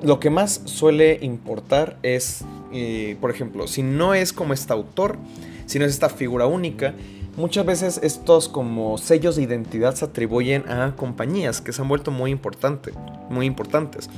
lo 0.03 0.21
que 0.21 0.31
más 0.31 0.63
suele 0.65 1.19
importar 1.21 1.99
es, 2.03 2.45
eh, 2.73 3.17
por 3.21 3.31
ejemplo, 3.31 3.67
si 3.67 3.83
no 3.83 4.15
es 4.15 4.33
como 4.33 4.55
este 4.55 4.73
autor, 4.73 5.19
si 5.67 5.79
no 5.79 5.85
es 5.85 5.91
esta 5.91 6.09
figura 6.09 6.47
única, 6.47 6.95
muchas 7.37 7.67
veces 7.67 8.01
estos 8.03 8.49
como 8.49 8.97
sellos 8.97 9.35
de 9.35 9.43
identidad 9.43 9.97
se 9.97 10.05
atribuyen 10.05 10.71
a 10.71 10.95
compañías 10.95 11.61
que 11.61 11.73
se 11.73 11.83
han 11.83 11.89
vuelto 11.89 12.13
muy, 12.13 12.31
importante, 12.31 12.93
muy 13.29 13.45
importantes. 13.45 14.09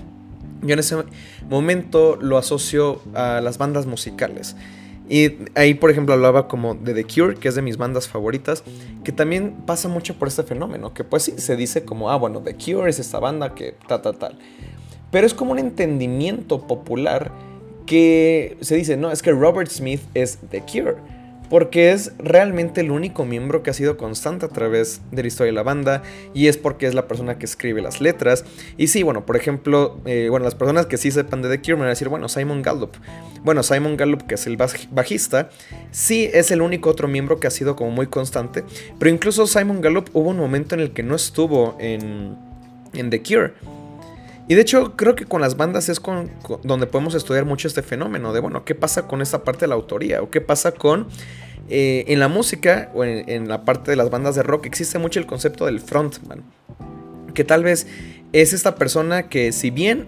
Yo 0.61 0.75
en 0.75 0.79
ese 0.79 0.97
momento 1.49 2.19
lo 2.21 2.37
asocio 2.37 3.01
a 3.15 3.41
las 3.41 3.57
bandas 3.57 3.87
musicales. 3.87 4.55
Y 5.09 5.37
ahí, 5.55 5.75
por 5.75 5.91
ejemplo, 5.91 6.15
hablaba 6.15 6.49
como 6.49 6.75
de 6.75 6.95
The 6.95 7.05
Cure, 7.05 7.37
que 7.37 7.49
es 7.49 7.55
de 7.55 7.63
mis 7.63 7.77
bandas 7.77 8.09
favoritas, 8.09 8.65
que 9.05 9.13
también 9.13 9.55
pasa 9.67 9.89
mucho 9.89 10.19
por 10.19 10.29
este 10.29 10.43
fenómeno, 10.43 10.93
que 10.95 11.05
pues 11.05 11.25
sí, 11.25 11.35
se 11.37 11.57
dice 11.57 11.85
como, 11.85 12.11
ah, 12.11 12.17
bueno, 12.17 12.41
The 12.41 12.55
Cure 12.55 12.91
es 12.91 12.99
esta 12.99 13.21
banda 13.21 13.55
que 13.55 13.75
ta, 13.87 14.03
ta, 14.03 14.13
tal. 14.13 14.39
Pero 15.13 15.27
es 15.27 15.35
como 15.35 15.53
un 15.53 15.59
entendimiento 15.59 16.67
popular 16.67 17.31
que 17.87 18.57
se 18.61 18.75
dice, 18.75 18.97
no, 18.97 19.13
es 19.13 19.23
que 19.23 19.31
Robert 19.31 19.71
Smith 19.71 20.01
es 20.15 20.39
The 20.51 20.63
Cure 20.63 20.97
porque 21.49 21.93
es 21.93 22.13
realmente 22.19 22.81
el 22.81 22.91
único 22.91 23.25
miembro 23.25 23.63
que 23.63 23.71
ha 23.71 23.75
sido 23.75 23.97
constante 23.97 24.47
a 24.47 24.49
través 24.49 25.01
de 25.11 25.23
la 25.23 25.29
historia 25.29 25.53
de 25.53 25.55
la 25.55 25.63
banda 25.63 26.03
y 26.35 26.49
es 26.49 26.57
porque 26.57 26.87
es 26.87 26.95
la 26.95 27.09
persona 27.09 27.39
que 27.39 27.47
escribe 27.47 27.83
las 27.83 28.01
letras. 28.01 28.45
Y 28.77 28.89
sí, 28.89 29.03
bueno, 29.03 29.27
por 29.27 29.37
ejemplo, 29.37 30.01
eh, 30.05 30.29
bueno, 30.31 30.45
las 30.45 30.55
personas 30.55 30.87
que 30.87 30.97
sí 30.97 31.11
sepan 31.11 31.43
de 31.43 31.49
The 31.49 31.61
Cure 31.61 31.75
me 31.75 31.81
van 31.81 31.89
a 31.89 31.91
decir, 31.91 32.09
bueno, 32.09 32.29
Simon 32.29 32.63
Gallup. 32.63 32.97
Bueno, 33.43 33.63
Simon 33.63 33.97
Gallup, 33.97 34.27
que 34.27 34.35
es 34.35 34.47
el 34.47 34.57
bajista, 34.57 35.51
sí 35.93 36.29
es 36.33 36.51
el 36.51 36.63
único 36.63 36.91
otro 36.91 37.07
miembro 37.07 37.39
que 37.39 37.47
ha 37.47 37.51
sido 37.51 37.77
como 37.77 37.91
muy 37.93 38.09
constante, 38.09 38.65
pero 38.99 39.11
incluso 39.11 39.47
Simon 39.47 39.81
Gallup 39.81 40.09
hubo 40.15 40.31
un 40.31 40.39
momento 40.39 40.75
en 40.75 40.81
el 40.81 40.91
que 40.93 41.03
no 41.03 41.15
estuvo 41.15 41.77
en, 41.79 42.37
en 42.93 43.11
The 43.11 43.23
Cure. 43.23 43.76
Y 44.49 44.55
de 44.55 44.61
hecho 44.61 44.97
creo 44.97 45.15
que 45.17 45.25
con 45.25 45.41
las 45.41 45.57
bandas 45.57 45.89
es 45.89 45.99
con, 45.99 46.31
donde 46.63 46.87
podemos 46.87 47.15
estudiar 47.15 47.45
mucho 47.45 47.69
este 47.69 47.83
fenómeno 47.83 48.33
de, 48.33 48.41
bueno, 48.41 48.65
¿qué 48.65 48.75
pasa 48.75 49.07
con 49.09 49.21
esta 49.23 49.43
parte 49.43 49.61
de 49.63 49.69
la 49.69 49.75
autoría? 49.75 50.23
¿O 50.23 50.31
qué 50.31 50.41
pasa 50.41 50.73
con... 50.73 51.09
Eh, 51.69 52.05
en 52.07 52.21
la 52.21 52.29
música 52.29 52.93
o 52.95 53.03
en, 53.03 53.29
en, 53.29 53.49
la 53.49 53.65
parte 53.65 53.91
de 53.91 53.97
las 53.97 54.09
bandas 54.09 54.37
de 54.37 54.45
rock 54.45 54.67
existe 54.67 55.01
mucho 55.01 55.19
el 55.19 55.27
concepto 55.27 55.67
del 55.67 55.81
frontman. 55.81 56.45
Que 57.35 57.43
tal 57.43 57.65
vez 57.65 57.89
es 58.33 58.53
esta 58.53 58.77
persona 58.77 59.29
que 59.29 59.51
si 59.51 59.71
bien 59.71 60.07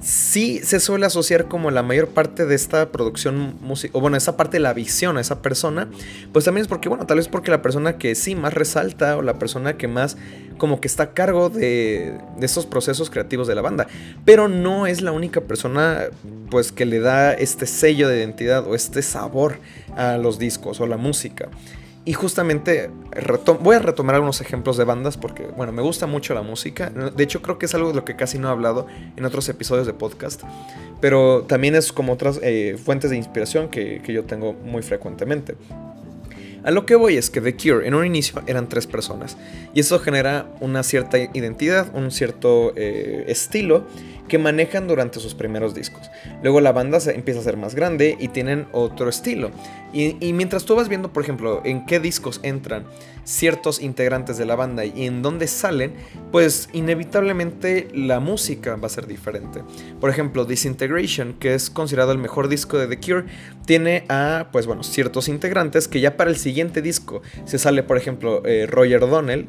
sí 0.00 0.60
se 0.62 0.80
suele 0.80 1.06
asociar 1.06 1.46
como 1.46 1.70
la 1.70 1.82
mayor 1.82 2.08
parte 2.08 2.46
de 2.46 2.54
esta 2.54 2.90
producción 2.90 3.56
musical, 3.60 3.98
o 3.98 4.00
bueno, 4.00 4.16
esa 4.16 4.36
parte 4.36 4.56
de 4.56 4.60
la 4.60 4.72
visión 4.72 5.16
a 5.16 5.20
esa 5.20 5.42
persona, 5.42 5.88
pues 6.32 6.44
también 6.44 6.62
es 6.62 6.68
porque, 6.68 6.88
bueno, 6.88 7.06
tal 7.06 7.18
vez 7.18 7.28
porque 7.28 7.50
la 7.50 7.62
persona 7.62 7.98
que 7.98 8.14
sí 8.14 8.34
más 8.34 8.54
resalta 8.54 9.16
o 9.16 9.22
la 9.22 9.38
persona 9.38 9.76
que 9.76 9.88
más 9.88 10.16
como 10.58 10.80
que 10.80 10.88
está 10.88 11.04
a 11.04 11.14
cargo 11.14 11.48
de, 11.48 12.18
de 12.38 12.46
estos 12.46 12.66
procesos 12.66 13.10
creativos 13.10 13.46
de 13.46 13.54
la 13.54 13.62
banda, 13.62 13.86
pero 14.24 14.48
no 14.48 14.86
es 14.86 15.00
la 15.00 15.12
única 15.12 15.40
persona 15.42 16.04
pues 16.50 16.72
que 16.72 16.84
le 16.84 17.00
da 17.00 17.32
este 17.32 17.66
sello 17.66 18.08
de 18.08 18.18
identidad 18.18 18.66
o 18.66 18.74
este 18.74 19.02
sabor 19.02 19.58
a 19.96 20.18
los 20.18 20.38
discos 20.38 20.80
o 20.80 20.86
la 20.86 20.96
música. 20.96 21.48
Y 22.04 22.14
justamente 22.14 22.90
voy 23.60 23.76
a 23.76 23.78
retomar 23.78 24.14
algunos 24.14 24.40
ejemplos 24.40 24.78
de 24.78 24.84
bandas 24.84 25.18
porque, 25.18 25.46
bueno, 25.46 25.72
me 25.72 25.82
gusta 25.82 26.06
mucho 26.06 26.32
la 26.32 26.42
música. 26.42 26.88
De 26.90 27.22
hecho, 27.22 27.42
creo 27.42 27.58
que 27.58 27.66
es 27.66 27.74
algo 27.74 27.88
de 27.88 27.94
lo 27.94 28.04
que 28.06 28.16
casi 28.16 28.38
no 28.38 28.48
he 28.48 28.50
hablado 28.50 28.86
en 29.16 29.24
otros 29.26 29.48
episodios 29.50 29.86
de 29.86 29.92
podcast. 29.92 30.42
Pero 31.00 31.44
también 31.46 31.74
es 31.74 31.92
como 31.92 32.14
otras 32.14 32.40
eh, 32.42 32.78
fuentes 32.82 33.10
de 33.10 33.16
inspiración 33.16 33.68
que, 33.68 34.00
que 34.02 34.14
yo 34.14 34.24
tengo 34.24 34.54
muy 34.54 34.82
frecuentemente. 34.82 35.56
A 36.62 36.70
lo 36.70 36.84
que 36.84 36.94
voy 36.94 37.16
es 37.16 37.30
que 37.30 37.40
The 37.40 37.56
Cure 37.56 37.86
en 37.86 37.94
un 37.94 38.04
inicio 38.04 38.42
eran 38.46 38.68
tres 38.68 38.86
personas 38.86 39.36
y 39.72 39.80
eso 39.80 39.98
genera 39.98 40.46
una 40.60 40.82
cierta 40.82 41.18
identidad, 41.18 41.94
un 41.94 42.10
cierto 42.10 42.74
eh, 42.76 43.24
estilo 43.28 43.86
que 44.30 44.38
manejan 44.38 44.86
durante 44.88 45.20
sus 45.20 45.34
primeros 45.34 45.74
discos. 45.74 46.08
Luego 46.42 46.60
la 46.60 46.72
banda 46.72 47.00
se 47.00 47.14
empieza 47.14 47.40
a 47.40 47.42
ser 47.42 47.56
más 47.58 47.74
grande 47.74 48.16
y 48.18 48.28
tienen 48.28 48.66
otro 48.72 49.10
estilo. 49.10 49.50
Y, 49.92 50.32
mientras 50.32 50.64
tú 50.64 50.76
vas 50.76 50.88
viendo, 50.88 51.12
por 51.12 51.24
ejemplo, 51.24 51.62
en 51.64 51.84
qué 51.84 51.98
discos 51.98 52.38
entran 52.44 52.84
ciertos 53.24 53.82
integrantes 53.82 54.38
de 54.38 54.46
la 54.46 54.54
banda 54.54 54.84
y 54.84 55.04
en 55.06 55.20
dónde 55.20 55.48
salen, 55.48 55.94
pues 56.30 56.68
inevitablemente 56.72 57.88
la 57.92 58.20
música 58.20 58.76
va 58.76 58.86
a 58.86 58.90
ser 58.90 59.08
diferente. 59.08 59.64
Por 60.00 60.08
ejemplo, 60.08 60.44
Disintegration, 60.44 61.34
que 61.34 61.54
es 61.54 61.70
considerado 61.70 62.12
el 62.12 62.18
mejor 62.18 62.48
disco 62.48 62.78
de 62.78 62.86
The 62.86 63.00
Cure, 63.00 63.24
tiene 63.66 64.04
a, 64.08 64.48
pues 64.52 64.66
bueno, 64.66 64.84
ciertos 64.84 65.28
integrantes 65.28 65.88
que 65.88 66.00
ya 66.00 66.16
para 66.16 66.30
el 66.30 66.36
siguiente 66.36 66.82
disco 66.82 67.20
se 67.44 67.58
sale, 67.58 67.82
por 67.82 67.96
ejemplo, 67.96 68.46
eh, 68.46 68.66
Roger 68.66 69.00
Donnell, 69.00 69.48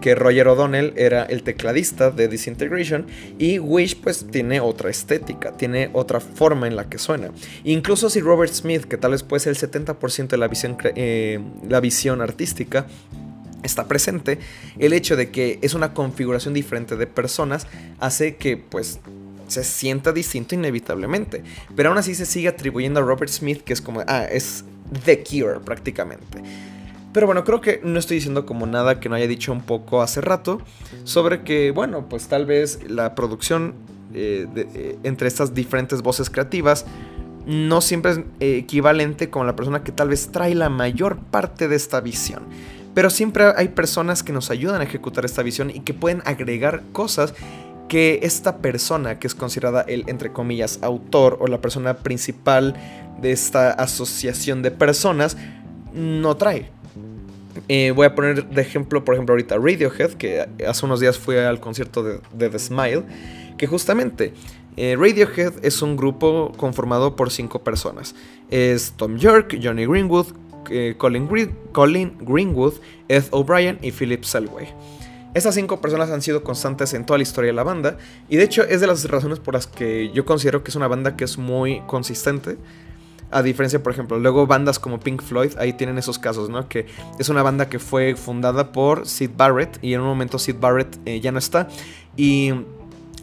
que 0.00 0.14
Roger 0.14 0.48
O'Donnell 0.48 0.92
era 0.96 1.24
el 1.24 1.42
tecladista 1.42 2.10
de 2.10 2.28
Disintegration 2.28 3.06
y 3.38 3.58
Wish 3.58 3.96
pues 4.00 4.26
tiene 4.30 4.60
otra 4.60 4.90
estética, 4.90 5.52
tiene 5.56 5.90
otra 5.92 6.20
forma 6.20 6.66
en 6.66 6.76
la 6.76 6.88
que 6.88 6.98
suena. 6.98 7.30
Incluso 7.64 8.10
si 8.10 8.20
Robert 8.20 8.52
Smith, 8.52 8.84
que 8.84 8.96
tal 8.96 9.12
vez 9.12 9.22
puede 9.22 9.40
ser 9.40 9.50
el 9.50 9.58
70% 9.58 10.28
de 10.28 10.36
la 10.36 10.48
visión, 10.48 10.76
eh, 10.82 11.40
la 11.68 11.80
visión 11.80 12.20
artística, 12.20 12.86
está 13.62 13.88
presente, 13.88 14.38
el 14.78 14.92
hecho 14.92 15.16
de 15.16 15.30
que 15.30 15.58
es 15.62 15.74
una 15.74 15.94
configuración 15.94 16.54
diferente 16.54 16.96
de 16.96 17.06
personas 17.06 17.66
hace 17.98 18.36
que 18.36 18.56
pues 18.56 19.00
se 19.48 19.64
sienta 19.64 20.12
distinto 20.12 20.54
inevitablemente. 20.54 21.42
Pero 21.74 21.88
aún 21.88 21.98
así 21.98 22.14
se 22.14 22.26
sigue 22.26 22.48
atribuyendo 22.48 23.00
a 23.00 23.02
Robert 23.02 23.30
Smith 23.30 23.62
que 23.62 23.72
es 23.72 23.80
como, 23.80 24.02
ah, 24.06 24.24
es 24.24 24.64
The 25.04 25.22
Cure 25.24 25.60
prácticamente. 25.60 26.42
Pero 27.14 27.26
bueno, 27.26 27.44
creo 27.44 27.60
que 27.60 27.80
no 27.84 28.00
estoy 28.00 28.16
diciendo 28.16 28.44
como 28.44 28.66
nada 28.66 28.98
que 28.98 29.08
no 29.08 29.14
haya 29.14 29.28
dicho 29.28 29.52
un 29.52 29.62
poco 29.62 30.02
hace 30.02 30.20
rato 30.20 30.60
sobre 31.04 31.44
que, 31.44 31.70
bueno, 31.70 32.08
pues 32.08 32.26
tal 32.26 32.44
vez 32.44 32.80
la 32.90 33.14
producción 33.14 33.74
eh, 34.12 34.48
eh, 34.56 34.98
entre 35.04 35.28
estas 35.28 35.54
diferentes 35.54 36.02
voces 36.02 36.28
creativas 36.28 36.86
no 37.46 37.80
siempre 37.82 38.12
es 38.12 38.20
equivalente 38.40 39.30
con 39.30 39.46
la 39.46 39.54
persona 39.54 39.84
que 39.84 39.92
tal 39.92 40.08
vez 40.08 40.32
trae 40.32 40.56
la 40.56 40.70
mayor 40.70 41.18
parte 41.18 41.68
de 41.68 41.76
esta 41.76 42.00
visión. 42.00 42.42
Pero 42.94 43.10
siempre 43.10 43.44
hay 43.56 43.68
personas 43.68 44.24
que 44.24 44.32
nos 44.32 44.50
ayudan 44.50 44.80
a 44.80 44.84
ejecutar 44.84 45.24
esta 45.24 45.44
visión 45.44 45.70
y 45.70 45.80
que 45.80 45.94
pueden 45.94 46.20
agregar 46.24 46.82
cosas 46.90 47.32
que 47.88 48.20
esta 48.22 48.58
persona 48.58 49.20
que 49.20 49.28
es 49.28 49.36
considerada 49.36 49.82
el, 49.82 50.02
entre 50.08 50.32
comillas, 50.32 50.80
autor 50.82 51.36
o 51.40 51.46
la 51.46 51.60
persona 51.60 51.94
principal 51.98 52.74
de 53.20 53.30
esta 53.30 53.70
asociación 53.70 54.62
de 54.62 54.72
personas, 54.72 55.36
no 55.92 56.36
trae. 56.36 56.72
Eh, 57.68 57.92
voy 57.94 58.06
a 58.06 58.14
poner 58.14 58.48
de 58.48 58.62
ejemplo, 58.62 59.04
por 59.04 59.14
ejemplo, 59.14 59.32
ahorita 59.32 59.56
Radiohead, 59.56 60.12
que 60.14 60.46
hace 60.66 60.86
unos 60.86 61.00
días 61.00 61.18
fue 61.18 61.44
al 61.44 61.60
concierto 61.60 62.02
de, 62.02 62.20
The 62.36 62.58
Smile, 62.58 63.02
que 63.56 63.66
justamente 63.66 64.32
eh, 64.76 64.96
Radiohead 64.98 65.52
es 65.62 65.82
un 65.82 65.96
grupo 65.96 66.52
conformado 66.56 67.16
por 67.16 67.30
cinco 67.30 67.62
personas. 67.62 68.14
Es 68.50 68.92
Tom 68.96 69.16
York, 69.16 69.58
Johnny 69.62 69.86
Greenwood, 69.86 70.26
eh, 70.70 70.94
Colin, 70.96 71.28
Greenwood, 72.20 72.74
Ed 73.08 73.24
O'Brien 73.30 73.78
y 73.82 73.92
Philip 73.92 74.24
Selway. 74.24 74.68
Estas 75.34 75.56
cinco 75.56 75.80
personas 75.80 76.10
han 76.10 76.22
sido 76.22 76.44
constantes 76.44 76.94
en 76.94 77.04
toda 77.04 77.18
la 77.18 77.24
historia 77.24 77.48
de 77.48 77.54
la 77.54 77.64
banda 77.64 77.98
y 78.28 78.36
de 78.36 78.44
hecho 78.44 78.62
es 78.62 78.80
de 78.80 78.86
las 78.86 79.08
razones 79.10 79.40
por 79.40 79.54
las 79.54 79.66
que 79.66 80.12
yo 80.12 80.24
considero 80.24 80.62
que 80.62 80.70
es 80.70 80.76
una 80.76 80.86
banda 80.86 81.16
que 81.16 81.24
es 81.24 81.38
muy 81.38 81.82
consistente. 81.88 82.56
A 83.34 83.42
diferencia, 83.42 83.82
por 83.82 83.92
ejemplo, 83.92 84.18
luego 84.18 84.46
bandas 84.46 84.78
como 84.78 85.00
Pink 85.00 85.20
Floyd, 85.22 85.52
ahí 85.58 85.72
tienen 85.72 85.98
esos 85.98 86.18
casos, 86.18 86.48
¿no? 86.48 86.68
Que 86.68 86.86
es 87.18 87.28
una 87.28 87.42
banda 87.42 87.68
que 87.68 87.78
fue 87.78 88.14
fundada 88.14 88.72
por 88.72 89.06
Sid 89.06 89.30
Barrett 89.36 89.78
y 89.82 89.94
en 89.94 90.00
un 90.00 90.06
momento 90.06 90.38
Sid 90.38 90.56
Barrett 90.60 90.98
eh, 91.04 91.20
ya 91.20 91.32
no 91.32 91.38
está. 91.38 91.68
Y 92.16 92.52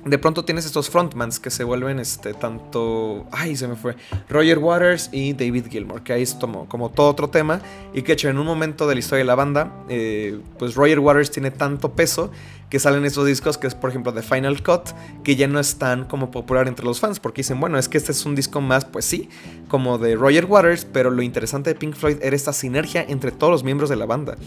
de 0.05 0.17
pronto 0.17 0.43
tienes 0.43 0.65
estos 0.65 0.89
frontmans 0.89 1.39
que 1.39 1.51
se 1.51 1.63
vuelven 1.63 1.99
este 1.99 2.33
tanto 2.33 3.27
ay 3.31 3.55
se 3.55 3.67
me 3.67 3.75
fue 3.75 3.95
Roger 4.29 4.57
Waters 4.57 5.09
y 5.11 5.33
David 5.33 5.67
Gilmour 5.69 6.01
que 6.01 6.13
ahí 6.13 6.23
es 6.23 6.33
como, 6.33 6.67
como 6.67 6.89
todo 6.89 7.09
otro 7.09 7.29
tema 7.29 7.61
y 7.93 8.01
que 8.01 8.13
hecho 8.13 8.27
en 8.27 8.39
un 8.39 8.47
momento 8.47 8.87
de 8.87 8.95
la 8.95 8.99
historia 8.99 9.19
de 9.19 9.25
la 9.25 9.35
banda 9.35 9.71
eh, 9.89 10.39
pues 10.57 10.73
Roger 10.73 10.99
Waters 10.99 11.29
tiene 11.29 11.51
tanto 11.51 11.91
peso 11.91 12.31
que 12.71 12.79
salen 12.79 13.05
estos 13.05 13.27
discos 13.27 13.59
que 13.59 13.67
es 13.67 13.75
por 13.75 13.91
ejemplo 13.91 14.13
The 14.13 14.23
Final 14.23 14.63
Cut 14.63 14.89
que 15.23 15.35
ya 15.35 15.47
no 15.47 15.59
es 15.59 15.75
tan 15.75 16.05
como 16.05 16.31
popular 16.31 16.67
entre 16.67 16.85
los 16.85 16.99
fans 16.99 17.19
porque 17.19 17.41
dicen 17.41 17.59
bueno 17.59 17.77
es 17.77 17.87
que 17.87 17.97
este 17.97 18.13
es 18.13 18.25
un 18.25 18.33
disco 18.33 18.61
más 18.61 18.85
pues 18.85 19.05
sí 19.05 19.29
como 19.67 19.99
de 19.99 20.15
Roger 20.15 20.45
Waters 20.45 20.85
pero 20.85 21.11
lo 21.11 21.21
interesante 21.21 21.69
de 21.69 21.75
Pink 21.75 21.95
Floyd 21.95 22.17
era 22.21 22.35
esta 22.35 22.53
sinergia 22.53 23.05
entre 23.07 23.31
todos 23.31 23.51
los 23.51 23.63
miembros 23.63 23.89
de 23.89 23.97
la 23.97 24.05
banda 24.05 24.37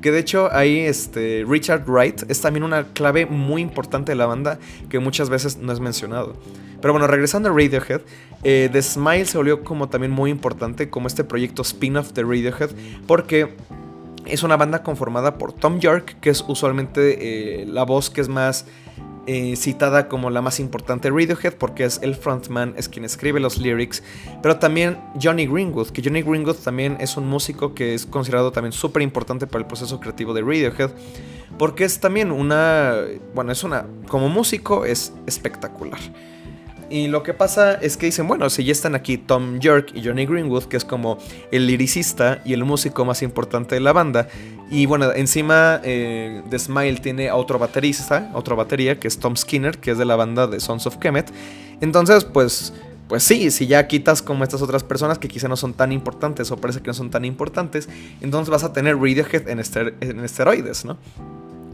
que 0.00 0.10
de 0.10 0.18
hecho 0.18 0.48
ahí 0.50 0.80
este 0.80 1.44
Richard 1.46 1.84
Wright 1.86 2.22
es 2.28 2.40
también 2.40 2.64
una 2.64 2.84
clave 2.88 3.26
muy 3.26 3.60
importante 3.60 4.12
de 4.12 4.16
la 4.16 4.26
banda 4.26 4.58
que 4.88 4.98
muchas 4.98 5.28
veces 5.28 5.56
no 5.56 5.72
es 5.72 5.80
mencionado. 5.80 6.36
Pero 6.80 6.92
bueno 6.92 7.06
regresando 7.06 7.48
a 7.48 7.52
Radiohead 7.52 8.00
eh, 8.42 8.68
The 8.70 8.82
Smile 8.82 9.26
se 9.26 9.38
volvió 9.38 9.64
como 9.64 9.88
también 9.88 10.10
muy 10.10 10.30
importante 10.30 10.90
como 10.90 11.06
este 11.06 11.24
proyecto 11.24 11.62
spin-off 11.62 12.12
de 12.12 12.22
Radiohead 12.22 12.70
porque 13.06 13.54
es 14.26 14.42
una 14.42 14.56
banda 14.56 14.82
conformada 14.82 15.38
por 15.38 15.52
Tom 15.52 15.80
York, 15.80 16.16
que 16.20 16.30
es 16.30 16.44
usualmente 16.46 17.62
eh, 17.62 17.66
la 17.66 17.84
voz 17.84 18.10
que 18.10 18.20
es 18.20 18.28
más 18.28 18.66
eh, 19.26 19.56
citada 19.56 20.08
como 20.08 20.28
la 20.28 20.42
más 20.42 20.60
importante 20.60 21.10
de 21.10 21.16
Radiohead, 21.16 21.54
porque 21.54 21.84
es 21.84 21.98
el 22.02 22.14
frontman, 22.14 22.74
es 22.76 22.88
quien 22.88 23.04
escribe 23.04 23.40
los 23.40 23.58
lyrics. 23.58 24.02
Pero 24.42 24.58
también 24.58 24.98
Johnny 25.20 25.46
Greenwood, 25.46 25.88
que 25.88 26.02
Johnny 26.02 26.22
Greenwood 26.22 26.56
también 26.56 26.98
es 27.00 27.16
un 27.16 27.26
músico 27.26 27.74
que 27.74 27.94
es 27.94 28.04
considerado 28.04 28.52
también 28.52 28.72
súper 28.72 29.02
importante 29.02 29.46
para 29.46 29.60
el 29.60 29.66
proceso 29.66 29.98
creativo 29.98 30.34
de 30.34 30.42
Radiohead, 30.42 30.90
porque 31.58 31.84
es 31.84 32.00
también 32.00 32.32
una, 32.32 32.96
bueno, 33.34 33.52
es 33.52 33.64
una, 33.64 33.86
como 34.08 34.28
músico 34.28 34.84
es 34.84 35.14
espectacular. 35.26 36.00
Y 36.90 37.08
lo 37.08 37.22
que 37.22 37.34
pasa 37.34 37.74
es 37.74 37.96
que 37.96 38.06
dicen, 38.06 38.28
bueno, 38.28 38.50
si 38.50 38.64
ya 38.64 38.72
están 38.72 38.94
aquí 38.94 39.18
Tom 39.18 39.58
York 39.58 39.92
y 39.94 40.04
Johnny 40.04 40.26
Greenwood, 40.26 40.64
que 40.64 40.76
es 40.76 40.84
como 40.84 41.18
el 41.50 41.66
liricista 41.66 42.40
y 42.44 42.52
el 42.52 42.64
músico 42.64 43.04
más 43.04 43.22
importante 43.22 43.74
de 43.74 43.80
la 43.80 43.92
banda, 43.92 44.28
y 44.70 44.86
bueno, 44.86 45.12
encima 45.12 45.80
eh, 45.84 46.42
de 46.48 46.58
Smile 46.58 46.98
tiene 47.00 47.28
a 47.28 47.36
otro 47.36 47.58
baterista, 47.58 48.30
otra 48.34 48.54
batería, 48.54 48.98
que 48.98 49.08
es 49.08 49.18
Tom 49.18 49.36
Skinner, 49.36 49.78
que 49.78 49.92
es 49.92 49.98
de 49.98 50.04
la 50.04 50.16
banda 50.16 50.46
de 50.46 50.60
Sons 50.60 50.86
of 50.86 50.96
Kemet. 50.98 51.30
Entonces, 51.80 52.24
pues, 52.24 52.72
pues 53.08 53.22
sí, 53.22 53.50
si 53.50 53.66
ya 53.66 53.86
quitas 53.86 54.22
como 54.22 54.44
estas 54.44 54.62
otras 54.62 54.82
personas 54.82 55.18
que 55.18 55.28
quizá 55.28 55.48
no 55.48 55.56
son 55.56 55.74
tan 55.74 55.92
importantes 55.92 56.50
o 56.50 56.56
parece 56.56 56.80
que 56.80 56.88
no 56.88 56.94
son 56.94 57.10
tan 57.10 57.24
importantes, 57.24 57.88
entonces 58.20 58.50
vas 58.50 58.64
a 58.64 58.72
tener 58.72 58.96
Radiohead 58.96 59.48
en, 59.48 59.60
en 60.00 60.24
esteroides, 60.24 60.84
¿no? 60.84 60.96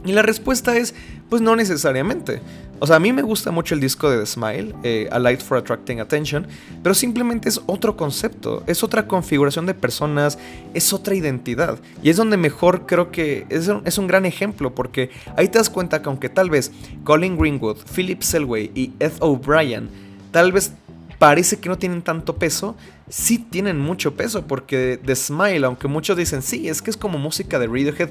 Y 0.05 0.13
la 0.13 0.23
respuesta 0.23 0.77
es, 0.77 0.95
pues 1.29 1.43
no 1.43 1.57
necesariamente. 1.57 2.41
O 2.83 2.87
sea, 2.87 2.97
a 2.97 3.01
mí 3.01 3.13
me 3.13 3.21
gusta 3.21 3.51
mucho 3.51 3.75
el 3.75 3.81
disco 3.81 4.09
de 4.09 4.19
The 4.19 4.27
Smile, 4.27 4.75
eh, 4.83 5.09
A 5.13 5.19
Light 5.19 5.43
for 5.43 5.59
Attracting 5.59 6.01
Attention, 6.01 6.47
pero 6.83 6.95
simplemente 6.95 7.51
es 7.51 7.61
otro 7.67 7.95
concepto, 7.95 8.63
es 8.67 8.83
otra 8.83 9.07
configuración 9.07 9.67
de 9.67 9.75
personas, 9.75 10.39
es 10.73 10.93
otra 10.95 11.15
identidad. 11.15 11.79
Y 12.03 12.09
es 12.09 12.17
donde 12.17 12.39
mejor 12.39 12.87
creo 12.87 13.11
que 13.11 13.45
es 13.51 13.69
un, 13.69 13.83
es 13.85 13.99
un 13.99 14.07
gran 14.07 14.25
ejemplo, 14.25 14.75
porque 14.75 15.11
ahí 15.37 15.49
te 15.49 15.59
das 15.59 15.69
cuenta 15.69 16.01
que 16.01 16.09
aunque 16.09 16.31
tal 16.31 16.49
vez 16.49 16.73
Colin 17.05 17.37
Greenwood, 17.37 17.77
Philip 17.95 18.23
Selway 18.23 18.71
y 18.75 18.93
Ed 18.99 19.13
O'Brien 19.21 19.91
tal 20.31 20.53
vez 20.53 20.73
parece 21.19 21.59
que 21.59 21.69
no 21.69 21.77
tienen 21.77 22.01
tanto 22.01 22.37
peso, 22.37 22.77
sí 23.11 23.39
tienen 23.39 23.79
mucho 23.79 24.15
peso, 24.15 24.47
porque 24.47 24.99
The 25.05 25.15
Smile, 25.15 25.67
aunque 25.67 25.87
muchos 25.87 26.17
dicen, 26.17 26.41
sí, 26.41 26.67
es 26.69 26.81
que 26.81 26.91
es 26.91 26.97
como 26.97 27.19
música 27.19 27.59
de 27.59 27.67
Radiohead, 27.67 28.09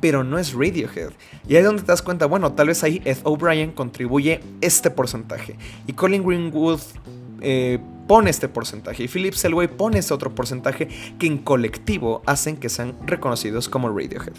pero 0.00 0.24
no 0.24 0.38
es 0.38 0.52
Radiohead. 0.52 1.10
Y 1.48 1.54
ahí 1.54 1.58
es 1.58 1.64
donde 1.64 1.82
te 1.82 1.88
das 1.88 2.02
cuenta, 2.02 2.26
bueno, 2.26 2.52
tal 2.52 2.68
vez 2.68 2.82
ahí 2.82 3.00
Ed 3.04 3.18
O'Brien 3.24 3.72
contribuye 3.72 4.40
este 4.60 4.90
porcentaje. 4.90 5.56
Y 5.86 5.92
Colin 5.92 6.24
Greenwood 6.24 6.80
eh, 7.40 7.78
pone 8.06 8.30
este 8.30 8.48
porcentaje. 8.48 9.04
Y 9.04 9.08
Philip 9.08 9.34
Selway 9.34 9.68
pone 9.68 9.98
este 9.98 10.14
otro 10.14 10.34
porcentaje 10.34 10.88
que 11.18 11.26
en 11.26 11.38
colectivo 11.38 12.22
hacen 12.26 12.56
que 12.56 12.68
sean 12.68 12.94
reconocidos 13.06 13.68
como 13.68 13.88
Radiohead. 13.88 14.34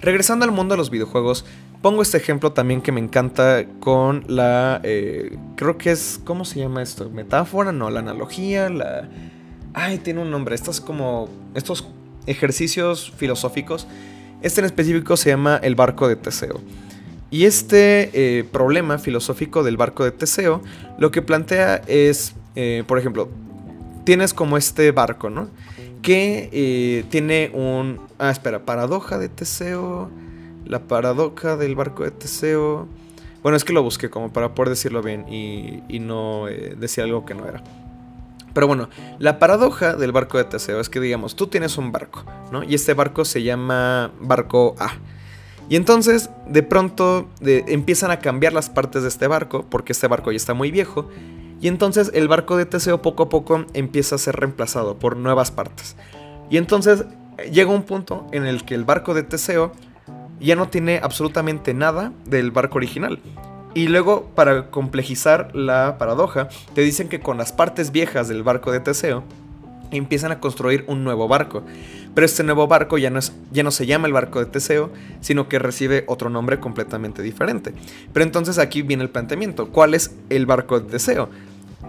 Regresando 0.00 0.44
al 0.44 0.52
mundo 0.52 0.74
de 0.74 0.78
los 0.78 0.90
videojuegos, 0.90 1.44
pongo 1.82 2.02
este 2.02 2.18
ejemplo 2.18 2.52
también 2.52 2.80
que 2.80 2.92
me 2.92 3.00
encanta 3.00 3.64
con 3.80 4.24
la... 4.28 4.80
Eh, 4.84 5.36
creo 5.56 5.76
que 5.76 5.90
es... 5.90 6.20
¿Cómo 6.24 6.44
se 6.44 6.60
llama 6.60 6.82
esto? 6.82 7.10
¿Metáfora? 7.10 7.72
No, 7.72 7.90
la 7.90 8.00
analogía, 8.00 8.68
la... 8.70 9.08
Ay, 9.74 9.98
tiene 9.98 10.22
un 10.22 10.30
nombre. 10.30 10.54
Estas 10.54 10.80
como... 10.80 11.28
Estos 11.54 11.88
ejercicios 12.26 13.10
filosóficos 13.16 13.86
este 14.42 14.60
en 14.60 14.66
específico 14.66 15.16
se 15.16 15.30
llama 15.30 15.58
el 15.62 15.74
barco 15.74 16.08
de 16.08 16.16
Teseo. 16.16 16.60
Y 17.30 17.44
este 17.44 18.10
eh, 18.14 18.44
problema 18.44 18.98
filosófico 18.98 19.62
del 19.62 19.76
barco 19.76 20.04
de 20.04 20.12
Teseo 20.12 20.62
lo 20.98 21.10
que 21.10 21.20
plantea 21.20 21.82
es, 21.86 22.34
eh, 22.56 22.84
por 22.86 22.98
ejemplo, 22.98 23.28
tienes 24.04 24.32
como 24.32 24.56
este 24.56 24.92
barco, 24.92 25.28
¿no? 25.28 25.48
Que 26.00 26.48
eh, 26.52 27.04
tiene 27.10 27.50
un... 27.52 28.00
Ah, 28.18 28.30
espera, 28.30 28.64
paradoja 28.64 29.18
de 29.18 29.28
Teseo. 29.28 30.10
La 30.64 30.80
paradoja 30.80 31.56
del 31.56 31.74
barco 31.74 32.04
de 32.04 32.10
Teseo. 32.10 32.86
Bueno, 33.42 33.56
es 33.56 33.64
que 33.64 33.72
lo 33.72 33.82
busqué 33.82 34.08
como 34.08 34.32
para 34.32 34.54
poder 34.54 34.70
decirlo 34.70 35.02
bien 35.02 35.26
y, 35.30 35.82
y 35.88 35.98
no 35.98 36.46
decir 36.46 37.04
algo 37.04 37.24
que 37.24 37.34
no 37.34 37.46
era. 37.46 37.62
Pero 38.52 38.66
bueno, 38.66 38.88
la 39.18 39.38
paradoja 39.38 39.94
del 39.94 40.12
barco 40.12 40.38
de 40.38 40.44
Teseo 40.44 40.80
es 40.80 40.88
que, 40.88 41.00
digamos, 41.00 41.36
tú 41.36 41.46
tienes 41.46 41.78
un 41.78 41.92
barco, 41.92 42.24
¿no? 42.50 42.64
Y 42.64 42.74
este 42.74 42.94
barco 42.94 43.24
se 43.24 43.42
llama 43.42 44.10
barco 44.20 44.74
A. 44.78 44.92
Y 45.68 45.76
entonces, 45.76 46.30
de 46.46 46.62
pronto, 46.62 47.28
empiezan 47.40 48.10
a 48.10 48.20
cambiar 48.20 48.52
las 48.52 48.70
partes 48.70 49.02
de 49.02 49.08
este 49.08 49.26
barco, 49.26 49.66
porque 49.68 49.92
este 49.92 50.08
barco 50.08 50.32
ya 50.32 50.36
está 50.36 50.54
muy 50.54 50.70
viejo. 50.70 51.08
Y 51.60 51.68
entonces 51.68 52.10
el 52.14 52.28
barco 52.28 52.56
de 52.56 52.66
Teseo 52.66 53.02
poco 53.02 53.24
a 53.24 53.28
poco 53.28 53.66
empieza 53.74 54.14
a 54.14 54.18
ser 54.18 54.36
reemplazado 54.36 54.98
por 54.98 55.16
nuevas 55.16 55.50
partes. 55.50 55.96
Y 56.50 56.56
entonces 56.56 57.04
llega 57.52 57.70
un 57.70 57.82
punto 57.82 58.26
en 58.32 58.46
el 58.46 58.64
que 58.64 58.74
el 58.74 58.84
barco 58.84 59.12
de 59.12 59.24
Teseo 59.24 59.72
ya 60.40 60.56
no 60.56 60.68
tiene 60.68 61.00
absolutamente 61.02 61.74
nada 61.74 62.12
del 62.24 62.50
barco 62.50 62.78
original. 62.78 63.18
Y 63.74 63.88
luego, 63.88 64.30
para 64.34 64.70
complejizar 64.70 65.54
la 65.54 65.96
paradoja, 65.98 66.48
te 66.74 66.80
dicen 66.80 67.08
que 67.08 67.20
con 67.20 67.38
las 67.38 67.52
partes 67.52 67.92
viejas 67.92 68.28
del 68.28 68.42
barco 68.42 68.72
de 68.72 68.80
Teseo, 68.80 69.24
empiezan 69.90 70.32
a 70.32 70.40
construir 70.40 70.84
un 70.86 71.04
nuevo 71.04 71.28
barco. 71.28 71.62
Pero 72.14 72.24
este 72.24 72.42
nuevo 72.42 72.66
barco 72.66 72.98
ya 72.98 73.10
no, 73.10 73.18
es, 73.18 73.32
ya 73.52 73.62
no 73.62 73.70
se 73.70 73.86
llama 73.86 74.06
el 74.06 74.12
barco 74.12 74.40
de 74.40 74.46
Teseo, 74.46 74.90
sino 75.20 75.48
que 75.48 75.58
recibe 75.58 76.04
otro 76.08 76.30
nombre 76.30 76.58
completamente 76.58 77.22
diferente. 77.22 77.72
Pero 78.12 78.24
entonces 78.24 78.58
aquí 78.58 78.82
viene 78.82 79.02
el 79.02 79.10
planteamiento. 79.10 79.68
¿Cuál 79.68 79.94
es 79.94 80.14
el 80.28 80.46
barco 80.46 80.80
de 80.80 80.90
Teseo? 80.90 81.28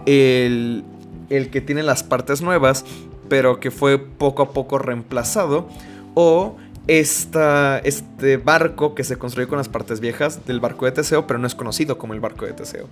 El, 0.06 0.84
el 1.30 1.50
que 1.50 1.60
tiene 1.60 1.82
las 1.82 2.02
partes 2.02 2.42
nuevas, 2.42 2.84
pero 3.28 3.58
que 3.60 3.70
fue 3.70 3.98
poco 3.98 4.42
a 4.42 4.52
poco 4.52 4.78
reemplazado. 4.78 5.68
O 6.14 6.56
este 6.90 8.36
barco 8.36 8.96
que 8.96 9.04
se 9.04 9.16
construyó 9.16 9.48
con 9.48 9.58
las 9.58 9.68
partes 9.68 10.00
viejas 10.00 10.44
del 10.44 10.58
barco 10.58 10.86
de 10.86 10.92
Teseo, 10.92 11.24
pero 11.24 11.38
no 11.38 11.46
es 11.46 11.54
conocido 11.54 11.98
como 11.98 12.14
el 12.14 12.20
barco 12.20 12.46
de 12.46 12.52
Teseo. 12.52 12.88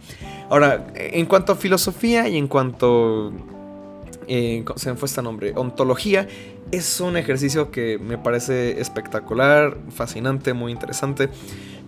Ahora, 0.49 0.87
en 0.95 1.27
cuanto 1.27 1.53
a 1.53 1.57
filosofía 1.57 2.29
y 2.29 2.37
en 2.37 2.47
cuanto... 2.47 3.33
Eh, 4.29 4.65
se 4.77 4.91
me 4.91 4.97
fue 4.97 5.07
este 5.07 5.23
nombre, 5.23 5.55
ontología, 5.57 6.29
es 6.71 7.01
un 7.01 7.17
ejercicio 7.17 7.71
que 7.71 7.99
me 7.99 8.19
parece 8.19 8.79
espectacular, 8.79 9.79
fascinante, 9.91 10.53
muy 10.53 10.71
interesante. 10.71 11.29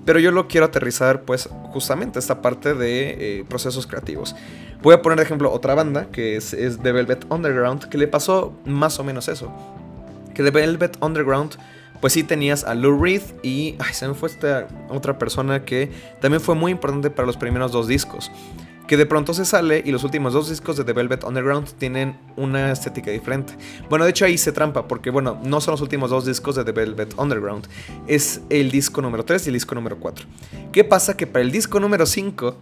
Pero 0.04 0.18
yo 0.18 0.32
lo 0.32 0.48
quiero 0.48 0.66
aterrizar, 0.66 1.22
pues, 1.22 1.48
justamente 1.72 2.18
esta 2.18 2.40
parte 2.42 2.74
de 2.74 3.40
eh, 3.40 3.44
procesos 3.46 3.86
creativos. 3.86 4.34
Voy 4.82 4.94
a 4.94 5.02
poner 5.02 5.18
de 5.18 5.24
ejemplo 5.24 5.52
otra 5.52 5.74
banda, 5.74 6.08
que 6.10 6.36
es, 6.36 6.54
es 6.54 6.80
The 6.80 6.90
Velvet 6.90 7.26
Underground, 7.28 7.90
que 7.90 7.98
le 7.98 8.08
pasó 8.08 8.54
más 8.64 8.98
o 8.98 9.04
menos 9.04 9.28
eso. 9.28 9.52
Que 10.34 10.42
The 10.42 10.50
Velvet 10.50 10.96
Underground 11.02 11.58
pues 12.00 12.12
sí 12.12 12.22
tenías 12.22 12.64
a 12.64 12.74
Lou 12.74 13.02
Reed 13.02 13.22
y 13.42 13.76
ay, 13.78 13.92
se 13.92 14.08
me 14.08 14.14
fue 14.14 14.28
esta 14.28 14.68
otra 14.88 15.18
persona 15.18 15.64
que 15.64 15.90
también 16.20 16.40
fue 16.40 16.54
muy 16.54 16.72
importante 16.72 17.10
para 17.10 17.26
los 17.26 17.36
primeros 17.36 17.72
dos 17.72 17.86
discos. 17.86 18.30
Que 18.86 18.96
de 18.96 19.06
pronto 19.06 19.34
se 19.34 19.44
sale 19.44 19.82
y 19.84 19.92
los 19.92 20.02
últimos 20.02 20.32
dos 20.32 20.48
discos 20.48 20.76
de 20.76 20.82
The 20.82 20.92
Velvet 20.92 21.22
Underground 21.22 21.68
tienen 21.78 22.18
una 22.36 22.72
estética 22.72 23.12
diferente. 23.12 23.52
Bueno, 23.88 24.04
de 24.04 24.10
hecho 24.10 24.24
ahí 24.24 24.36
se 24.36 24.50
trampa, 24.50 24.88
porque 24.88 25.10
bueno, 25.10 25.38
no 25.44 25.60
son 25.60 25.72
los 25.72 25.80
últimos 25.80 26.10
dos 26.10 26.26
discos 26.26 26.56
de 26.56 26.64
The 26.64 26.72
Velvet 26.72 27.14
Underground, 27.16 27.68
es 28.08 28.40
el 28.50 28.72
disco 28.72 29.00
número 29.00 29.24
3 29.24 29.46
y 29.46 29.50
el 29.50 29.54
disco 29.54 29.76
número 29.76 30.00
4. 30.00 30.26
¿Qué 30.72 30.82
pasa? 30.82 31.16
Que 31.16 31.28
para 31.28 31.44
el 31.44 31.52
disco 31.52 31.78
número 31.78 32.04
5 32.04 32.56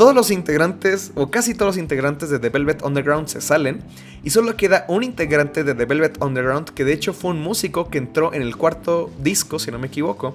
todos 0.00 0.14
los 0.14 0.30
integrantes, 0.30 1.12
o 1.14 1.30
casi 1.30 1.52
todos 1.52 1.76
los 1.76 1.76
integrantes 1.76 2.30
de 2.30 2.38
The 2.38 2.48
Velvet 2.48 2.82
Underground 2.82 3.28
se 3.28 3.42
salen, 3.42 3.82
y 4.24 4.30
solo 4.30 4.56
queda 4.56 4.86
un 4.88 5.04
integrante 5.04 5.62
de 5.62 5.74
The 5.74 5.84
Velvet 5.84 6.22
Underground, 6.22 6.70
que 6.70 6.86
de 6.86 6.94
hecho 6.94 7.12
fue 7.12 7.32
un 7.32 7.42
músico 7.42 7.90
que 7.90 7.98
entró 7.98 8.32
en 8.32 8.40
el 8.40 8.56
cuarto 8.56 9.10
disco, 9.22 9.58
si 9.58 9.70
no 9.70 9.78
me 9.78 9.88
equivoco, 9.88 10.34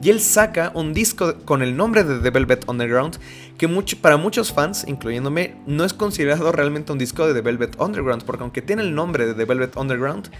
y 0.00 0.10
él 0.10 0.20
saca 0.20 0.70
un 0.72 0.94
disco 0.94 1.34
con 1.44 1.62
el 1.62 1.76
nombre 1.76 2.04
de 2.04 2.20
The 2.20 2.30
Velvet 2.30 2.68
Underground, 2.68 3.18
que 3.58 3.68
para 4.00 4.16
muchos 4.16 4.52
fans, 4.52 4.84
incluyéndome, 4.86 5.56
no 5.66 5.84
es 5.84 5.92
considerado 5.92 6.52
realmente 6.52 6.92
un 6.92 6.98
disco 6.98 7.26
de 7.26 7.34
The 7.34 7.40
Velvet 7.40 7.74
Underground, 7.80 8.22
porque 8.22 8.44
aunque 8.44 8.62
tiene 8.62 8.82
el 8.82 8.94
nombre 8.94 9.26
de 9.26 9.34
The 9.34 9.46
Velvet 9.46 9.76
Underground, 9.76 10.30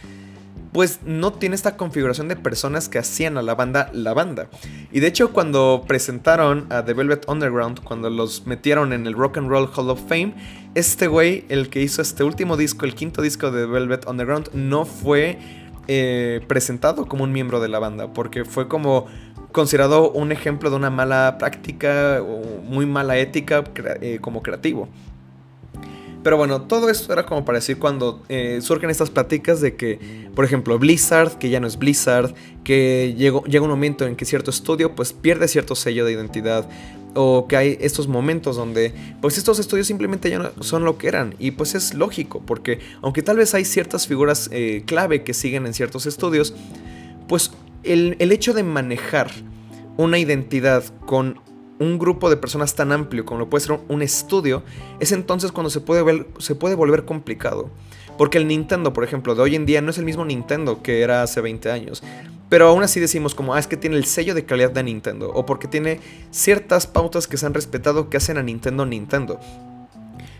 pues 0.72 1.00
no 1.04 1.32
tiene 1.32 1.54
esta 1.54 1.76
configuración 1.76 2.28
de 2.28 2.36
personas 2.36 2.88
que 2.88 2.98
hacían 2.98 3.36
a 3.36 3.42
la 3.42 3.54
banda 3.54 3.90
la 3.92 4.14
banda. 4.14 4.48
Y 4.92 5.00
de 5.00 5.08
hecho 5.08 5.32
cuando 5.32 5.84
presentaron 5.86 6.66
a 6.70 6.84
The 6.84 6.94
Velvet 6.94 7.28
Underground, 7.28 7.82
cuando 7.82 8.10
los 8.10 8.46
metieron 8.46 8.92
en 8.92 9.06
el 9.06 9.14
Rock 9.14 9.38
and 9.38 9.48
Roll 9.48 9.68
Hall 9.74 9.90
of 9.90 10.00
Fame, 10.08 10.34
este 10.74 11.08
güey, 11.08 11.44
el 11.48 11.68
que 11.68 11.82
hizo 11.82 12.02
este 12.02 12.22
último 12.22 12.56
disco, 12.56 12.84
el 12.84 12.94
quinto 12.94 13.22
disco 13.22 13.50
de 13.50 13.62
The 13.62 13.66
Velvet 13.66 14.06
Underground, 14.06 14.50
no 14.54 14.84
fue 14.84 15.38
eh, 15.88 16.40
presentado 16.46 17.06
como 17.06 17.24
un 17.24 17.32
miembro 17.32 17.58
de 17.60 17.68
la 17.68 17.80
banda, 17.80 18.12
porque 18.12 18.44
fue 18.44 18.68
como 18.68 19.06
considerado 19.50 20.12
un 20.12 20.30
ejemplo 20.30 20.70
de 20.70 20.76
una 20.76 20.90
mala 20.90 21.36
práctica 21.38 22.22
o 22.22 22.62
muy 22.62 22.86
mala 22.86 23.18
ética 23.18 23.64
eh, 24.00 24.18
como 24.20 24.42
creativo. 24.42 24.88
Pero 26.22 26.36
bueno, 26.36 26.62
todo 26.62 26.90
esto 26.90 27.12
era 27.12 27.24
como 27.24 27.44
para 27.44 27.58
decir 27.58 27.78
cuando 27.78 28.22
eh, 28.28 28.58
surgen 28.60 28.90
estas 28.90 29.08
pláticas 29.08 29.60
de 29.60 29.74
que, 29.74 30.28
por 30.34 30.44
ejemplo, 30.44 30.78
Blizzard, 30.78 31.38
que 31.38 31.48
ya 31.48 31.60
no 31.60 31.66
es 31.66 31.78
Blizzard, 31.78 32.34
que 32.62 33.14
llega 33.16 33.62
un 33.62 33.70
momento 33.70 34.06
en 34.06 34.16
que 34.16 34.26
cierto 34.26 34.50
estudio 34.50 34.94
pues 34.94 35.12
pierde 35.14 35.48
cierto 35.48 35.74
sello 35.74 36.04
de 36.04 36.12
identidad, 36.12 36.68
o 37.14 37.46
que 37.48 37.56
hay 37.56 37.78
estos 37.80 38.06
momentos 38.06 38.56
donde 38.56 38.92
pues 39.20 39.38
estos 39.38 39.58
estudios 39.58 39.86
simplemente 39.86 40.30
ya 40.30 40.38
no 40.38 40.62
son 40.62 40.84
lo 40.84 40.98
que 40.98 41.08
eran. 41.08 41.34
Y 41.38 41.52
pues 41.52 41.74
es 41.74 41.94
lógico 41.94 42.42
porque 42.44 42.80
aunque 43.02 43.22
tal 43.22 43.36
vez 43.36 43.54
hay 43.54 43.64
ciertas 43.64 44.06
figuras 44.06 44.48
eh, 44.52 44.82
clave 44.86 45.22
que 45.22 45.34
siguen 45.34 45.66
en 45.66 45.74
ciertos 45.74 46.06
estudios 46.06 46.54
pues 47.28 47.50
el, 47.82 48.16
el 48.18 48.32
hecho 48.32 48.52
de 48.52 48.62
manejar 48.62 49.30
una 49.96 50.18
identidad 50.18 50.84
con 51.06 51.40
un 51.80 51.98
grupo 51.98 52.30
de 52.30 52.36
personas 52.36 52.74
tan 52.76 52.92
amplio 52.92 53.24
como 53.24 53.40
lo 53.40 53.50
puede 53.50 53.64
ser 53.64 53.80
un 53.88 54.02
estudio, 54.02 54.62
es 55.00 55.10
entonces 55.12 55.50
cuando 55.50 55.70
se 55.70 55.80
puede, 55.80 56.26
se 56.38 56.54
puede 56.54 56.76
volver 56.76 57.04
complicado. 57.04 57.70
Porque 58.18 58.36
el 58.36 58.46
Nintendo, 58.46 58.92
por 58.92 59.02
ejemplo, 59.02 59.34
de 59.34 59.40
hoy 59.40 59.56
en 59.56 59.64
día 59.64 59.80
no 59.80 59.90
es 59.90 59.96
el 59.96 60.04
mismo 60.04 60.26
Nintendo 60.26 60.82
que 60.82 61.00
era 61.00 61.22
hace 61.22 61.40
20 61.40 61.70
años. 61.70 62.02
Pero 62.50 62.68
aún 62.68 62.82
así 62.82 63.00
decimos 63.00 63.34
como, 63.34 63.54
ah, 63.54 63.58
es 63.58 63.66
que 63.66 63.78
tiene 63.78 63.96
el 63.96 64.04
sello 64.04 64.34
de 64.34 64.44
calidad 64.44 64.72
de 64.72 64.82
Nintendo. 64.82 65.32
O 65.32 65.46
porque 65.46 65.68
tiene 65.68 66.00
ciertas 66.30 66.86
pautas 66.86 67.26
que 67.26 67.38
se 67.38 67.46
han 67.46 67.54
respetado 67.54 68.10
que 68.10 68.18
hacen 68.18 68.36
a 68.36 68.42
Nintendo 68.42 68.84
Nintendo. 68.84 69.40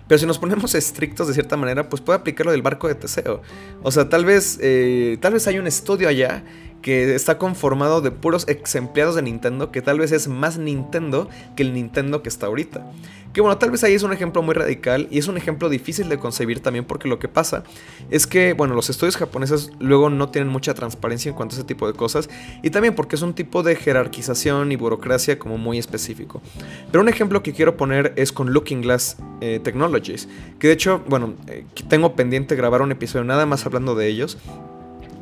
Pero 0.09 0.19
si 0.19 0.27
nos 0.27 0.39
ponemos 0.39 0.75
estrictos 0.75 1.29
de 1.29 1.33
cierta 1.35 1.57
manera, 1.57 1.89
pues 1.89 2.03
puede 2.03 2.19
aplicar 2.19 2.45
lo 2.45 2.53
del 2.53 2.61
barco 2.61 2.87
de 2.87 2.97
Teseo. 2.97 3.41
O 3.83 3.91
sea, 3.91 4.11
tal 4.11 4.27
vez, 4.27 4.59
eh, 4.61 5.17
tal 5.23 5.33
vez 5.33 5.47
hay 5.47 5.59
un 5.59 5.67
estudio 5.67 6.07
allá 6.07 6.45
que 6.83 7.15
está 7.15 7.39
conformado 7.39 8.01
de 8.01 8.11
puros 8.11 8.47
ex 8.49 8.75
empleados 8.75 9.15
de 9.15 9.23
Nintendo, 9.23 9.71
que 9.71 9.83
tal 9.83 9.99
vez 9.99 10.13
es 10.13 10.29
más 10.29 10.59
Nintendo 10.59 11.29
que 11.57 11.63
el 11.63 11.75
Nintendo 11.75 12.23
que 12.23 12.29
está 12.29 12.47
ahorita. 12.47 12.87
Que 13.33 13.41
bueno, 13.41 13.59
tal 13.59 13.71
vez 13.71 13.85
ahí 13.85 13.95
es 13.95 14.03
un 14.03 14.13
ejemplo 14.13 14.43
muy 14.43 14.55
radical 14.55 15.07
y 15.09 15.19
es 15.19 15.29
un 15.29 15.37
ejemplo 15.37 15.69
difícil 15.69 16.09
de 16.09 16.19
concebir 16.19 16.61
también 16.61 16.85
porque 16.85 17.07
lo 17.07 17.21
que 17.21 17.29
pasa 17.29 17.63
es 18.11 18.27
que, 18.27 18.55
bueno, 18.55 18.75
los 18.75 18.91
estudios 18.91 19.17
japoneses 19.17 19.71
luego 19.79 20.11
no 20.11 20.31
tienen 20.31 20.51
mucha 20.51 20.75
transparencia 20.75 21.29
en 21.29 21.37
cuanto 21.37 21.55
a 21.55 21.59
ese 21.59 21.67
tipo 21.67 21.87
de 21.87 21.93
cosas 21.93 22.29
y 22.63 22.71
también 22.71 22.95
porque 22.97 23.15
es 23.15 23.23
un 23.23 23.35
tipo 23.35 23.63
de 23.63 23.77
jerarquización 23.77 24.73
y 24.73 24.77
burocracia 24.77 25.39
como 25.39 25.59
muy 25.59 25.79
específico. 25.79 26.43
Pero 26.91 27.03
un 27.03 27.09
ejemplo 27.09 27.43
que 27.43 27.53
quiero 27.53 27.77
poner 27.77 28.15
es 28.17 28.33
con 28.33 28.53
Looking 28.53 28.83
Glass 28.83 29.17
eh, 29.41 29.61
Technologies, 29.63 30.29
que 30.59 30.67
de 30.67 30.73
hecho, 30.73 31.03
bueno, 31.07 31.35
eh, 31.47 31.65
tengo 31.89 32.17
pendiente 32.17 32.57
grabar 32.57 32.83
un 32.83 32.91
episodio 32.91 33.25
nada 33.25 33.47
más 33.47 33.65
hablando 33.65 33.95
de 33.95 34.09
ellos 34.09 34.39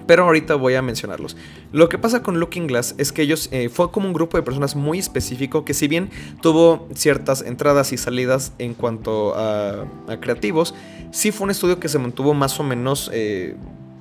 pero 0.08 0.24
ahorita 0.24 0.54
voy 0.54 0.74
a 0.74 0.80
mencionarlos. 0.80 1.36
Lo 1.70 1.90
que 1.90 1.98
pasa 1.98 2.22
con 2.22 2.40
Looking 2.40 2.66
Glass 2.66 2.94
es 2.96 3.12
que 3.12 3.20
ellos 3.20 3.50
eh, 3.52 3.68
fue 3.68 3.90
como 3.90 4.06
un 4.06 4.14
grupo 4.14 4.38
de 4.38 4.42
personas 4.42 4.74
muy 4.74 4.98
específico 4.98 5.66
que 5.66 5.74
si 5.74 5.86
bien 5.86 6.08
tuvo 6.40 6.88
ciertas 6.94 7.42
entradas 7.42 7.92
y 7.92 7.98
salidas 7.98 8.52
en 8.58 8.72
cuanto 8.72 9.34
a, 9.36 9.84
creativos, 10.20 10.74
sí 11.12 11.30
fue 11.30 11.44
un 11.44 11.50
estudio 11.50 11.78
que 11.78 11.88
se 11.88 12.00
mantuvo 12.00 12.34
más 12.34 12.58
o 12.58 12.64
menos... 12.64 13.10
Eh, 13.12 13.54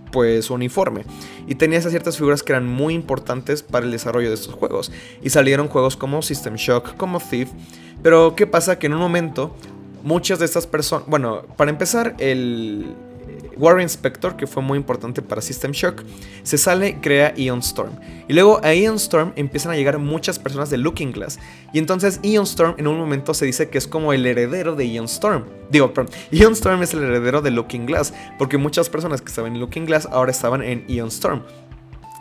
pues 0.09 0.49
uniforme. 0.49 1.03
Y 1.47 1.55
tenía 1.55 1.77
esas 1.77 1.91
ciertas 1.91 2.15
figuras 2.15 2.41
que 2.41 2.53
eran 2.53 2.65
muy 2.65 2.93
importantes 2.93 3.61
para 3.61 3.85
el 3.85 3.91
desarrollo 3.91 4.29
de 4.29 4.35
estos 4.35 4.55
juegos. 4.55 4.89
Y 5.21 5.31
salieron 5.31 5.67
juegos 5.67 5.97
como 5.97 6.21
System 6.21 6.55
Shock, 6.55 6.95
como 6.95 7.19
Thief, 7.19 7.49
pero 8.01 8.33
qué 8.33 8.47
pasa 8.47 8.79
que 8.79 8.87
en 8.87 8.93
un 8.93 8.99
momento 8.99 9.53
muchas 10.03 10.39
de 10.39 10.45
estas 10.45 10.65
personas, 10.65 11.05
bueno, 11.07 11.43
para 11.57 11.69
empezar 11.69 12.15
el 12.19 12.95
Warren 13.57 13.83
Inspector, 13.83 14.35
que 14.35 14.47
fue 14.47 14.61
muy 14.63 14.77
importante 14.77 15.21
para 15.21 15.41
System 15.41 15.71
Shock, 15.71 16.03
se 16.43 16.57
sale, 16.57 16.99
crea 17.01 17.33
Ion 17.35 17.59
Storm. 17.59 17.91
Y 18.27 18.33
luego 18.33 18.59
a 18.63 18.73
Ion 18.73 18.95
Storm 18.95 19.33
empiezan 19.35 19.71
a 19.71 19.75
llegar 19.75 19.97
muchas 19.99 20.39
personas 20.39 20.69
de 20.69 20.77
Looking 20.77 21.11
Glass. 21.11 21.39
Y 21.73 21.79
entonces 21.79 22.19
Ion 22.23 22.43
Storm 22.43 22.75
en 22.77 22.87
un 22.87 22.97
momento 22.97 23.33
se 23.33 23.45
dice 23.45 23.69
que 23.69 23.77
es 23.77 23.87
como 23.87 24.13
el 24.13 24.25
heredero 24.25 24.75
de 24.75 24.87
Ion 24.87 25.05
Storm. 25.05 25.45
Digo, 25.69 25.93
perdón, 25.93 26.13
Ion 26.31 26.53
Storm 26.53 26.81
es 26.83 26.93
el 26.93 27.03
heredero 27.03 27.41
de 27.41 27.51
Looking 27.51 27.85
Glass, 27.85 28.13
porque 28.37 28.57
muchas 28.57 28.89
personas 28.89 29.21
que 29.21 29.29
estaban 29.29 29.53
en 29.53 29.59
Looking 29.59 29.85
Glass 29.85 30.07
ahora 30.11 30.31
estaban 30.31 30.61
en 30.61 30.85
Ion 30.87 31.09
Storm. 31.09 31.41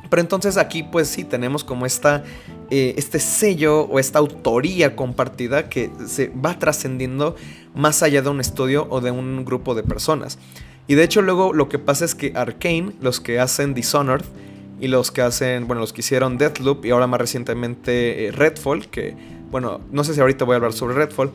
Pero 0.08 0.20
entonces 0.20 0.56
aquí 0.56 0.82
pues 0.82 1.08
sí 1.08 1.24
tenemos 1.24 1.64
como 1.64 1.86
esta, 1.86 2.24
eh, 2.70 2.94
este 2.96 3.18
sello 3.18 3.82
o 3.82 3.98
esta 3.98 4.18
autoría 4.18 4.94
compartida 4.96 5.68
que 5.68 5.90
se 6.06 6.28
va 6.28 6.58
trascendiendo 6.58 7.36
más 7.74 8.02
allá 8.02 8.22
de 8.22 8.28
un 8.28 8.40
estudio 8.40 8.86
o 8.90 9.00
de 9.00 9.10
un 9.10 9.44
grupo 9.44 9.74
de 9.74 9.82
personas. 9.82 10.38
Y 10.88 10.94
de 10.94 11.04
hecho 11.04 11.22
luego 11.22 11.52
lo 11.52 11.68
que 11.68 11.78
pasa 11.78 12.04
es 12.04 12.14
que 12.14 12.32
Arkane, 12.34 12.92
los 13.00 13.20
que 13.20 13.40
hacen 13.40 13.74
Dishonored 13.74 14.24
y 14.80 14.88
los 14.88 15.10
que 15.10 15.22
hacen, 15.22 15.66
bueno, 15.66 15.80
los 15.80 15.92
que 15.92 16.00
hicieron 16.00 16.38
Deathloop 16.38 16.84
y 16.84 16.90
ahora 16.90 17.06
más 17.06 17.20
recientemente 17.20 18.26
eh, 18.26 18.32
Redfall, 18.32 18.88
que 18.88 19.16
bueno, 19.50 19.80
no 19.90 20.04
sé 20.04 20.14
si 20.14 20.20
ahorita 20.20 20.44
voy 20.44 20.54
a 20.54 20.56
hablar 20.56 20.72
sobre 20.72 20.94
Redfall, 20.94 21.30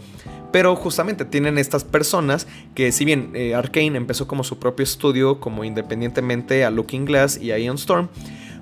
pero 0.51 0.75
justamente 0.75 1.25
tienen 1.25 1.57
estas 1.57 1.83
personas 1.83 2.47
que 2.75 2.91
si 2.91 3.05
bien 3.05 3.31
eh, 3.33 3.55
Arkane 3.55 3.97
empezó 3.97 4.27
como 4.27 4.43
su 4.43 4.59
propio 4.59 4.83
estudio, 4.83 5.39
como 5.39 5.63
independientemente 5.63 6.65
a 6.65 6.71
Looking 6.71 7.05
Glass 7.05 7.37
y 7.41 7.51
a 7.51 7.57
Ion 7.57 7.77
Storm, 7.77 8.09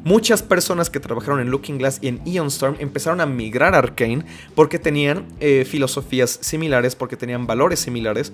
muchas 0.04 0.44
personas 0.44 0.90
que 0.90 1.00
trabajaron 1.00 1.40
en 1.40 1.50
Looking 1.50 1.78
Glass 1.78 2.00
y 2.02 2.08
en 2.08 2.22
Ion 2.26 2.48
Storm 2.48 2.76
empezaron 2.80 3.22
a 3.22 3.26
migrar 3.26 3.76
a 3.76 3.80
Arkane 3.80 4.24
porque 4.56 4.80
tenían 4.80 5.26
eh, 5.40 5.66
filosofías 5.68 6.40
similares, 6.42 6.96
porque 6.96 7.18
tenían 7.18 7.48
valores 7.48 7.80
similares 7.80 8.32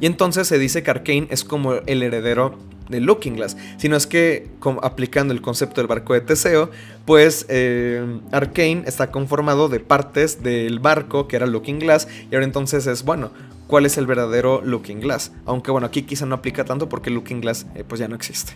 y 0.00 0.06
entonces 0.06 0.48
se 0.48 0.58
dice 0.58 0.82
que 0.82 0.90
Arkane 0.90 1.26
es 1.30 1.44
como 1.44 1.74
el 1.74 2.02
heredero 2.02 2.58
de 2.88 3.00
Looking 3.00 3.36
Glass. 3.36 3.56
Sino 3.78 3.96
es 3.96 4.06
que, 4.06 4.48
aplicando 4.82 5.32
el 5.32 5.40
concepto 5.40 5.80
del 5.80 5.86
barco 5.88 6.14
de 6.14 6.20
Teseo, 6.20 6.70
pues 7.04 7.46
eh, 7.48 8.20
Arkane 8.32 8.84
está 8.86 9.10
conformado 9.10 9.68
de 9.68 9.80
partes 9.80 10.42
del 10.42 10.78
barco 10.80 11.28
que 11.28 11.36
era 11.36 11.46
Looking 11.46 11.78
Glass. 11.78 12.08
Y 12.30 12.34
ahora 12.34 12.44
entonces 12.44 12.86
es, 12.86 13.04
bueno, 13.04 13.30
¿cuál 13.66 13.86
es 13.86 13.96
el 13.98 14.06
verdadero 14.06 14.60
Looking 14.62 15.00
Glass? 15.00 15.32
Aunque 15.46 15.70
bueno, 15.70 15.86
aquí 15.86 16.02
quizá 16.02 16.26
no 16.26 16.34
aplica 16.34 16.64
tanto 16.64 16.88
porque 16.88 17.10
Looking 17.10 17.40
Glass 17.40 17.66
eh, 17.74 17.84
pues 17.86 18.00
ya 18.00 18.08
no 18.08 18.16
existe. 18.16 18.54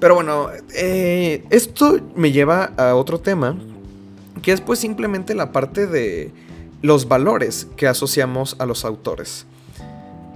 Pero 0.00 0.14
bueno, 0.14 0.48
eh, 0.76 1.44
esto 1.50 2.00
me 2.14 2.30
lleva 2.30 2.72
a 2.76 2.94
otro 2.94 3.18
tema, 3.18 3.56
que 4.42 4.52
es 4.52 4.60
pues 4.60 4.78
simplemente 4.78 5.34
la 5.34 5.50
parte 5.50 5.88
de 5.88 6.30
los 6.82 7.08
valores 7.08 7.66
que 7.76 7.88
asociamos 7.88 8.54
a 8.60 8.66
los 8.66 8.84
autores. 8.84 9.46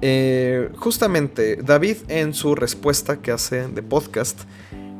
Eh, 0.04 0.70
justamente, 0.78 1.56
David 1.62 1.98
en 2.08 2.34
su 2.34 2.56
respuesta 2.56 3.22
que 3.22 3.30
hace 3.30 3.68
de 3.68 3.82
podcast 3.84 4.40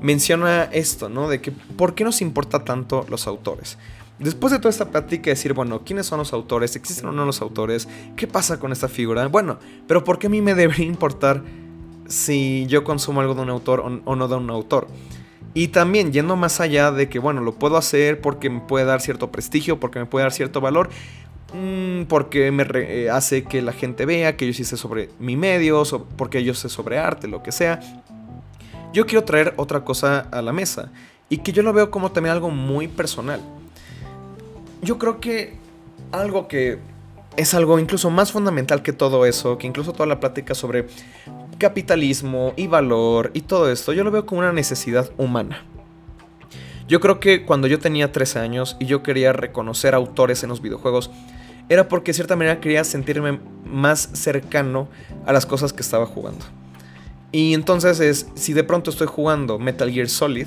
menciona 0.00 0.64
esto, 0.64 1.08
¿no? 1.08 1.28
De 1.28 1.40
que 1.40 1.50
¿por 1.50 1.94
qué 1.94 2.04
nos 2.04 2.22
importa 2.22 2.64
tanto 2.64 3.04
los 3.10 3.26
autores? 3.26 3.78
Después 4.20 4.52
de 4.52 4.60
toda 4.60 4.70
esta 4.70 4.90
plática, 4.90 5.30
decir, 5.30 5.54
bueno, 5.54 5.82
¿quiénes 5.84 6.06
son 6.06 6.18
los 6.18 6.32
autores? 6.32 6.76
¿Existen 6.76 7.08
o 7.08 7.12
no 7.12 7.24
los 7.24 7.42
autores? 7.42 7.88
¿Qué 8.14 8.28
pasa 8.28 8.60
con 8.60 8.70
esta 8.70 8.86
figura? 8.86 9.26
Bueno, 9.26 9.58
pero 9.88 10.04
¿por 10.04 10.20
qué 10.20 10.28
a 10.28 10.30
mí 10.30 10.40
me 10.40 10.54
debería 10.54 10.86
importar 10.86 11.42
si 12.06 12.66
yo 12.68 12.84
consumo 12.84 13.20
algo 13.20 13.34
de 13.34 13.42
un 13.42 13.50
autor 13.50 13.80
o 14.04 14.16
no 14.16 14.28
de 14.28 14.36
un 14.36 14.50
autor? 14.50 14.86
Y 15.54 15.68
también 15.68 16.12
yendo 16.12 16.36
más 16.36 16.60
allá 16.60 16.92
de 16.92 17.08
que, 17.08 17.18
bueno, 17.18 17.42
lo 17.42 17.52
puedo 17.54 17.76
hacer 17.76 18.20
porque 18.20 18.48
me 18.48 18.60
puede 18.60 18.86
dar 18.86 19.00
cierto 19.00 19.30
prestigio, 19.30 19.78
porque 19.78 19.98
me 19.98 20.06
puede 20.06 20.24
dar 20.24 20.32
cierto 20.32 20.60
valor. 20.60 20.88
Mm, 21.54 22.04
porque 22.04 22.50
me 22.50 22.66
eh, 22.74 23.10
hace 23.10 23.44
que 23.44 23.60
la 23.60 23.72
gente 23.72 24.06
vea 24.06 24.36
que 24.36 24.46
yo 24.46 24.52
sí 24.52 24.64
sé 24.64 24.76
sobre 24.76 25.10
mi 25.18 25.36
medio, 25.36 25.82
porque 26.16 26.42
yo 26.44 26.54
sé 26.54 26.68
sobre 26.68 26.98
arte, 26.98 27.28
lo 27.28 27.42
que 27.42 27.52
sea. 27.52 27.80
yo 28.92 29.06
quiero 29.06 29.24
traer 29.24 29.54
otra 29.56 29.84
cosa 29.84 30.28
a 30.30 30.42
la 30.42 30.52
mesa 30.52 30.90
y 31.28 31.38
que 31.38 31.52
yo 31.52 31.62
lo 31.62 31.72
veo 31.72 31.90
como 31.90 32.12
también 32.12 32.34
algo 32.34 32.50
muy 32.50 32.88
personal. 32.88 33.40
Yo 34.82 34.98
creo 34.98 35.20
que 35.20 35.56
algo 36.10 36.48
que 36.48 36.78
es 37.36 37.54
algo 37.54 37.78
incluso 37.78 38.10
más 38.10 38.32
fundamental 38.32 38.82
que 38.82 38.92
todo 38.92 39.24
eso, 39.24 39.56
que 39.56 39.66
incluso 39.66 39.92
toda 39.92 40.06
la 40.06 40.20
plática 40.20 40.54
sobre 40.54 40.86
capitalismo 41.58 42.52
y 42.56 42.66
valor 42.66 43.30
y 43.34 43.42
todo 43.42 43.70
esto, 43.70 43.92
yo 43.92 44.04
lo 44.04 44.10
veo 44.10 44.26
como 44.26 44.40
una 44.40 44.52
necesidad 44.52 45.10
humana. 45.16 45.64
Yo 46.88 47.00
creo 47.00 47.20
que 47.20 47.44
cuando 47.46 47.68
yo 47.68 47.78
tenía 47.78 48.12
13 48.12 48.40
años 48.40 48.76
y 48.78 48.86
yo 48.86 49.02
quería 49.02 49.32
reconocer 49.32 49.94
autores 49.94 50.42
en 50.42 50.50
los 50.50 50.60
videojuegos, 50.60 51.10
era 51.68 51.88
porque 51.88 52.10
de 52.10 52.14
cierta 52.14 52.36
manera 52.36 52.60
quería 52.60 52.84
sentirme 52.84 53.40
más 53.64 54.10
cercano 54.12 54.88
a 55.26 55.32
las 55.32 55.46
cosas 55.46 55.72
que 55.72 55.82
estaba 55.82 56.06
jugando. 56.06 56.44
Y 57.32 57.54
entonces 57.54 57.98
es, 58.00 58.26
si 58.34 58.52
de 58.52 58.62
pronto 58.62 58.90
estoy 58.90 59.06
jugando 59.06 59.58
Metal 59.58 59.90
Gear 59.90 60.08
Solid, 60.08 60.46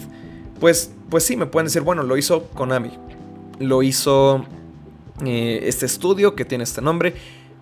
pues, 0.59 0.91
pues 1.09 1.24
sí, 1.24 1.36
me 1.36 1.47
pueden 1.47 1.66
decir, 1.66 1.82
bueno, 1.82 2.03
lo 2.03 2.16
hizo 2.16 2.43
Konami, 2.49 2.91
lo 3.59 3.82
hizo 3.84 4.45
eh, 5.26 5.61
este 5.63 5.86
estudio 5.86 6.36
que 6.36 6.45
tiene 6.45 6.63
este 6.63 6.82
nombre. 6.82 7.16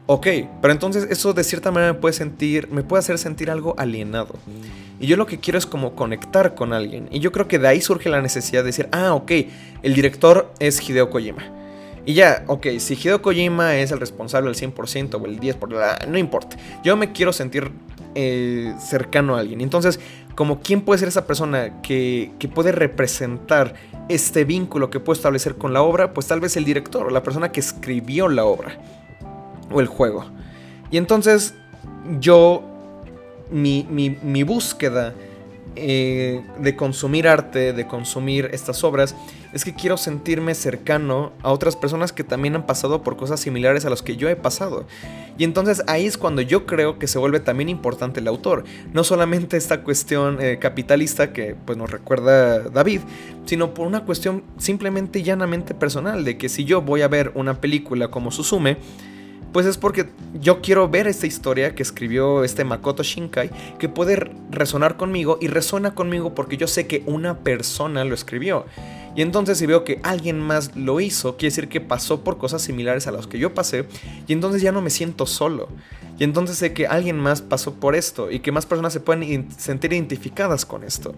Ok, 0.06 0.28
pero 0.62 0.74
entonces 0.74 1.08
eso 1.10 1.34
de 1.34 1.46
cierta 1.46 1.72
manera 1.72 1.94
me 1.94 2.00
puede 2.00 2.14
sentir, 2.14 2.70
me 2.70 2.84
puede 2.84 3.00
hacer 3.00 3.18
sentir 3.18 3.50
algo 3.50 3.74
alienado. 3.78 4.36
Y 5.00 5.08
yo 5.08 5.16
lo 5.16 5.26
que 5.26 5.40
quiero 5.40 5.58
es 5.58 5.66
como 5.66 5.96
conectar 5.96 6.56
con 6.56 6.74
alguien. 6.74 7.08
Y 7.10 7.20
yo 7.20 7.32
creo 7.32 7.48
que 7.48 7.58
de 7.58 7.70
ahí 7.70 7.80
surge 7.80 8.10
la 8.10 8.22
necesidad 8.22 8.64
de 8.64 8.68
decir, 8.68 8.90
ah, 8.92 9.14
ok, 9.14 9.32
el 9.82 9.94
director 9.94 10.52
es 10.60 10.88
Hideo 10.88 11.10
Kojima. 11.10 11.63
Y 12.06 12.14
ya, 12.14 12.44
ok, 12.48 12.68
si 12.80 12.96
Hideo 12.96 13.22
Kojima 13.22 13.78
es 13.78 13.92
el 13.92 14.00
responsable 14.00 14.52
del 14.52 14.60
100% 14.60 15.22
o 15.22 15.26
el 15.26 15.40
10%, 15.40 16.08
no 16.08 16.18
importa. 16.18 16.58
Yo 16.84 16.98
me 16.98 17.14
quiero 17.14 17.32
sentir 17.32 17.72
eh, 18.16 18.74
cercano 18.80 19.36
a 19.36 19.40
alguien. 19.40 19.62
Entonces, 19.62 20.00
como 20.36 20.60
quién 20.60 20.82
puede 20.82 21.00
ser 21.00 21.08
esa 21.08 21.26
persona 21.26 21.82
que, 21.82 22.32
que, 22.40 22.48
puede 22.48 22.72
representar 22.72 23.76
este 24.10 24.44
vínculo 24.44 24.90
que 24.90 25.00
puede 25.00 25.18
establecer 25.18 25.56
con 25.56 25.72
la 25.72 25.82
obra, 25.82 26.14
pues 26.14 26.28
tal 26.28 26.42
vez 26.42 26.58
el 26.58 26.66
director 26.66 27.06
o 27.06 27.10
la 27.10 27.24
persona 27.24 27.52
que 27.52 27.60
escribió 27.60 28.28
la 28.28 28.44
obra 28.44 28.78
o 29.72 29.80
el 29.80 29.88
juego. 29.88 30.26
Y 30.92 30.98
entonces 30.98 31.56
yo, 32.20 32.64
mi, 33.50 33.88
mi, 33.90 34.10
mi 34.10 34.44
búsqueda 34.44 35.14
eh, 35.76 36.42
de 36.60 36.76
consumir 36.76 37.28
arte, 37.28 37.74
de 37.74 37.88
consumir 37.88 38.50
estas 38.54 38.84
obras, 38.84 39.16
es 39.54 39.64
que 39.64 39.74
quiero 39.74 39.98
sentirme 39.98 40.56
cercano 40.56 41.32
a 41.42 41.52
otras 41.52 41.76
personas 41.76 42.12
que 42.12 42.24
también 42.24 42.56
han 42.56 42.66
pasado 42.66 43.04
por 43.04 43.18
cosas 43.18 43.40
similares 43.40 43.86
a 43.86 43.90
las 43.90 44.02
que 44.02 44.18
yo 44.18 44.30
he 44.30 44.36
pasado. 44.36 44.86
Y 45.38 45.44
entonces 45.44 45.84
ahí 45.88 46.06
es 46.06 46.18
cuando 46.18 46.42
yo 46.42 46.66
creo 46.66 47.00
que 47.00 47.08
se 47.08 47.20
vuelve 47.20 47.40
también 47.40 47.70
importante 47.70 48.20
el 48.20 48.28
autor. 48.28 48.64
No 48.94 49.04
solamente 49.04 49.58
esta 49.58 49.84
cuestión 49.84 50.40
eh, 50.42 50.58
capitalista 50.60 51.34
que 51.34 51.56
pues, 51.66 51.78
nos 51.78 51.90
recuerda 51.90 52.60
David, 52.70 53.02
sino 53.46 53.74
por 53.74 53.88
una 53.88 54.06
cuestión 54.06 54.44
simplemente 54.58 55.24
llanamente 55.24 55.74
personal, 55.74 56.24
de 56.24 56.38
que 56.38 56.50
si 56.50 56.66
yo 56.66 56.82
voy 56.82 57.02
a 57.02 57.08
ver 57.08 57.32
una 57.36 57.62
película 57.62 58.10
como 58.10 58.32
Susume, 58.32 58.78
pues 59.54 59.68
es 59.68 59.78
porque 59.78 60.10
yo 60.34 60.62
quiero 60.62 60.90
ver 60.90 61.08
esta 61.08 61.28
historia 61.28 61.76
que 61.76 61.84
escribió 61.84 62.44
este 62.44 62.66
Makoto 62.66 63.04
Shinkai, 63.04 63.52
que 63.78 63.88
puede 63.88 64.32
resonar 64.50 64.98
conmigo 64.98 65.38
y 65.40 65.48
resuena 65.48 65.94
conmigo 65.94 66.34
porque 66.34 66.58
yo 66.58 66.68
sé 66.68 66.88
que 66.88 67.04
una 67.06 67.40
persona 67.40 68.04
lo 68.04 68.16
escribió. 68.16 68.66
Y 69.16 69.22
entonces 69.22 69.60
si 69.60 69.68
veo 69.68 69.84
que 69.84 70.00
alguien 70.02 70.40
más 70.40 70.76
lo 70.76 71.00
hizo, 71.00 71.38
quiere 71.38 71.52
decir 71.52 71.70
que 71.70 71.80
pasó 71.80 72.24
por 72.24 72.40
cosas 72.40 72.64
similares 72.64 73.06
a 73.06 73.12
las 73.12 73.28
que 73.28 73.38
yo 73.38 73.54
pasé, 73.54 73.86
y 74.28 74.34
entonces 74.34 74.64
ya 74.64 74.72
no 74.72 74.82
me 74.82 74.90
siento 74.90 75.28
solo. 75.28 75.70
Y 76.18 76.24
entonces 76.24 76.58
sé 76.58 76.74
que 76.74 76.88
alguien 76.88 77.20
más 77.20 77.44
pasó 77.44 77.76
por 77.76 77.96
esto 77.96 78.32
y 78.32 78.40
que 78.40 78.52
más 78.52 78.66
personas 78.66 78.92
se 78.92 79.00
pueden 79.00 79.52
sentir 79.56 79.94
identificadas 79.94 80.66
con 80.66 80.84
esto. 80.84 81.14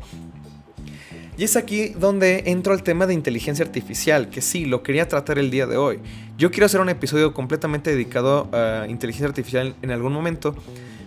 Y 1.38 1.44
es 1.44 1.58
aquí 1.58 1.90
donde 1.90 2.44
entro 2.46 2.72
al 2.72 2.82
tema 2.82 3.08
de 3.08 3.14
inteligencia 3.14 3.66
artificial, 3.66 4.30
que 4.30 4.42
sí, 4.42 4.66
lo 4.66 4.84
quería 4.84 5.08
tratar 5.08 5.38
el 5.38 5.52
día 5.52 5.68
de 5.68 5.76
hoy. 5.76 6.00
Yo 6.38 6.50
quiero 6.50 6.66
hacer 6.66 6.80
un 6.80 6.88
episodio 6.88 7.34
completamente 7.34 7.92
dedicado 7.92 8.48
a 8.54 8.86
inteligencia 8.88 9.28
artificial 9.28 9.76
en 9.82 9.92
algún 9.92 10.14
momento, 10.14 10.56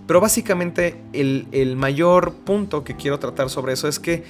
pero 0.07 0.21
básicamente 0.21 0.97
el, 1.15 1.77
mayor 1.77 2.35
punto 2.35 2.85
que 2.85 2.95
quiero 2.95 3.19
tratar 3.19 3.49
sobre 3.49 3.73
eso 3.73 3.89
es 3.89 3.99
que 3.99 4.23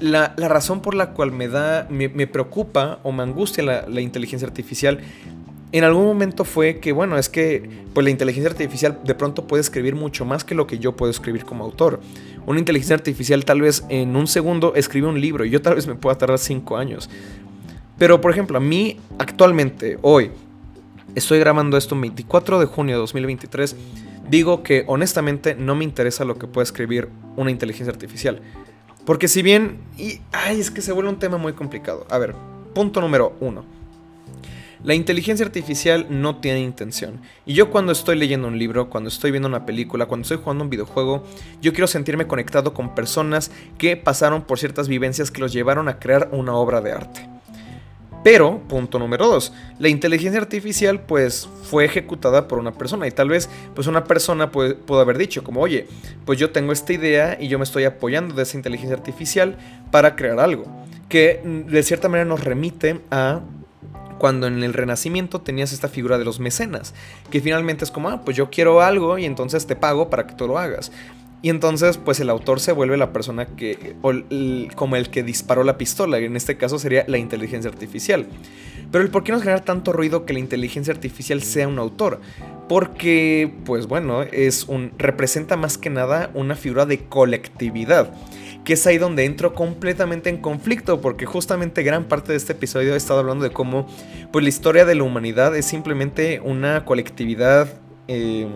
la, 0.00 0.34
razón 0.36 0.80
por 0.80 0.94
la 0.94 1.10
cual 1.10 1.30
me 1.30 1.46
da, 1.46 1.86
me, 1.88 2.26
preocupa 2.26 2.98
o 3.04 3.12
me 3.12 3.22
angustia 3.22 3.62
la, 3.62 3.86
la 3.88 4.00
inteligencia 4.00 4.46
artificial 4.46 4.98
en 5.70 5.84
algún 5.84 6.06
momento 6.06 6.44
fue 6.44 6.78
que, 6.78 6.92
bueno, 6.92 7.18
es 7.18 7.28
que 7.28 7.68
pues 7.92 8.04
la 8.04 8.10
inteligencia 8.10 8.50
artificial 8.50 9.00
de 9.04 9.14
pronto 9.14 9.46
puede 9.46 9.60
escribir 9.60 9.94
mucho 9.94 10.24
más 10.24 10.44
que 10.44 10.54
lo 10.54 10.66
que 10.66 10.78
yo 10.78 10.96
puedo 10.96 11.10
escribir 11.10 11.44
como 11.44 11.64
autor. 11.64 12.00
Una 12.46 12.58
inteligencia 12.58 12.96
artificial 12.96 13.44
tal 13.44 13.60
vez 13.60 13.84
en 13.90 14.16
un 14.16 14.26
segundo 14.26 14.74
escribe 14.74 15.08
un 15.08 15.20
libro 15.20 15.44
y 15.44 15.50
yo 15.50 15.60
tal 15.60 15.74
vez 15.74 15.86
me 15.86 15.94
pueda 15.94 16.16
tardar 16.16 16.38
cinco 16.38 16.78
años. 16.78 17.10
Pero, 17.98 18.20
por 18.20 18.30
ejemplo, 18.30 18.56
a 18.56 18.60
mí 18.60 18.98
actualmente, 19.18 19.98
hoy, 20.00 20.30
estoy 21.14 21.38
grabando 21.38 21.76
esto 21.76 21.94
el 21.94 22.00
24 22.00 22.60
de 22.60 22.66
junio 22.66 22.94
de 22.94 23.00
2023, 23.00 23.76
digo 24.30 24.62
que 24.62 24.84
honestamente 24.86 25.54
no 25.54 25.74
me 25.74 25.84
interesa 25.84 26.24
lo 26.24 26.38
que 26.38 26.46
pueda 26.46 26.62
escribir 26.62 27.08
una 27.36 27.50
inteligencia 27.50 27.92
artificial. 27.92 28.40
Porque 29.04 29.28
si 29.28 29.42
bien, 29.42 29.78
y, 29.98 30.20
ay, 30.32 30.60
es 30.60 30.70
que 30.70 30.80
se 30.80 30.92
vuelve 30.92 31.10
un 31.10 31.18
tema 31.18 31.36
muy 31.36 31.52
complicado. 31.52 32.06
A 32.08 32.16
ver, 32.16 32.34
punto 32.72 33.00
número 33.00 33.36
uno 33.40 33.77
la 34.82 34.94
inteligencia 34.94 35.44
artificial 35.44 36.06
no 36.08 36.36
tiene 36.36 36.60
intención. 36.60 37.20
Y 37.46 37.54
yo 37.54 37.70
cuando 37.70 37.92
estoy 37.92 38.16
leyendo 38.16 38.48
un 38.48 38.58
libro, 38.58 38.90
cuando 38.90 39.08
estoy 39.08 39.30
viendo 39.30 39.48
una 39.48 39.66
película, 39.66 40.06
cuando 40.06 40.22
estoy 40.22 40.38
jugando 40.38 40.64
un 40.64 40.70
videojuego, 40.70 41.24
yo 41.60 41.72
quiero 41.72 41.86
sentirme 41.86 42.26
conectado 42.26 42.74
con 42.74 42.94
personas 42.94 43.50
que 43.76 43.96
pasaron 43.96 44.42
por 44.42 44.58
ciertas 44.58 44.88
vivencias 44.88 45.30
que 45.30 45.40
los 45.40 45.52
llevaron 45.52 45.88
a 45.88 45.98
crear 45.98 46.28
una 46.32 46.54
obra 46.54 46.80
de 46.80 46.92
arte. 46.92 47.28
Pero, 48.24 48.58
punto 48.68 48.98
número 48.98 49.28
dos, 49.28 49.52
la 49.78 49.88
inteligencia 49.88 50.40
artificial 50.40 51.00
pues 51.00 51.48
fue 51.62 51.84
ejecutada 51.84 52.48
por 52.48 52.58
una 52.58 52.72
persona 52.72 53.06
y 53.06 53.12
tal 53.12 53.28
vez 53.28 53.48
pues 53.74 53.86
una 53.86 54.04
persona 54.04 54.50
pudo 54.50 55.00
haber 55.00 55.18
dicho 55.18 55.44
como, 55.44 55.60
oye, 55.60 55.86
pues 56.24 56.38
yo 56.38 56.50
tengo 56.50 56.72
esta 56.72 56.92
idea 56.92 57.38
y 57.40 57.48
yo 57.48 57.58
me 57.58 57.64
estoy 57.64 57.84
apoyando 57.84 58.34
de 58.34 58.42
esa 58.42 58.56
inteligencia 58.56 58.96
artificial 58.96 59.56
para 59.92 60.16
crear 60.16 60.40
algo 60.40 60.66
que 61.08 61.40
de 61.44 61.82
cierta 61.82 62.08
manera 62.08 62.28
nos 62.28 62.44
remite 62.44 63.00
a 63.10 63.40
cuando 64.18 64.46
en 64.46 64.62
el 64.62 64.74
Renacimiento 64.74 65.40
tenías 65.40 65.72
esta 65.72 65.88
figura 65.88 66.18
de 66.18 66.24
los 66.24 66.40
mecenas, 66.40 66.94
que 67.30 67.40
finalmente 67.40 67.84
es 67.84 67.90
como, 67.90 68.08
ah, 68.08 68.22
pues 68.24 68.36
yo 68.36 68.50
quiero 68.50 68.80
algo 68.80 69.18
y 69.18 69.24
entonces 69.24 69.66
te 69.66 69.76
pago 69.76 70.10
para 70.10 70.26
que 70.26 70.34
tú 70.34 70.46
lo 70.46 70.58
hagas. 70.58 70.92
Y 71.40 71.50
entonces, 71.50 71.98
pues 71.98 72.18
el 72.18 72.30
autor 72.30 72.58
se 72.58 72.72
vuelve 72.72 72.96
la 72.96 73.12
persona 73.12 73.46
que, 73.46 73.94
como 74.74 74.96
el 74.96 75.08
que 75.08 75.22
disparó 75.22 75.62
la 75.62 75.78
pistola, 75.78 76.18
y 76.18 76.24
en 76.24 76.34
este 76.34 76.56
caso 76.56 76.80
sería 76.80 77.04
la 77.06 77.18
inteligencia 77.18 77.70
artificial. 77.70 78.26
Pero 78.90 79.04
el 79.04 79.10
por 79.10 79.22
qué 79.22 79.30
nos 79.32 79.42
genera 79.42 79.64
tanto 79.64 79.92
ruido 79.92 80.24
que 80.24 80.32
la 80.32 80.40
inteligencia 80.40 80.92
artificial 80.92 81.42
sea 81.42 81.68
un 81.68 81.78
autor? 81.78 82.20
Porque, 82.68 83.52
pues 83.64 83.86
bueno, 83.86 84.22
es 84.22 84.64
un, 84.64 84.92
representa 84.98 85.56
más 85.56 85.78
que 85.78 85.90
nada 85.90 86.30
una 86.34 86.56
figura 86.56 86.86
de 86.86 87.04
colectividad 87.04 88.12
que 88.64 88.74
es 88.74 88.86
ahí 88.86 88.98
donde 88.98 89.24
entro 89.24 89.54
completamente 89.54 90.30
en 90.30 90.38
conflicto, 90.38 91.00
porque 91.00 91.26
justamente 91.26 91.82
gran 91.82 92.04
parte 92.04 92.32
de 92.32 92.38
este 92.38 92.52
episodio 92.52 92.94
he 92.94 92.96
estado 92.96 93.20
hablando 93.20 93.44
de 93.44 93.50
cómo 93.50 93.86
pues, 94.32 94.42
la 94.42 94.48
historia 94.48 94.84
de 94.84 94.94
la 94.94 95.04
humanidad 95.04 95.56
es 95.56 95.64
simplemente 95.66 96.40
una 96.40 96.84
colectividad 96.84 97.68
eh, 98.08 98.46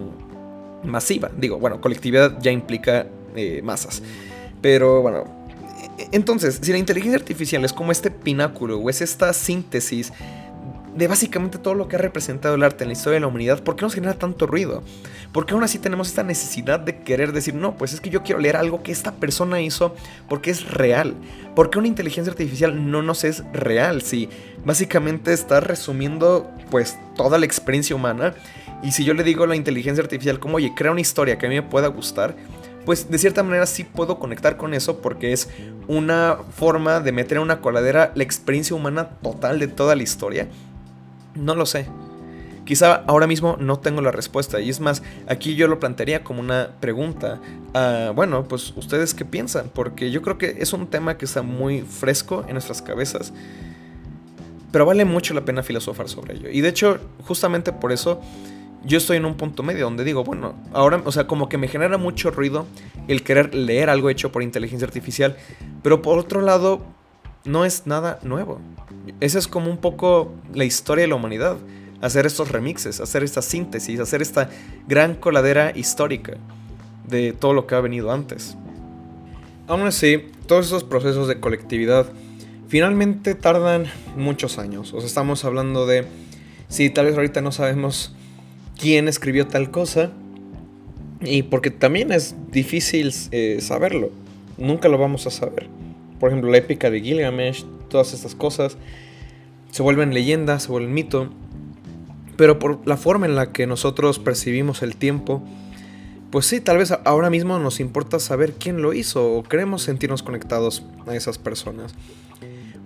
masiva. 0.84 1.30
Digo, 1.36 1.59
bueno, 1.59 1.80
colectividad 1.80 2.38
ya 2.40 2.50
implica 2.50 3.07
eh, 3.36 3.62
masas. 3.62 4.03
Pero 4.61 5.03
bueno, 5.03 5.24
e-, 5.98 6.09
entonces, 6.12 6.59
si 6.62 6.72
la 6.72 6.78
inteligencia 6.78 7.18
artificial 7.18 7.64
es 7.64 7.72
como 7.72 7.92
este 7.92 8.11
pináculo 8.11 8.78
o 8.78 8.90
es 8.90 9.00
esta 9.00 9.32
síntesis 9.32 10.12
de 10.95 11.09
básicamente 11.09 11.59
todo 11.59 11.74
lo 11.74 11.88
que 11.88 11.97
ha 11.97 11.99
representado 11.99 12.55
el 12.55 12.62
arte 12.62 12.84
en 12.84 12.88
la 12.88 12.93
historia 12.93 13.14
de 13.14 13.20
la 13.20 13.26
humanidad, 13.28 13.62
¿por 13.62 13.76
qué 13.76 13.82
nos 13.82 13.95
genera 13.95 14.14
tanto 14.14 14.47
ruido? 14.47 14.82
Porque 15.32 15.55
aún 15.55 15.64
así 15.64 15.78
tenemos 15.78 16.09
esta 16.09 16.22
necesidad 16.22 16.80
de 16.80 17.01
querer 17.01 17.32
decir, 17.32 17.55
no, 17.55 17.76
pues 17.76 17.95
es 17.95 18.01
que 18.01 18.11
yo 18.11 18.22
quiero 18.22 18.40
leer 18.40 18.57
algo 18.57 18.82
que 18.82 18.93
esta 18.93 19.12
persona 19.12 19.61
hizo 19.61 19.95
porque 20.28 20.51
es 20.51 20.70
real. 20.70 21.14
Porque 21.55 21.78
una 21.78 21.88
inteligencia 21.88 22.30
artificial 22.30 22.90
no 22.90 23.03
nos 23.03 23.24
es 23.24 23.43
real, 23.53 24.03
si 24.03 24.28
básicamente 24.64 25.32
está 25.32 25.61
resumiendo 25.61 26.51
pues 26.70 26.99
toda 27.16 27.38
la 27.38 27.47
experiencia 27.47 27.97
humana. 27.97 28.34
Y 28.82 28.93
si 28.93 29.05
yo 29.05 29.14
le 29.14 29.22
digo 29.22 29.45
a 29.45 29.47
la 29.47 29.57
inteligencia 29.57 30.03
artificial 30.03 30.40
como, 30.40 30.57
oye, 30.57 30.72
crea 30.74 30.90
una 30.90 31.01
historia 31.01 31.38
que 31.38 31.47
a 31.47 31.49
mí 31.49 31.55
me 31.55 31.62
pueda 31.62 31.86
gustar, 31.86 32.34
pues 32.84 33.11
de 33.11 33.18
cierta 33.18 33.43
manera 33.43 33.64
sí 33.66 33.84
puedo 33.84 34.18
conectar 34.18 34.57
con 34.57 34.74
eso 34.74 35.01
porque 35.01 35.32
es 35.32 35.49
una 35.86 36.38
forma 36.55 37.01
de 37.01 37.12
meter 37.12 37.36
en 37.36 37.45
una 37.45 37.61
coladera 37.61 38.12
la 38.14 38.24
experiencia 38.24 38.74
humana 38.74 39.11
total 39.22 39.59
de 39.59 39.68
toda 39.68 39.95
la 39.95 40.03
historia. 40.03 40.49
No 41.35 41.55
lo 41.55 41.66
sé. 41.66 41.87
Quizá 42.64 43.03
ahora 43.09 43.26
mismo 43.26 43.57
no 43.59 43.80
tengo 43.80 44.03
la 44.03 44.12
respuesta 44.12 44.61
y 44.61 44.70
es 44.70 44.78
más, 44.78 45.03
aquí 45.26 45.57
yo 45.57 45.66
lo 45.66 45.80
plantearía 45.80 46.22
como 46.22 46.41
una 46.41 46.70
pregunta. 46.80 47.41
bueno, 48.14 48.45
pues 48.45 48.72
ustedes 48.76 49.14
qué 49.14 49.24
piensan, 49.24 49.70
porque 49.74 50.11
yo 50.11 50.22
creo 50.22 50.39
que 50.39 50.57
es 50.61 50.72
un 50.72 50.87
tema 50.87 51.18
que 51.18 51.24
está 51.24 51.43
muy 51.43 51.83
fresco 51.83 52.45
en 52.47 52.53
nuestras 52.53 52.80
cabezas, 52.80 53.33
pero 54.70 54.87
vale 54.87 55.05
mucho 55.05 55.35
la 55.35 55.45
pena 55.45 55.62
filosofar 55.62 56.09
sobre 56.09 56.35
ello. 56.35 56.49
Y 56.51 56.61
de 56.61 56.68
hecho, 56.68 56.99
justamente 57.24 57.72
por 57.72 57.91
eso, 57.91 58.20
yo 58.85 58.99
estoy 58.99 59.16
en 59.16 59.24
un 59.24 59.35
punto 59.35 59.62
medio 59.62 59.85
donde 59.85 60.05
digo, 60.05 60.22
bueno, 60.22 60.55
ahora, 60.72 61.03
o 61.05 61.12
sea, 61.12 61.26
como 61.26 61.49
que 61.49 61.59
me 61.59 61.68
genera 61.68 61.99
mucho 61.99 62.30
ruido 62.30 62.66
el 63.09 63.22
querer 63.22 63.55
leer 63.55 63.91
algo 63.91 64.09
hecho 64.09 64.30
por 64.30 64.43
inteligencia 64.43 64.87
artificial, 64.87 65.37
pero 65.83 66.01
por 66.01 66.18
otro 66.18 66.41
lado, 66.41 66.80
no 67.45 67.64
es 67.64 67.86
nada 67.86 68.18
nuevo. 68.22 68.61
Esa 69.20 69.38
es 69.38 69.49
como 69.49 69.70
un 69.70 69.78
poco 69.78 70.32
la 70.55 70.64
historia 70.64 71.03
de 71.03 71.09
la 71.09 71.14
humanidad. 71.16 71.57
Hacer 72.01 72.26
estos 72.26 72.51
remixes, 72.51 73.01
hacer 73.01 73.22
esta 73.22 73.43
síntesis, 73.43 74.01
hacer 74.01 74.22
esta 74.22 74.51
gran 74.88 75.14
coladera 75.14 75.72
histórica 75.74 76.36
de 77.07 77.32
todo 77.32 77.55
lo 77.55 77.66
que 77.66 77.74
ha 77.74 77.80
venido 77.80 78.11
antes. 78.11 78.57
Aún 79.68 79.86
así, 79.86 80.30
todos 80.47 80.66
esos 80.66 80.84
procesos 80.84 81.28
de 81.28 81.38
colectividad 81.38 82.07
finalmente 82.68 83.34
tardan 83.34 83.86
muchos 84.16 84.59
años. 84.59 84.93
O 84.93 84.99
sea, 84.99 85.07
estamos 85.07 85.45
hablando 85.45 85.86
de, 85.86 86.07
si 86.68 86.90
tal 86.90 87.07
vez 87.07 87.14
ahorita 87.14 87.40
no 87.40 87.53
sabemos 87.53 88.14
quién 88.78 89.09
escribió 89.09 89.47
tal 89.47 89.70
cosa, 89.70 90.11
y 91.20 91.45
porque 91.45 91.70
también 91.70 92.11
es 92.11 92.34
difícil 92.51 93.14
eh, 93.30 93.59
saberlo, 93.61 94.11
nunca 94.59 94.88
lo 94.88 94.99
vamos 94.99 95.26
a 95.26 95.30
saber. 95.30 95.68
Por 96.23 96.31
ejemplo, 96.31 96.53
la 96.53 96.59
épica 96.59 96.89
de 96.89 97.01
Gilgamesh, 97.01 97.64
todas 97.89 98.14
estas 98.14 98.37
cosas, 98.37 98.77
se 99.73 99.83
vuelven 99.83 100.14
leyendas, 100.14 100.62
se 100.62 100.68
vuelven 100.68 100.95
mito, 100.95 101.31
pero 102.37 102.61
por 102.61 102.87
la 102.87 102.97
forma 102.97 103.27
en 103.27 103.35
la 103.35 103.51
que 103.51 103.66
nosotros 103.66 104.20
percibimos 104.20 104.83
el 104.83 104.95
tiempo, 104.95 105.43
pues 106.31 106.47
sí, 106.47 106.61
tal 106.61 106.79
vez 106.79 106.93
ahora 106.93 107.29
mismo 107.29 107.59
nos 107.59 107.81
importa 107.81 108.20
saber 108.20 108.53
quién 108.53 108.83
lo 108.83 108.93
hizo 108.93 109.33
o 109.33 109.43
queremos 109.43 109.83
sentirnos 109.83 110.23
conectados 110.23 110.85
a 111.09 111.16
esas 111.16 111.39
personas. 111.39 111.93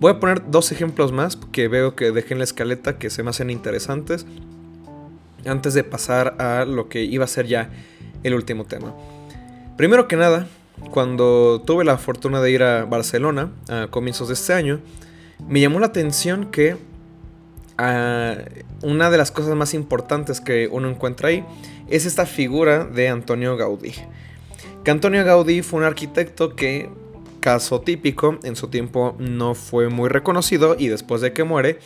Voy 0.00 0.12
a 0.12 0.18
poner 0.18 0.50
dos 0.50 0.72
ejemplos 0.72 1.12
más 1.12 1.36
que 1.36 1.68
veo 1.68 1.94
que 1.94 2.12
dejé 2.12 2.32
en 2.32 2.38
la 2.38 2.44
escaleta 2.44 2.96
que 2.96 3.10
se 3.10 3.22
me 3.22 3.28
hacen 3.28 3.50
interesantes 3.50 4.24
antes 5.44 5.74
de 5.74 5.84
pasar 5.84 6.36
a 6.38 6.64
lo 6.64 6.88
que 6.88 7.04
iba 7.04 7.26
a 7.26 7.28
ser 7.28 7.46
ya 7.46 7.68
el 8.22 8.32
último 8.32 8.64
tema. 8.64 8.94
Primero 9.76 10.08
que 10.08 10.16
nada, 10.16 10.48
cuando 10.90 11.62
tuve 11.64 11.84
la 11.84 11.98
fortuna 11.98 12.40
de 12.40 12.50
ir 12.50 12.62
a 12.62 12.84
Barcelona 12.84 13.50
a 13.68 13.88
comienzos 13.88 14.28
de 14.28 14.34
este 14.34 14.52
año, 14.52 14.80
me 15.48 15.60
llamó 15.60 15.80
la 15.80 15.86
atención 15.86 16.50
que 16.50 16.76
ah, 17.78 18.36
una 18.82 19.10
de 19.10 19.18
las 19.18 19.30
cosas 19.30 19.54
más 19.54 19.74
importantes 19.74 20.40
que 20.40 20.68
uno 20.70 20.88
encuentra 20.88 21.28
ahí 21.28 21.44
es 21.88 22.06
esta 22.06 22.26
figura 22.26 22.84
de 22.84 23.08
Antonio 23.08 23.56
Gaudí. 23.56 23.94
Que 24.84 24.90
Antonio 24.90 25.24
Gaudí 25.24 25.62
fue 25.62 25.80
un 25.80 25.84
arquitecto 25.84 26.54
que, 26.54 26.90
caso 27.40 27.80
típico, 27.80 28.38
en 28.44 28.56
su 28.56 28.68
tiempo 28.68 29.16
no 29.18 29.54
fue 29.54 29.88
muy 29.88 30.08
reconocido 30.08 30.76
y 30.78 30.88
después 30.88 31.20
de 31.20 31.32
que 31.32 31.44
muere, 31.44 31.80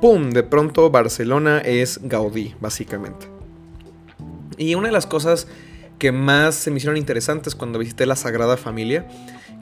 ¡pum! 0.00 0.30
De 0.30 0.42
pronto 0.42 0.90
Barcelona 0.90 1.60
es 1.60 2.00
Gaudí, 2.02 2.54
básicamente. 2.60 3.28
Y 4.56 4.74
una 4.74 4.88
de 4.88 4.92
las 4.92 5.06
cosas 5.06 5.48
que 5.98 6.12
más 6.12 6.54
se 6.54 6.70
me 6.70 6.78
hicieron 6.78 6.96
interesantes 6.96 7.54
cuando 7.54 7.78
visité 7.78 8.06
la 8.06 8.16
Sagrada 8.16 8.56
Familia, 8.56 9.06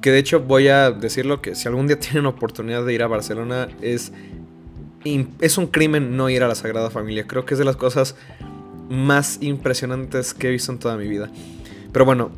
que 0.01 0.11
de 0.11 0.19
hecho 0.19 0.41
voy 0.41 0.69
a 0.69 0.91
decirlo 0.91 1.41
que 1.41 1.55
si 1.55 1.69
algún 1.69 1.87
día 1.87 1.99
tienen 2.01 2.27
oportunidad 2.27 2.85
de 2.85 2.95
ir 2.95 3.03
a 3.03 3.07
Barcelona, 3.07 3.69
es, 3.81 4.13
es 5.41 5.59
un 5.59 5.67
crimen 5.67 6.17
no 6.17 6.29
ir 6.31 6.43
a 6.43 6.49
la 6.49 6.55
Sagrada 6.55 6.91
Familia. 6.91 7.27
Creo 7.27 7.45
que 7.45 7.55
es 7.55 7.59
de 7.59 7.65
las 7.65 7.77
cosas 7.77 8.17
más 8.89 9.39
impresionantes 9.41 10.35
que 10.35 10.49
he 10.49 10.51
visto 10.51 10.73
en 10.73 10.79
toda 10.79 10.97
mi 10.97 11.09
vida. 11.09 11.31
Pero 11.93 12.05
bueno, 12.05 12.31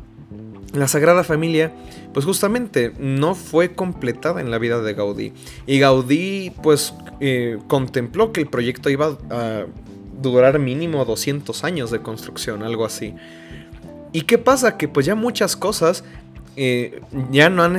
la 0.73 0.87
Sagrada 0.87 1.23
Familia, 1.23 1.73
pues 2.13 2.25
justamente 2.25 2.93
no 2.99 3.35
fue 3.35 3.73
completada 3.73 4.41
en 4.41 4.51
la 4.51 4.57
vida 4.57 4.81
de 4.81 4.93
Gaudí. 4.93 5.33
Y 5.65 5.79
Gaudí, 5.79 6.51
pues, 6.61 6.93
eh, 7.19 7.57
contempló 7.67 8.31
que 8.31 8.41
el 8.41 8.47
proyecto 8.47 8.89
iba 8.89 9.17
a 9.29 9.65
durar 10.21 10.59
mínimo 10.59 11.03
200 11.05 11.63
años 11.63 11.91
de 11.91 11.99
construcción, 11.99 12.63
algo 12.63 12.85
así. 12.85 13.13
¿Y 14.11 14.21
qué 14.21 14.37
pasa? 14.37 14.77
Que 14.77 14.87
pues 14.87 15.05
ya 15.05 15.15
muchas 15.15 15.55
cosas 15.55 16.03
eh, 16.55 17.01
ya, 17.31 17.49
no 17.49 17.63
han 17.63 17.77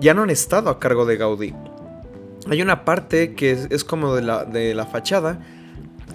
ya 0.00 0.14
no 0.14 0.22
han 0.22 0.30
estado 0.30 0.70
a 0.70 0.78
cargo 0.78 1.06
de 1.06 1.16
Gaudí. 1.16 1.54
Hay 2.50 2.62
una 2.62 2.84
parte 2.84 3.34
que 3.34 3.66
es, 3.68 3.84
como 3.84 4.14
de 4.14 4.22
la, 4.22 4.44
de 4.44 4.74
la 4.74 4.86
fachada 4.86 5.40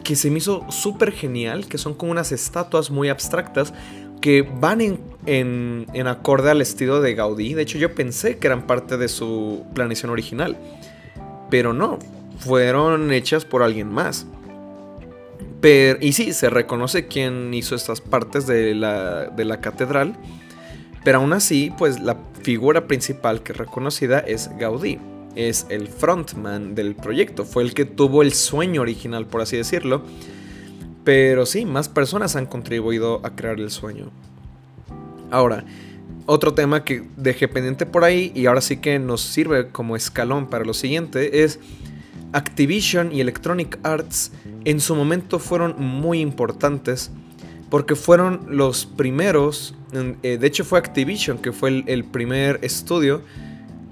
que 0.04 0.16
se 0.16 0.30
me 0.30 0.40
hizo 0.40 0.66
súper 0.70 1.12
genial, 1.12 1.68
que 1.68 1.78
son 1.78 1.94
como 1.94 2.12
unas 2.12 2.32
estatuas 2.32 2.92
muy 2.92 3.10
abstractas 3.10 3.74
que 4.22 4.42
van 4.42 4.82
en, 4.82 5.86
en, 5.94 6.08
acorde 6.08 6.50
al 6.50 6.62
estilo 6.62 7.02
de 7.02 7.14
Gaudí. 7.14 7.54
De 7.54 7.62
hecho, 7.62 7.78
yo 7.78 7.94
pensé 7.94 8.38
que 8.38 8.48
eran 8.48 8.68
parte 8.68 8.98
de 8.98 9.08
su 9.08 9.66
planeación 9.74 10.12
original. 10.12 10.58
Pero 11.50 11.74
no, 11.74 12.00
fueron 12.40 13.12
hechas 13.12 13.46
por 13.46 13.64
alguien 13.64 13.90
más. 13.90 14.26
Pero, 15.64 15.98
y 16.02 16.12
sí, 16.12 16.34
se 16.34 16.50
reconoce 16.50 17.08
quién 17.08 17.54
hizo 17.54 17.74
estas 17.74 18.02
partes 18.02 18.48
de 18.48 18.76
la, 18.76 19.28
de 19.28 19.46
la 19.46 19.62
catedral. 19.62 20.18
Pero 21.06 21.20
aún 21.20 21.32
así, 21.32 21.72
pues 21.78 22.02
la 22.02 22.18
figura 22.42 22.86
principal 22.86 23.44
que 23.44 23.54
es 23.54 23.58
reconocida 23.58 24.20
es 24.20 24.50
Gaudí 24.60 25.00
es 25.38 25.66
el 25.70 25.88
frontman 25.88 26.76
del 26.76 26.96
proyecto, 26.96 27.46
fue 27.46 27.64
el 27.64 27.74
que 27.74 27.86
tuvo 27.86 28.22
el 28.24 28.34
sueño 28.34 28.82
original, 28.82 29.26
por 29.26 29.40
así 29.40 29.56
decirlo. 29.56 30.04
Pero 31.06 31.46
sí, 31.46 31.66
más 31.66 31.88
personas 31.88 32.36
han 32.36 32.46
contribuido 32.46 33.22
a 33.26 33.34
crear 33.34 33.58
el 33.58 33.72
sueño. 33.72 34.12
Ahora, 35.32 35.64
otro 36.26 36.54
tema 36.54 36.84
que 36.84 37.04
dejé 37.16 37.48
pendiente 37.48 37.86
por 37.86 38.04
ahí 38.04 38.34
y 38.36 38.48
ahora 38.48 38.60
sí 38.60 38.78
que 38.78 39.00
nos 39.00 39.22
sirve 39.22 39.70
como 39.70 39.96
escalón 39.96 40.48
para 40.48 40.66
lo 40.66 40.74
siguiente 40.74 41.46
es 41.46 41.60
Activision 42.34 43.14
y 43.14 43.22
Electronic 43.22 43.80
Arts 43.84 44.32
en 44.66 44.80
su 44.80 44.96
momento 44.96 45.40
fueron 45.40 45.76
muy 45.78 46.20
importantes 46.20 47.12
porque 47.70 47.96
fueron 47.96 48.46
los 48.50 48.86
primeros, 48.86 49.76
eh, 50.24 50.38
de 50.38 50.48
hecho 50.48 50.64
fue 50.64 50.80
Activision 50.80 51.38
que 51.38 51.52
fue 51.52 51.84
el 51.88 52.04
primer 52.04 52.60
estudio 52.62 53.22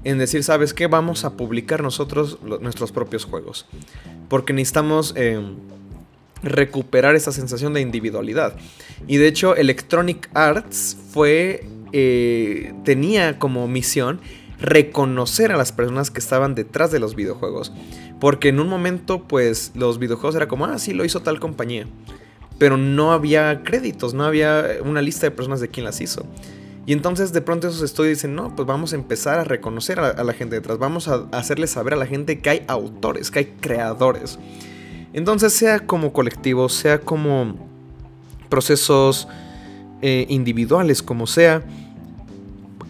en 0.03 0.17
decir, 0.17 0.43
¿sabes 0.43 0.73
qué? 0.73 0.87
Vamos 0.87 1.25
a 1.25 1.33
publicar 1.37 1.83
nosotros 1.83 2.39
nuestros 2.41 2.91
propios 2.91 3.25
juegos. 3.25 3.65
Porque 4.29 4.53
necesitamos 4.53 5.13
em, 5.15 5.55
recuperar 6.43 7.15
esa 7.15 7.31
sensación 7.31 7.73
de 7.73 7.81
individualidad. 7.81 8.55
Y 9.07 9.17
de 9.17 9.27
hecho, 9.27 9.55
Electronic 9.55 10.29
Arts 10.33 10.97
fue. 11.11 11.65
Eh, 11.93 12.73
tenía 12.85 13.37
como 13.37 13.67
misión 13.67 14.21
reconocer 14.61 15.51
a 15.51 15.57
las 15.57 15.71
personas 15.71 16.11
que 16.11 16.19
estaban 16.19 16.55
detrás 16.55 16.91
de 16.91 16.99
los 16.99 17.15
videojuegos. 17.15 17.73
Porque 18.19 18.49
en 18.49 18.59
un 18.59 18.69
momento, 18.69 19.23
pues, 19.27 19.71
los 19.73 19.97
videojuegos 19.97 20.35
era 20.35 20.47
como, 20.47 20.65
ah, 20.65 20.77
sí, 20.77 20.93
lo 20.93 21.03
hizo 21.03 21.21
tal 21.21 21.39
compañía. 21.39 21.87
Pero 22.57 22.77
no 22.77 23.11
había 23.11 23.63
créditos, 23.63 24.13
no 24.13 24.23
había 24.23 24.77
una 24.85 25.01
lista 25.01 25.25
de 25.25 25.31
personas 25.31 25.59
de 25.59 25.69
quién 25.69 25.83
las 25.83 25.99
hizo. 25.99 26.25
Y 26.85 26.93
entonces 26.93 27.31
de 27.31 27.41
pronto 27.41 27.67
esos 27.67 27.81
estudios 27.83 28.17
dicen, 28.17 28.35
no, 28.35 28.55
pues 28.55 28.67
vamos 28.67 28.93
a 28.93 28.95
empezar 28.95 29.39
a 29.39 29.43
reconocer 29.43 29.99
a, 29.99 30.23
la 30.23 30.33
gente 30.33 30.55
detrás, 30.55 30.79
vamos 30.79 31.07
a 31.07 31.27
hacerle 31.31 31.67
saber 31.67 31.93
a 31.93 31.95
la 31.95 32.07
gente 32.07 32.39
que 32.39 32.49
hay 32.49 32.63
autores, 32.67 33.29
que 33.29 33.39
hay 33.39 33.45
creadores. 33.59 34.39
Entonces 35.13 35.53
sea 35.53 35.79
como 35.79 36.11
colectivo, 36.11 36.69
sea 36.69 36.99
como 36.99 37.55
procesos 38.49 39.27
eh, 40.01 40.25
individuales, 40.29 41.03
como 41.03 41.27
sea, 41.27 41.63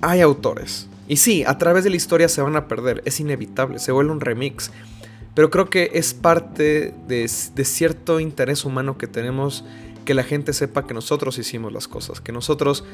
hay 0.02 0.22
autores. 0.22 0.88
Y 1.12 1.18
sí, 1.18 1.44
a 1.46 1.58
través 1.58 1.84
de 1.84 1.90
la 1.90 1.98
historia 1.98 2.30
se 2.30 2.42
van 2.42 2.56
a 2.56 2.70
perder, 2.70 3.02
es 3.04 3.20
inevitable, 3.20 3.80
se 3.80 3.92
vuelve 3.92 4.14
un 4.14 4.22
remix. 4.22 4.72
Pero 5.36 5.50
creo 5.50 5.70
que 5.70 5.92
es 5.94 6.14
parte 6.14 6.94
de, 7.06 7.30
de 7.54 7.66
cierto 7.66 8.22
interés 8.22 8.64
humano 8.64 8.98
que 8.98 9.08
tenemos 9.08 9.66
que 10.06 10.14
la 10.14 10.24
gente 10.24 10.54
sepa 10.54 10.88
que 10.88 10.94
nosotros 10.94 11.38
hicimos 11.38 11.74
las 11.74 11.90
cosas, 11.90 12.22
que 12.22 12.32
nosotros 12.32 12.86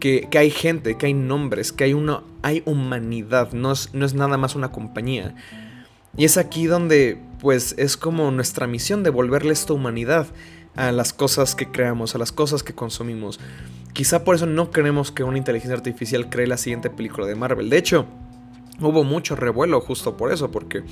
que, 0.00 0.28
hay 0.36 0.50
gente, 0.50 0.98
que 0.98 1.06
hay 1.06 1.14
nombres, 1.14 1.72
que 1.72 1.84
hay, 1.84 1.94
una, 1.94 2.22
hay 2.42 2.62
humanidad, 2.66 3.52
no 3.52 3.72
es, 3.72 3.94
no 3.94 4.04
es 4.04 4.12
nada 4.12 4.36
más 4.36 4.54
una 4.54 4.70
compañía. 4.70 5.34
Y 6.18 6.26
es 6.26 6.36
aquí 6.36 6.66
donde, 6.66 7.22
pues, 7.40 7.74
es 7.78 7.96
como 7.96 8.30
nuestra 8.32 8.66
misión 8.66 9.02
devolverle 9.02 9.54
esta 9.54 9.72
humanidad 9.72 10.26
a 10.80 10.92
las 10.92 11.12
cosas 11.12 11.54
que 11.54 11.70
creamos, 11.70 12.14
a 12.14 12.18
las 12.18 12.32
cosas 12.32 12.62
que 12.62 12.74
consumimos. 12.74 13.38
Quizá 13.92 14.24
por 14.24 14.34
eso 14.34 14.46
no 14.46 14.70
queremos 14.70 15.12
que 15.12 15.22
una 15.24 15.36
inteligencia 15.36 15.76
artificial 15.76 16.30
cree 16.30 16.46
la 16.46 16.56
siguiente 16.56 16.88
película 16.88 17.26
de 17.26 17.34
Marvel. 17.34 17.68
De 17.68 17.76
hecho, 17.76 18.06
hubo 18.80 19.04
mucho 19.04 19.36
revuelo 19.36 19.80
justo 19.80 20.16
por 20.16 20.32
eso, 20.32 20.50
porque 20.50 20.82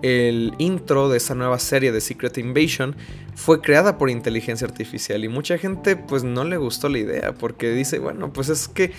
el 0.00 0.54
intro 0.58 1.08
de 1.08 1.18
esa 1.18 1.34
nueva 1.34 1.58
serie 1.58 1.92
de 1.92 2.00
Secret 2.00 2.38
Invasion 2.38 2.96
fue 3.34 3.60
creada 3.60 3.98
por 3.98 4.08
inteligencia 4.08 4.66
artificial 4.66 5.24
y 5.24 5.28
mucha 5.28 5.58
gente 5.58 5.96
pues 5.96 6.24
no 6.24 6.44
le 6.44 6.56
gustó 6.56 6.88
la 6.88 6.98
idea 6.98 7.34
porque 7.34 7.70
dice, 7.72 7.98
bueno, 7.98 8.32
pues 8.32 8.48
es 8.48 8.68
que 8.68 8.92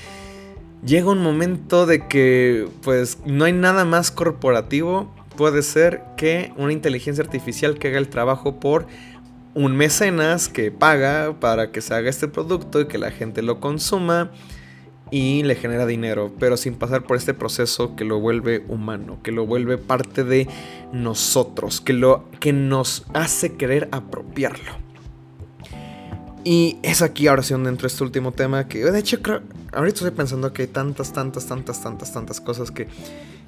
llega 0.85 1.09
un 1.09 1.23
momento 1.23 1.85
de 1.85 2.07
que 2.07 2.67
pues 2.83 3.19
no 3.25 3.45
hay 3.45 3.53
nada 3.53 3.85
más 3.85 4.11
corporativo, 4.11 5.11
puede 5.37 5.63
ser 5.63 6.03
que 6.17 6.51
una 6.57 6.73
inteligencia 6.73 7.23
artificial 7.23 7.79
que 7.79 7.87
haga 7.87 7.97
el 7.97 8.09
trabajo 8.09 8.59
por 8.59 8.85
un 9.53 9.75
mecenas 9.75 10.47
que 10.47 10.71
paga 10.71 11.39
para 11.39 11.71
que 11.71 11.81
se 11.81 11.93
haga 11.93 12.09
este 12.09 12.27
producto 12.27 12.81
y 12.81 12.87
que 12.87 12.97
la 12.97 13.11
gente 13.11 13.41
lo 13.41 13.59
consuma 13.59 14.31
y 15.11 15.43
le 15.43 15.55
genera 15.55 15.85
dinero, 15.85 16.31
pero 16.39 16.55
sin 16.55 16.75
pasar 16.75 17.03
por 17.03 17.17
este 17.17 17.33
proceso 17.33 17.95
que 17.95 18.05
lo 18.05 18.19
vuelve 18.19 18.63
humano, 18.67 19.19
que 19.23 19.31
lo 19.31 19.45
vuelve 19.45 19.77
parte 19.77 20.23
de 20.23 20.47
nosotros, 20.93 21.81
que, 21.81 21.93
lo, 21.93 22.29
que 22.39 22.53
nos 22.53 23.05
hace 23.13 23.55
querer 23.55 23.89
apropiarlo. 23.91 24.89
Y 26.43 26.77
es 26.83 27.01
aquí 27.01 27.27
ahora 27.27 27.43
sí 27.43 27.53
donde 27.53 27.69
entro 27.69 27.87
este 27.87 28.03
último 28.03 28.31
tema 28.31 28.67
que 28.67 28.79
de 28.79 28.99
hecho 28.99 29.21
creo, 29.21 29.41
ahorita 29.73 29.97
estoy 29.97 30.11
pensando 30.11 30.53
que 30.53 30.63
hay 30.63 30.67
tantas, 30.67 31.11
tantas, 31.11 31.45
tantas, 31.47 31.81
tantas, 31.81 32.13
tantas 32.13 32.39
cosas 32.39 32.71
que 32.71 32.87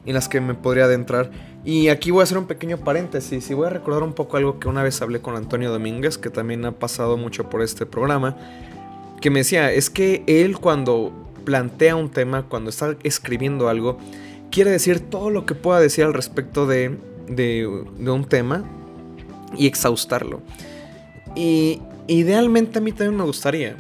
en 0.06 0.14
las 0.14 0.28
que 0.28 0.42
me 0.42 0.54
podría 0.54 0.86
adentrar. 0.86 1.32
Y 1.64 1.90
aquí 1.90 2.12
voy 2.12 2.22
a 2.22 2.24
hacer 2.24 2.38
un 2.38 2.48
pequeño 2.48 2.78
paréntesis 2.78 3.50
y 3.50 3.54
voy 3.54 3.68
a 3.68 3.70
recordar 3.70 4.04
un 4.04 4.14
poco 4.14 4.38
algo 4.38 4.60
que 4.60 4.68
una 4.68 4.84
vez 4.84 5.02
hablé 5.02 5.22
con 5.22 5.36
Antonio 5.36 5.72
Domínguez, 5.72 6.18
que 6.18 6.30
también 6.30 6.66
ha 6.66 6.72
pasado 6.72 7.18
mucho 7.18 7.50
por 7.50 7.62
este 7.62 7.86
programa, 7.86 8.38
que 9.22 9.30
me 9.30 9.40
decía, 9.40 9.72
es 9.72 9.90
que 9.90 10.24
él 10.26 10.58
cuando 10.58 11.14
plantea 11.46 11.96
un 11.96 12.10
tema, 12.10 12.44
cuando 12.44 12.70
está 12.70 12.96
escribiendo 13.04 13.70
algo, 13.70 14.00
quiere 14.52 14.72
decir 14.72 15.00
todo 15.00 15.30
lo 15.30 15.46
que 15.46 15.56
pueda 15.56 15.80
decir 15.80 16.06
al 16.06 16.14
respecto 16.14 16.66
de, 16.66 16.98
de, 17.28 17.68
un 17.68 18.26
tema 18.26 18.64
y 19.58 19.68
exhaustarlo. 19.68 20.42
Y 21.36 21.82
idealmente 22.08 22.80
a 22.80 22.82
mí 22.82 22.92
también 22.92 23.18
me 23.18 23.24
gustaría. 23.24 23.78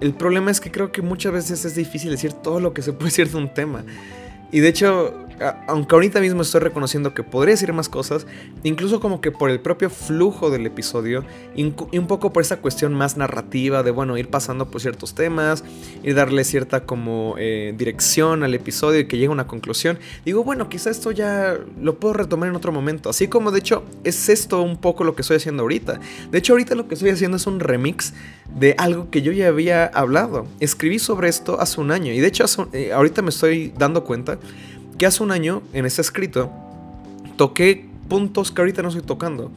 El 0.00 0.14
problema 0.14 0.50
es 0.50 0.60
que 0.60 0.70
creo 0.70 0.92
que 0.92 1.02
muchas 1.02 1.32
veces 1.32 1.64
es 1.64 1.74
difícil 1.74 2.10
decir 2.10 2.32
todo 2.32 2.60
lo 2.60 2.72
que 2.72 2.82
se 2.82 2.92
puede 2.92 3.06
decir 3.06 3.28
de 3.28 3.36
un 3.36 3.52
tema. 3.52 3.84
Y 4.52 4.60
de 4.60 4.68
hecho, 4.68 5.27
aunque 5.66 5.94
ahorita 5.94 6.20
mismo 6.20 6.42
estoy 6.42 6.60
reconociendo 6.60 7.14
que 7.14 7.22
podría 7.22 7.54
decir 7.54 7.72
más 7.72 7.88
cosas, 7.88 8.26
incluso 8.62 9.00
como 9.00 9.20
que 9.20 9.30
por 9.30 9.50
el 9.50 9.60
propio 9.60 9.90
flujo 9.90 10.50
del 10.50 10.66
episodio 10.66 11.24
y 11.54 11.64
un 11.64 12.06
poco 12.06 12.32
por 12.32 12.42
esa 12.42 12.58
cuestión 12.58 12.94
más 12.94 13.16
narrativa 13.16 13.82
de, 13.82 13.90
bueno, 13.90 14.16
ir 14.16 14.28
pasando 14.28 14.70
por 14.70 14.80
ciertos 14.80 15.14
temas, 15.14 15.64
y 16.02 16.12
darle 16.12 16.44
cierta 16.44 16.84
como 16.84 17.34
eh, 17.38 17.74
dirección 17.76 18.42
al 18.42 18.54
episodio 18.54 19.00
y 19.00 19.06
que 19.06 19.16
llegue 19.16 19.28
a 19.28 19.32
una 19.32 19.46
conclusión, 19.46 19.98
digo, 20.24 20.44
bueno, 20.44 20.68
quizá 20.68 20.90
esto 20.90 21.10
ya 21.10 21.56
lo 21.80 21.98
puedo 21.98 22.14
retomar 22.14 22.48
en 22.48 22.56
otro 22.56 22.72
momento. 22.72 23.10
Así 23.10 23.28
como 23.28 23.50
de 23.50 23.60
hecho 23.60 23.84
es 24.04 24.28
esto 24.28 24.62
un 24.62 24.76
poco 24.76 25.04
lo 25.04 25.14
que 25.14 25.22
estoy 25.22 25.36
haciendo 25.36 25.62
ahorita. 25.62 26.00
De 26.30 26.38
hecho 26.38 26.52
ahorita 26.52 26.74
lo 26.74 26.88
que 26.88 26.94
estoy 26.94 27.10
haciendo 27.10 27.36
es 27.36 27.46
un 27.46 27.60
remix 27.60 28.14
de 28.58 28.74
algo 28.78 29.10
que 29.10 29.22
yo 29.22 29.32
ya 29.32 29.48
había 29.48 29.86
hablado. 29.86 30.46
Escribí 30.60 30.98
sobre 30.98 31.28
esto 31.28 31.60
hace 31.60 31.80
un 31.80 31.90
año 31.90 32.12
y 32.12 32.20
de 32.20 32.26
hecho 32.26 32.44
eh, 32.72 32.92
ahorita 32.92 33.22
me 33.22 33.30
estoy 33.30 33.72
dando 33.76 34.04
cuenta 34.04 34.38
que 34.98 35.06
hace 35.06 35.22
un 35.22 35.30
año 35.30 35.62
en 35.72 35.86
ese 35.86 36.02
escrito 36.02 36.50
toqué 37.36 37.88
puntos 38.08 38.50
que 38.50 38.60
ahorita 38.60 38.82
no 38.82 38.88
estoy 38.88 39.04
tocando. 39.04 39.50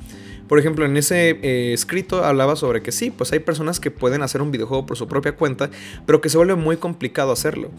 Por 0.52 0.60
ejemplo, 0.60 0.86
en 0.86 0.98
ese 0.98 1.30
eh, 1.44 1.72
escrito 1.72 2.26
hablaba 2.26 2.58
sobre 2.58 2.82
que 2.82 2.92
sí, 2.92 3.10
pues 3.10 3.32
hay 3.32 3.40
personas 3.40 3.80
que 3.80 3.90
pueden 3.90 4.22
hacer 4.22 4.42
un 4.42 4.52
videojuego 4.52 4.86
por 4.86 4.98
su 4.98 5.08
propia 5.08 5.32
cuenta, 5.32 5.70
pero 6.06 6.20
que 6.20 6.28
se 6.28 6.36
vuelve 6.36 6.56
muy 6.56 6.76
complicado 6.76 7.32
hacerlo. 7.32 7.70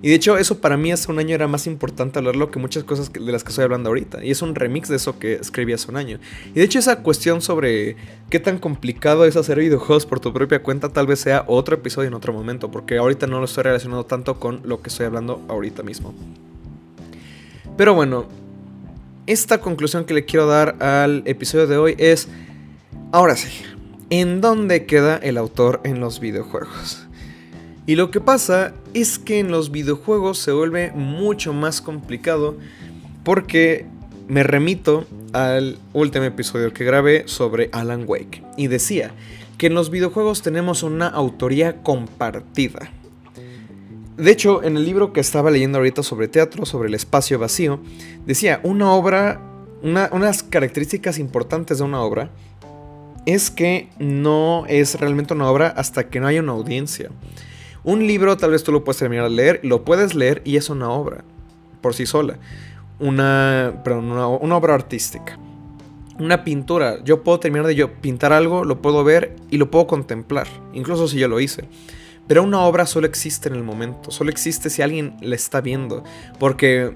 Y 0.00 0.08
de 0.08 0.14
hecho, 0.14 0.38
eso 0.38 0.58
para 0.58 0.78
mí 0.78 0.90
hace 0.90 1.12
un 1.12 1.18
año 1.18 1.34
era 1.34 1.46
más 1.46 1.66
importante 1.66 2.18
hablarlo 2.18 2.50
que 2.50 2.58
muchas 2.58 2.84
cosas 2.84 3.12
de 3.12 3.20
las 3.20 3.44
que 3.44 3.50
estoy 3.50 3.64
hablando 3.64 3.90
ahorita. 3.90 4.24
Y 4.24 4.30
es 4.30 4.40
un 4.40 4.54
remix 4.54 4.88
de 4.88 4.96
eso 4.96 5.18
que 5.18 5.34
escribí 5.34 5.74
hace 5.74 5.90
un 5.90 5.98
año. 5.98 6.20
Y 6.52 6.54
de 6.54 6.62
hecho, 6.62 6.78
esa 6.78 7.02
cuestión 7.02 7.42
sobre 7.42 7.96
qué 8.30 8.40
tan 8.40 8.58
complicado 8.58 9.26
es 9.26 9.36
hacer 9.36 9.58
videojuegos 9.58 10.06
por 10.06 10.18
tu 10.18 10.32
propia 10.32 10.62
cuenta, 10.62 10.88
tal 10.88 11.06
vez 11.06 11.20
sea 11.20 11.44
otro 11.48 11.74
episodio 11.74 12.08
en 12.08 12.14
otro 12.14 12.32
momento, 12.32 12.70
porque 12.70 12.96
ahorita 12.96 13.26
no 13.26 13.40
lo 13.40 13.44
estoy 13.44 13.64
relacionando 13.64 14.06
tanto 14.06 14.40
con 14.40 14.62
lo 14.64 14.80
que 14.80 14.88
estoy 14.88 15.04
hablando 15.04 15.44
ahorita 15.50 15.82
mismo. 15.82 16.14
Pero 17.76 17.94
bueno, 17.94 18.26
esta 19.26 19.58
conclusión 19.58 20.04
que 20.04 20.14
le 20.14 20.24
quiero 20.24 20.46
dar 20.46 20.82
al 20.82 21.22
episodio 21.26 21.66
de 21.66 21.76
hoy 21.78 21.94
es, 21.98 22.28
ahora 23.12 23.36
sí, 23.36 23.48
¿en 24.10 24.40
dónde 24.40 24.84
queda 24.84 25.16
el 25.16 25.38
autor 25.38 25.80
en 25.84 26.00
los 26.00 26.20
videojuegos? 26.20 27.06
Y 27.86 27.96
lo 27.96 28.10
que 28.10 28.20
pasa 28.20 28.74
es 28.94 29.18
que 29.18 29.38
en 29.38 29.50
los 29.50 29.70
videojuegos 29.70 30.38
se 30.38 30.52
vuelve 30.52 30.92
mucho 30.92 31.52
más 31.52 31.80
complicado 31.80 32.56
porque 33.24 33.86
me 34.28 34.42
remito 34.42 35.04
al 35.32 35.78
último 35.92 36.24
episodio 36.24 36.72
que 36.72 36.84
grabé 36.84 37.24
sobre 37.26 37.70
Alan 37.72 38.04
Wake 38.06 38.42
y 38.56 38.66
decía 38.66 39.12
que 39.58 39.66
en 39.66 39.74
los 39.74 39.90
videojuegos 39.90 40.42
tenemos 40.42 40.82
una 40.82 41.08
autoría 41.08 41.82
compartida. 41.82 42.92
De 44.22 44.30
hecho, 44.30 44.62
en 44.62 44.76
el 44.76 44.84
libro 44.84 45.12
que 45.12 45.18
estaba 45.18 45.50
leyendo 45.50 45.78
ahorita 45.78 46.04
sobre 46.04 46.28
teatro, 46.28 46.64
sobre 46.64 46.88
el 46.88 46.94
espacio 46.94 47.40
vacío, 47.40 47.80
decía, 48.24 48.60
una 48.62 48.92
obra, 48.92 49.40
una, 49.82 50.10
unas 50.12 50.44
características 50.44 51.18
importantes 51.18 51.78
de 51.78 51.84
una 51.84 52.00
obra 52.00 52.30
es 53.26 53.50
que 53.50 53.88
no 53.98 54.64
es 54.68 55.00
realmente 55.00 55.34
una 55.34 55.50
obra 55.50 55.66
hasta 55.70 56.08
que 56.08 56.20
no 56.20 56.28
haya 56.28 56.40
una 56.40 56.52
audiencia. 56.52 57.10
Un 57.82 58.06
libro 58.06 58.36
tal 58.36 58.52
vez 58.52 58.62
tú 58.62 58.70
lo 58.70 58.84
puedes 58.84 59.00
terminar 59.00 59.24
de 59.24 59.34
leer, 59.34 59.60
lo 59.64 59.84
puedes 59.84 60.14
leer 60.14 60.40
y 60.44 60.56
es 60.56 60.70
una 60.70 60.88
obra 60.88 61.24
por 61.80 61.92
sí 61.92 62.06
sola. 62.06 62.38
Una, 63.00 63.80
perdón, 63.82 64.12
una 64.12 64.56
obra 64.56 64.74
artística. 64.74 65.36
Una 66.20 66.44
pintura, 66.44 67.02
yo 67.02 67.24
puedo 67.24 67.40
terminar 67.40 67.66
de 67.66 67.74
yo 67.74 67.92
pintar 67.94 68.32
algo, 68.32 68.64
lo 68.64 68.80
puedo 68.80 69.02
ver 69.02 69.34
y 69.50 69.56
lo 69.56 69.68
puedo 69.68 69.88
contemplar, 69.88 70.46
incluso 70.74 71.08
si 71.08 71.18
yo 71.18 71.26
lo 71.26 71.40
hice. 71.40 71.64
Pero 72.32 72.44
una 72.44 72.62
obra 72.62 72.86
solo 72.86 73.06
existe 73.06 73.50
en 73.50 73.56
el 73.56 73.62
momento, 73.62 74.10
solo 74.10 74.30
existe 74.30 74.70
si 74.70 74.80
alguien 74.80 75.18
la 75.20 75.34
está 75.34 75.60
viendo. 75.60 76.02
Porque 76.38 76.94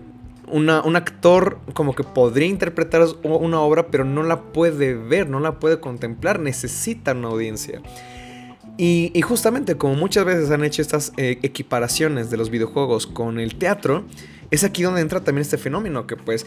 un 0.48 0.70
actor 0.70 1.58
como 1.74 1.94
que 1.94 2.04
podría 2.04 2.48
interpretar 2.48 3.04
una 3.22 3.60
obra, 3.60 3.88
pero 3.88 4.06
no 4.06 4.22
la 4.22 4.40
puede 4.40 4.94
ver, 4.94 5.28
no 5.28 5.38
la 5.38 5.58
puede 5.60 5.78
contemplar, 5.78 6.40
necesita 6.40 7.12
una 7.12 7.28
audiencia. 7.28 7.82
Y, 8.78 9.12
justamente 9.20 9.76
como 9.76 9.94
muchas 9.94 10.24
veces 10.24 10.50
han 10.50 10.64
hecho 10.64 10.80
estas 10.80 11.12
eh, 11.18 11.38
equiparaciones 11.42 12.30
de 12.30 12.38
los 12.38 12.48
videojuegos 12.48 13.06
con 13.06 13.38
el 13.38 13.56
teatro, 13.56 14.06
es 14.50 14.64
aquí 14.64 14.84
donde 14.84 15.02
entra 15.02 15.20
también 15.20 15.42
este 15.42 15.58
fenómeno 15.58 16.06
que 16.06 16.16
pues, 16.16 16.46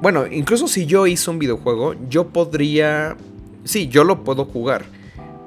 bueno, 0.00 0.26
incluso 0.26 0.66
si 0.66 0.86
yo 0.86 1.06
hice 1.06 1.28
un 1.28 1.38
videojuego, 1.38 1.94
yo 2.08 2.28
podría, 2.28 3.18
sí, 3.64 3.88
yo 3.88 4.02
lo 4.02 4.24
puedo 4.24 4.46
jugar 4.46 4.96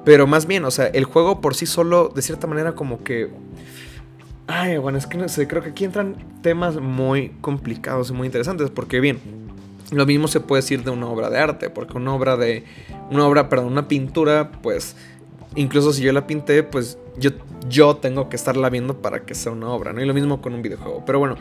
pero 0.04 0.28
más 0.28 0.48
bien, 0.48 0.66
o 0.66 0.72
sea, 0.72 0.88
el 0.88 1.06
juego 1.06 1.42
por 1.42 1.56
sí 1.56 1.66
solo, 1.66 2.12
de 2.14 2.22
cierta 2.22 2.48
manera, 2.48 2.74
como 2.74 3.04
que. 3.04 3.30
Ay, 4.48 4.78
bueno, 4.78 4.98
es 4.98 5.08
que 5.08 5.18
no 5.18 5.30
sé, 5.30 5.48
creo 5.48 5.62
que 5.62 5.70
aquí 5.70 5.86
entran 5.86 6.16
temas 6.42 6.78
muy 6.78 7.30
complicados 7.42 8.10
y 8.10 8.14
muy 8.14 8.26
interesantes. 8.26 8.70
Porque, 8.70 9.00
bien, 9.00 9.20
lo 9.92 10.06
mismo 10.06 10.28
se 10.28 10.40
puede 10.40 10.62
decir 10.62 10.84
de 10.84 10.90
una 10.90 11.08
obra 11.08 11.30
de 11.30 11.40
arte. 11.40 11.70
Porque 11.70 11.98
una 11.98 12.14
obra 12.14 12.36
de. 12.36 12.66
Una 13.12 13.28
obra, 13.28 13.50
perdón, 13.50 13.68
una 13.68 13.88
pintura, 13.88 14.52
pues. 14.62 14.96
Incluso 15.56 15.94
si 15.94 16.02
yo 16.02 16.14
la 16.14 16.28
pinté, 16.28 16.64
pues 16.64 16.98
yo, 17.18 17.32
yo 17.70 17.98
tengo 17.98 18.30
que 18.30 18.38
estarla 18.38 18.70
viendo 18.70 19.02
para 19.02 19.26
que 19.26 19.36
sea 19.36 19.52
una 19.52 19.70
obra, 19.70 19.92
¿no? 19.92 20.02
Y 20.02 20.06
lo 20.06 20.14
mismo 20.14 20.42
con 20.42 20.54
un 20.54 20.62
videojuego. 20.62 21.04
Pero 21.06 21.20
bueno, 21.20 21.36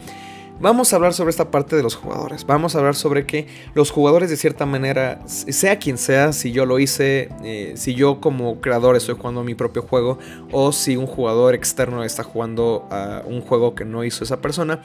Vamos 0.61 0.93
a 0.93 0.97
hablar 0.97 1.15
sobre 1.15 1.31
esta 1.31 1.51
parte 1.51 1.75
de 1.75 1.83
los 1.83 1.95
jugadores. 1.95 2.45
Vamos 2.45 2.75
a 2.75 2.81
hablar 2.81 2.95
sobre 2.95 3.25
que 3.25 3.47
los 3.73 3.91
jugadores 3.91 4.29
de 4.29 4.37
cierta 4.37 4.67
manera, 4.67 5.23
sea 5.27 5.79
quien 5.79 5.97
sea, 5.97 6.35
si 6.35 6.53
yo 6.53 6.67
lo 6.67 6.79
hice, 6.79 7.31
eh, 7.43 7.73
si 7.77 7.95
yo 7.95 8.21
como 8.21 8.61
creador 8.61 8.95
estoy 8.95 9.15
jugando 9.17 9.43
mi 9.43 9.55
propio 9.55 9.81
juego 9.81 10.19
o 10.53 10.73
si 10.73 10.99
un 10.99 11.07
jugador 11.07 11.55
externo 11.55 12.05
está 12.05 12.25
jugando 12.25 12.87
a 12.91 13.23
un 13.25 13.41
juego 13.41 13.75
que 13.75 13.87
no 13.87 14.05
hizo 14.05 14.23
esa 14.23 14.43
persona, 14.43 14.83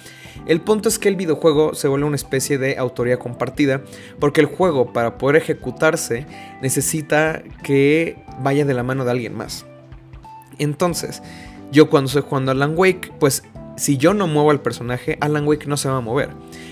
el 0.47 0.61
punto 0.61 0.87
es 0.87 0.97
que 0.97 1.09
el 1.09 1.17
videojuego 1.17 1.73
se 1.73 1.89
vuelve 1.89 2.05
una 2.05 2.15
especie 2.15 2.57
de 2.57 2.77
autoría 2.77 3.19
compartida 3.19 3.81
porque 4.17 4.39
el 4.39 4.47
juego 4.47 4.93
para 4.93 5.17
poder 5.17 5.35
ejecutarse 5.35 6.25
necesita 6.61 7.43
que 7.63 8.15
vaya 8.39 8.63
de 8.63 8.73
la 8.73 8.83
mano 8.83 9.03
de 9.03 9.11
alguien 9.11 9.35
más. 9.35 9.65
Entonces, 10.57 11.21
yo 11.73 11.89
cuando 11.89 12.07
estoy 12.07 12.21
jugando 12.21 12.51
a 12.51 12.53
Alan 12.53 12.75
Wake, 12.77 13.11
pues 13.19 13.43
si 13.77 13.97
yo 13.97 14.13
no 14.13 14.27
muevo 14.27 14.51
al 14.51 14.61
personaje, 14.61 15.17
Alan 15.21 15.47
Wake 15.47 15.67
no 15.67 15.77
se 15.77 15.89
va 15.89 15.97
a 15.97 16.01
mover. 16.01 16.29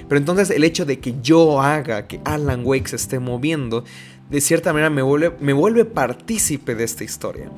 Pero 0.07 0.19
entonces 0.19 0.49
el 0.49 0.63
hecho 0.63 0.85
de 0.85 0.99
que 0.99 1.15
yo 1.21 1.61
haga 1.61 2.07
que 2.07 2.21
Alan 2.23 2.65
Wake 2.65 2.89
se 2.89 2.95
esté 2.95 3.19
moviendo, 3.19 3.83
de 4.29 4.41
cierta 4.41 4.73
manera 4.73 4.89
me 4.89 5.01
vuelve, 5.01 5.85
partícipe 5.85 6.75
de 6.75 6.83
esta 6.83 7.03
historia. 7.03 7.49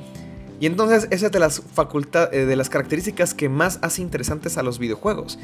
Y 0.58 0.66
entonces 0.66 1.06
esa 1.10 1.26
es 1.26 1.32
de 1.32 1.38
las, 1.38 1.60
facultades, 1.60 2.30
eh, 2.32 2.46
de 2.46 2.56
las 2.56 2.70
características 2.70 3.34
que 3.34 3.48
más 3.48 3.78
hace 3.82 4.02
interesantes 4.02 4.56
a 4.58 4.62
los 4.62 4.78
videojuegos. 4.78 5.38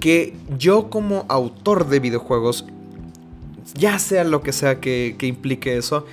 Que 0.00 0.34
yo 0.58 0.88
como 0.88 1.26
autor 1.28 1.88
de 1.88 2.00
videojuegos, 2.00 2.66
ya 3.74 3.98
sea 3.98 4.24
lo 4.24 4.42
que 4.42 4.52
sea 4.52 4.80
que 4.80 5.16
implique 5.20 5.76
eso, 5.76 6.06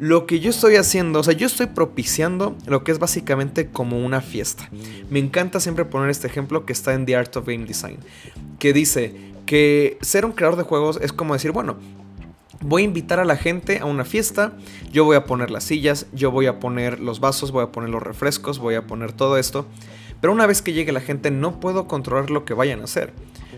lo 0.00 0.26
que 0.26 0.40
yo 0.40 0.48
estoy 0.48 0.76
haciendo, 0.76 1.20
o 1.20 1.22
sea, 1.22 1.34
yo 1.34 1.46
estoy 1.46 1.66
propiciando 1.66 2.56
lo 2.66 2.82
que 2.82 2.90
es 2.90 2.98
básicamente 2.98 3.68
como 3.68 4.02
una 4.02 4.22
fiesta. 4.22 4.70
Me 5.10 5.18
encanta 5.18 5.60
siempre 5.60 5.84
poner 5.84 6.08
este 6.08 6.26
ejemplo 6.26 6.64
que 6.64 6.72
está 6.72 6.94
en 6.94 7.04
The 7.04 7.16
Art 7.16 7.36
of 7.36 7.46
Game 7.46 7.66
Design, 7.66 7.98
que 8.58 8.72
dice 8.72 9.14
que 9.44 9.98
ser 10.00 10.24
un 10.24 10.32
creador 10.32 10.56
de 10.56 10.64
juegos 10.64 10.98
es 11.02 11.12
como 11.12 11.34
decir, 11.34 11.52
bueno, 11.52 11.76
voy 12.62 12.82
a 12.82 12.86
invitar 12.86 13.20
a 13.20 13.26
la 13.26 13.36
gente 13.36 13.78
a 13.78 13.84
una 13.84 14.06
fiesta, 14.06 14.54
yo 14.90 15.04
voy 15.04 15.16
a 15.16 15.26
poner 15.26 15.50
las 15.50 15.64
sillas, 15.64 16.06
yo 16.14 16.30
voy 16.30 16.46
a 16.46 16.60
poner 16.60 16.98
los 16.98 17.20
vasos, 17.20 17.52
voy 17.52 17.64
a 17.64 17.72
poner 17.72 17.90
los 17.90 18.02
refrescos, 18.02 18.58
voy 18.58 18.76
a 18.76 18.86
poner 18.86 19.12
todo 19.12 19.36
esto, 19.36 19.66
pero 20.22 20.32
una 20.32 20.46
vez 20.46 20.62
que 20.62 20.72
llegue 20.72 20.92
la 20.92 21.00
gente 21.02 21.30
no 21.30 21.60
puedo 21.60 21.86
controlar 21.86 22.30
lo 22.30 22.46
que 22.46 22.54
vayan 22.54 22.80
a 22.80 22.84
hacer 22.84 23.12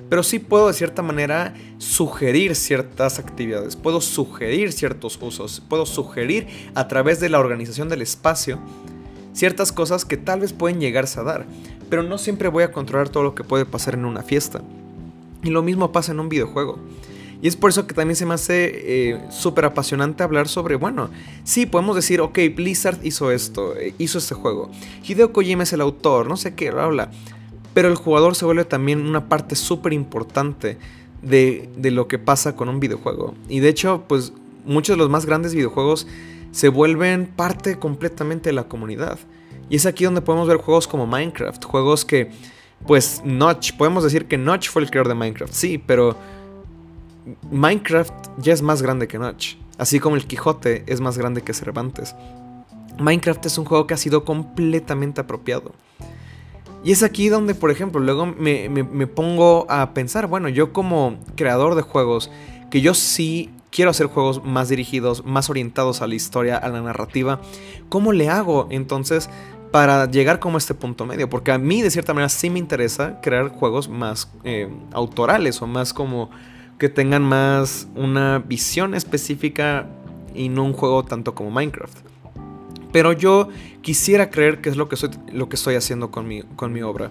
pero 0.09 0.23
sí 0.23 0.39
puedo 0.39 0.69
de 0.69 0.75
cierta 0.75 1.03
manera 1.03 1.55
sugerir 1.79 2.55
ciertas 2.55 3.19
actividades, 3.19 3.77
puedo 3.77 4.01
sugerir 4.01 4.73
ciertos 4.73 5.19
usos, 5.21 5.63
puedo 5.69 5.87
sugerir 5.87 6.49
a 6.75 6.89
través 6.89 7.21
de 7.21 7.29
la 7.29 7.41
organización 7.41 7.89
del 7.89 8.03
espacio 8.03 8.59
ciertas 9.33 9.73
cosas 9.73 10.05
que 10.05 10.17
tal 10.17 10.41
vez 10.41 10.53
pueden 10.53 10.81
llegarse 10.81 11.21
a 11.21 11.23
dar, 11.23 11.47
pero 11.89 12.03
no 12.03 12.19
siempre 12.19 12.49
voy 12.49 12.65
a 12.65 12.73
controlar 12.73 13.09
todo 13.09 13.23
lo 13.23 13.35
que 13.35 13.45
puede 13.45 13.65
pasar 13.65 13.95
en 13.95 14.05
una 14.05 14.23
fiesta. 14.23 14.63
Y 15.43 15.51
lo 15.51 15.63
mismo 15.63 15.93
pasa 15.93 16.13
en 16.13 16.21
un 16.21 16.29
videojuego. 16.29 16.79
Y 17.41 17.49
es 17.49 17.57
por 17.57 17.71
eso 17.71 17.89
que 17.89 17.95
también 17.95 18.15
se 18.15 18.25
me 18.25 18.35
hace 18.35 18.71
eh, 19.11 19.21
súper 19.31 19.65
apasionante 19.65 20.23
hablar 20.23 20.47
sobre, 20.47 20.77
bueno, 20.77 21.11
sí, 21.43 21.67
podemos 21.67 21.97
decir, 21.97 22.21
ok, 22.21 22.39
Blizzard 22.55 23.01
hizo 23.03 23.33
esto, 23.33 23.77
eh, 23.77 23.95
hizo 23.99 24.19
este 24.19 24.37
juego. 24.37 24.71
Hideo 25.03 25.33
Kojima 25.33 25.65
es 25.65 25.73
el 25.73 25.81
autor, 25.81 26.29
no 26.29 26.37
sé 26.37 26.55
qué, 26.55 26.71
bla, 26.71 26.87
bla. 26.87 27.11
Pero 27.75 27.89
el 27.89 27.97
jugador 27.97 28.35
se 28.35 28.45
vuelve 28.45 28.65
también 28.65 29.07
una 29.07 29.29
parte 29.29 29.57
súper 29.57 29.93
importante 29.93 30.79
de, 31.23 31.69
de 31.77 31.91
lo 31.91 32.09
que 32.09 32.19
pasa 32.19 32.55
con 32.55 32.69
un 32.69 32.81
videojuego. 32.81 33.35
Y 33.49 33.61
de 33.61 33.69
hecho, 33.69 34.05
pues 34.09 34.33
muchos 34.65 34.95
de 34.95 34.99
los 34.99 35.11
más 35.11 35.27
grandes 35.27 35.55
videojuegos 35.55 36.07
se 36.53 36.69
vuelven 36.69 37.27
parte 37.27 37.79
completamente 37.79 38.51
de 38.51 38.55
la 38.55 38.65
comunidad. 38.65 39.19
Y 39.69 39.77
es 39.77 39.87
aquí 39.87 40.05
donde 40.05 40.21
podemos 40.21 40.49
ver 40.49 40.59
juegos 40.59 40.87
como 40.87 41.07
Minecraft, 41.07 41.65
juegos 41.65 42.05
que, 42.05 42.31
pues, 42.87 43.23
Notch, 43.25 43.73
podemos 43.77 44.05
decir 44.05 44.27
que 44.27 44.37
Notch 44.37 44.69
fue 44.69 44.83
el 44.83 44.91
creador 44.91 45.09
de 45.09 45.15
Minecraft, 45.15 45.53
sí, 45.53 45.79
pero 45.79 46.17
Minecraft 47.51 48.13
ya 48.39 48.53
es 48.53 48.61
más 48.61 48.83
grande 48.83 49.09
que 49.09 49.19
Notch, 49.19 49.55
así 49.79 49.99
como 49.99 50.17
el 50.17 50.27
Quijote 50.27 50.85
es 50.87 51.01
más 51.01 51.17
grande 51.17 51.43
que 51.43 51.55
Cervantes. 51.55 52.15
Minecraft 52.99 53.47
es 53.47 53.57
un 53.57 53.65
juego 53.65 53.87
que 53.87 53.95
ha 53.95 53.97
sido 53.97 54.25
completamente 54.25 55.23
apropiado. 55.23 55.73
Y 56.85 56.91
es 56.93 57.03
aquí 57.03 57.29
donde, 57.29 57.55
por 57.55 57.71
ejemplo, 57.71 58.01
luego 58.01 58.27
me, 58.27 59.07
pongo 59.07 59.67
a 59.71 59.95
pensar, 59.95 60.27
bueno, 60.27 60.49
yo 60.49 60.73
como 60.73 61.17
creador 61.37 61.77
de 61.77 61.83
juegos, 61.83 62.31
que 62.71 62.81
yo 62.81 62.95
sí 62.95 63.51
quiero 63.71 63.91
hacer 63.91 64.07
juegos 64.07 64.45
más 64.45 64.69
dirigidos, 64.69 65.25
más 65.25 65.49
orientados 65.49 66.03
a 66.03 66.07
la 66.09 66.15
historia, 66.15 66.57
a 66.57 66.69
la 66.69 66.83
narrativa, 66.83 67.41
¿cómo 67.89 68.13
le 68.13 68.29
hago 68.29 68.67
entonces 68.71 69.31
para 69.71 70.11
llegar 70.11 70.41
como 70.41 70.57
a 70.57 70.59
este 70.59 70.75
punto 70.75 71.07
medio? 71.07 71.31
Porque 71.31 71.53
a 71.53 71.59
mí 71.59 71.83
de 71.83 71.91
cierta 71.91 72.15
manera 72.15 72.29
sí 72.29 72.51
me 72.51 72.59
interesa 72.59 73.21
crear 73.21 73.49
juegos 73.49 73.89
más 73.89 74.31
eh, 74.43 74.69
autorales 74.93 75.63
o 75.63 75.69
más 75.69 75.95
como 75.95 76.31
que 76.79 76.89
tengan 76.89 77.23
más 77.23 77.87
una 77.95 78.41
visión 78.41 78.95
específica 78.95 79.87
y 80.35 80.49
no 80.49 80.65
un 80.65 80.73
juego 80.73 81.05
tanto 81.05 81.35
como 81.35 81.53
Minecraft. 81.53 82.12
Pero 82.93 83.13
yo 83.13 83.49
quisiera 83.81 84.31
creer 84.31 84.61
que 84.61 84.69
es 84.69 84.77
lo 84.77 84.89
que, 84.89 84.97
soy, 84.97 85.11
lo 85.33 85.49
que 85.49 85.57
estoy 85.57 85.75
haciendo 85.75 86.11
con 86.11 86.29
mi, 86.29 86.43
con 86.43 86.73
mi 86.73 86.83
obra. 86.83 87.11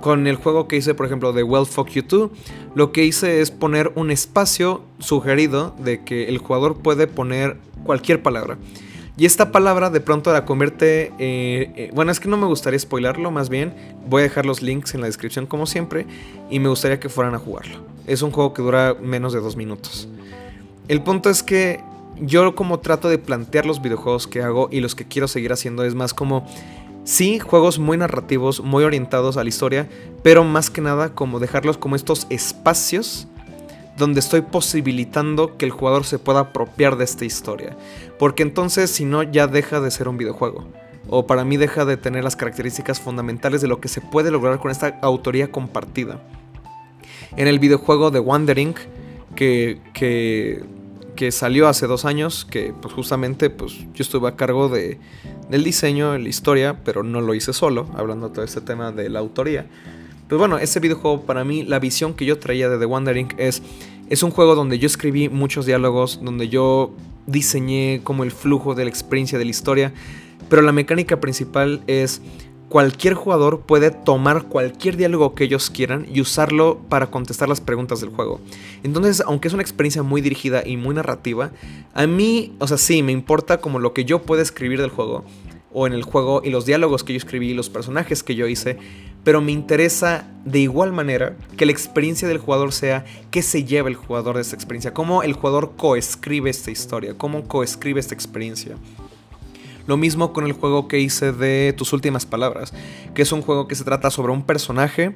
Con 0.00 0.26
el 0.26 0.36
juego 0.36 0.68
que 0.68 0.76
hice, 0.76 0.94
por 0.94 1.06
ejemplo, 1.06 1.32
de 1.32 1.42
Well 1.42 1.66
Fuck 1.66 1.90
You 1.90 2.02
2, 2.06 2.30
lo 2.74 2.92
que 2.92 3.04
hice 3.04 3.40
es 3.40 3.50
poner 3.50 3.92
un 3.94 4.10
espacio 4.10 4.82
sugerido 4.98 5.74
de 5.78 6.04
que 6.04 6.28
el 6.28 6.38
jugador 6.38 6.78
puede 6.78 7.06
poner 7.06 7.56
cualquier 7.84 8.22
palabra. 8.22 8.58
Y 9.16 9.26
esta 9.26 9.52
palabra 9.52 9.90
de 9.90 10.00
pronto 10.00 10.32
la 10.32 10.44
convierte... 10.44 11.12
Eh, 11.18 11.72
eh, 11.76 11.90
bueno, 11.94 12.10
es 12.10 12.18
que 12.18 12.28
no 12.28 12.36
me 12.36 12.46
gustaría 12.46 12.78
spoilarlo, 12.78 13.30
más 13.30 13.48
bien 13.48 13.72
voy 14.08 14.20
a 14.20 14.22
dejar 14.24 14.44
los 14.44 14.60
links 14.60 14.94
en 14.94 15.00
la 15.00 15.06
descripción 15.06 15.46
como 15.46 15.66
siempre 15.66 16.06
y 16.50 16.58
me 16.58 16.68
gustaría 16.68 16.98
que 16.98 17.08
fueran 17.08 17.34
a 17.34 17.38
jugarlo. 17.38 17.84
Es 18.06 18.22
un 18.22 18.32
juego 18.32 18.52
que 18.52 18.62
dura 18.62 18.96
menos 19.00 19.32
de 19.32 19.40
dos 19.40 19.56
minutos. 19.56 20.08
El 20.88 21.02
punto 21.02 21.30
es 21.30 21.44
que 21.44 21.80
yo 22.20 22.54
como 22.54 22.80
trato 22.80 23.08
de 23.08 23.18
plantear 23.18 23.66
los 23.66 23.82
videojuegos 23.82 24.26
que 24.26 24.42
hago 24.42 24.68
y 24.70 24.80
los 24.80 24.94
que 24.94 25.06
quiero 25.06 25.28
seguir 25.28 25.52
haciendo 25.52 25.84
es 25.84 25.94
más 25.94 26.14
como... 26.14 26.46
Sí, 27.04 27.38
juegos 27.38 27.78
muy 27.78 27.98
narrativos, 27.98 28.62
muy 28.62 28.82
orientados 28.82 29.36
a 29.36 29.42
la 29.42 29.48
historia, 29.50 29.88
pero 30.22 30.42
más 30.42 30.70
que 30.70 30.80
nada 30.80 31.10
como 31.10 31.38
dejarlos 31.38 31.76
como 31.76 31.96
estos 31.96 32.26
espacios 32.30 33.28
donde 33.96 34.20
estoy 34.20 34.40
posibilitando 34.40 35.56
que 35.56 35.66
el 35.66 35.70
jugador 35.70 36.04
se 36.04 36.18
pueda 36.18 36.40
apropiar 36.40 36.96
de 36.96 37.04
esta 37.04 37.24
historia. 37.24 37.76
Porque 38.18 38.42
entonces 38.42 38.90
si 38.90 39.04
no 39.04 39.22
ya 39.22 39.46
deja 39.46 39.80
de 39.80 39.90
ser 39.90 40.08
un 40.08 40.16
videojuego. 40.16 40.64
O 41.08 41.26
para 41.26 41.44
mí 41.44 41.56
deja 41.56 41.84
de 41.84 41.96
tener 41.96 42.24
las 42.24 42.36
características 42.36 43.00
fundamentales 43.00 43.60
de 43.60 43.68
lo 43.68 43.80
que 43.80 43.88
se 43.88 44.00
puede 44.00 44.30
lograr 44.30 44.58
con 44.58 44.70
esta 44.70 44.98
autoría 45.02 45.50
compartida. 45.52 46.22
En 47.36 47.46
el 47.46 47.58
videojuego 47.58 48.10
de 48.10 48.20
Wandering, 48.20 48.74
que, 49.34 49.80
que, 49.92 50.64
que 51.14 51.32
salió 51.32 51.68
hace 51.68 51.86
dos 51.86 52.04
años, 52.04 52.44
que 52.44 52.72
pues 52.80 52.94
justamente 52.94 53.50
pues 53.50 53.74
yo 53.94 54.02
estuve 54.02 54.28
a 54.28 54.36
cargo 54.36 54.68
de, 54.68 54.98
del 55.48 55.64
diseño, 55.64 56.12
de 56.12 56.18
la 56.18 56.28
historia, 56.28 56.80
pero 56.84 57.02
no 57.02 57.20
lo 57.20 57.34
hice 57.34 57.52
solo, 57.52 57.88
hablando 57.94 58.28
de 58.28 58.34
todo 58.34 58.44
este 58.44 58.60
tema 58.60 58.92
de 58.92 59.08
la 59.08 59.20
autoría. 59.20 59.66
Pues 60.28 60.38
bueno, 60.38 60.58
ese 60.58 60.80
videojuego 60.80 61.22
para 61.22 61.44
mí, 61.44 61.62
la 61.64 61.78
visión 61.78 62.14
que 62.14 62.24
yo 62.24 62.38
traía 62.38 62.68
de 62.68 62.78
The 62.78 62.86
Wandering 62.86 63.34
es, 63.36 63.62
es 64.08 64.22
un 64.22 64.30
juego 64.30 64.54
donde 64.54 64.78
yo 64.78 64.86
escribí 64.86 65.28
muchos 65.28 65.66
diálogos, 65.66 66.20
donde 66.22 66.48
yo 66.48 66.94
diseñé 67.26 68.00
como 68.02 68.24
el 68.24 68.30
flujo 68.30 68.74
de 68.74 68.84
la 68.84 68.90
experiencia 68.90 69.38
de 69.38 69.44
la 69.44 69.50
historia, 69.50 69.92
pero 70.48 70.62
la 70.62 70.72
mecánica 70.72 71.20
principal 71.20 71.82
es 71.86 72.20
cualquier 72.74 73.14
jugador 73.14 73.60
puede 73.60 73.92
tomar 73.92 74.46
cualquier 74.46 74.96
diálogo 74.96 75.36
que 75.36 75.44
ellos 75.44 75.70
quieran 75.70 76.08
y 76.12 76.20
usarlo 76.20 76.80
para 76.88 77.06
contestar 77.06 77.48
las 77.48 77.60
preguntas 77.60 78.00
del 78.00 78.10
juego. 78.10 78.40
Entonces, 78.82 79.22
aunque 79.24 79.46
es 79.46 79.54
una 79.54 79.62
experiencia 79.62 80.02
muy 80.02 80.20
dirigida 80.20 80.66
y 80.66 80.76
muy 80.76 80.92
narrativa, 80.92 81.52
a 81.92 82.08
mí, 82.08 82.52
o 82.58 82.66
sea, 82.66 82.76
sí, 82.76 83.04
me 83.04 83.12
importa 83.12 83.58
como 83.58 83.78
lo 83.78 83.92
que 83.92 84.04
yo 84.04 84.22
pueda 84.22 84.42
escribir 84.42 84.80
del 84.80 84.90
juego 84.90 85.24
o 85.72 85.86
en 85.86 85.92
el 85.92 86.02
juego 86.02 86.42
y 86.44 86.50
los 86.50 86.66
diálogos 86.66 87.04
que 87.04 87.12
yo 87.12 87.18
escribí 87.18 87.50
y 87.50 87.54
los 87.54 87.70
personajes 87.70 88.24
que 88.24 88.34
yo 88.34 88.48
hice, 88.48 88.76
pero 89.22 89.40
me 89.40 89.52
interesa 89.52 90.26
de 90.44 90.58
igual 90.58 90.92
manera 90.92 91.36
que 91.56 91.66
la 91.66 91.72
experiencia 91.72 92.26
del 92.26 92.38
jugador 92.38 92.72
sea 92.72 93.04
qué 93.30 93.42
se 93.42 93.62
lleva 93.62 93.88
el 93.88 93.94
jugador 93.94 94.34
de 94.34 94.42
esta 94.42 94.56
experiencia, 94.56 94.92
cómo 94.92 95.22
el 95.22 95.34
jugador 95.34 95.74
coescribe 95.76 96.50
esta 96.50 96.72
historia, 96.72 97.14
cómo 97.16 97.46
coescribe 97.46 98.00
esta 98.00 98.14
experiencia. 98.14 98.74
Lo 99.86 99.96
mismo 99.96 100.32
con 100.32 100.46
el 100.46 100.52
juego 100.52 100.88
que 100.88 101.00
hice 101.00 101.32
de 101.32 101.74
Tus 101.76 101.92
Últimas 101.92 102.26
Palabras, 102.26 102.72
que 103.14 103.22
es 103.22 103.32
un 103.32 103.42
juego 103.42 103.68
que 103.68 103.74
se 103.74 103.84
trata 103.84 104.10
sobre 104.10 104.32
un 104.32 104.42
personaje 104.42 105.14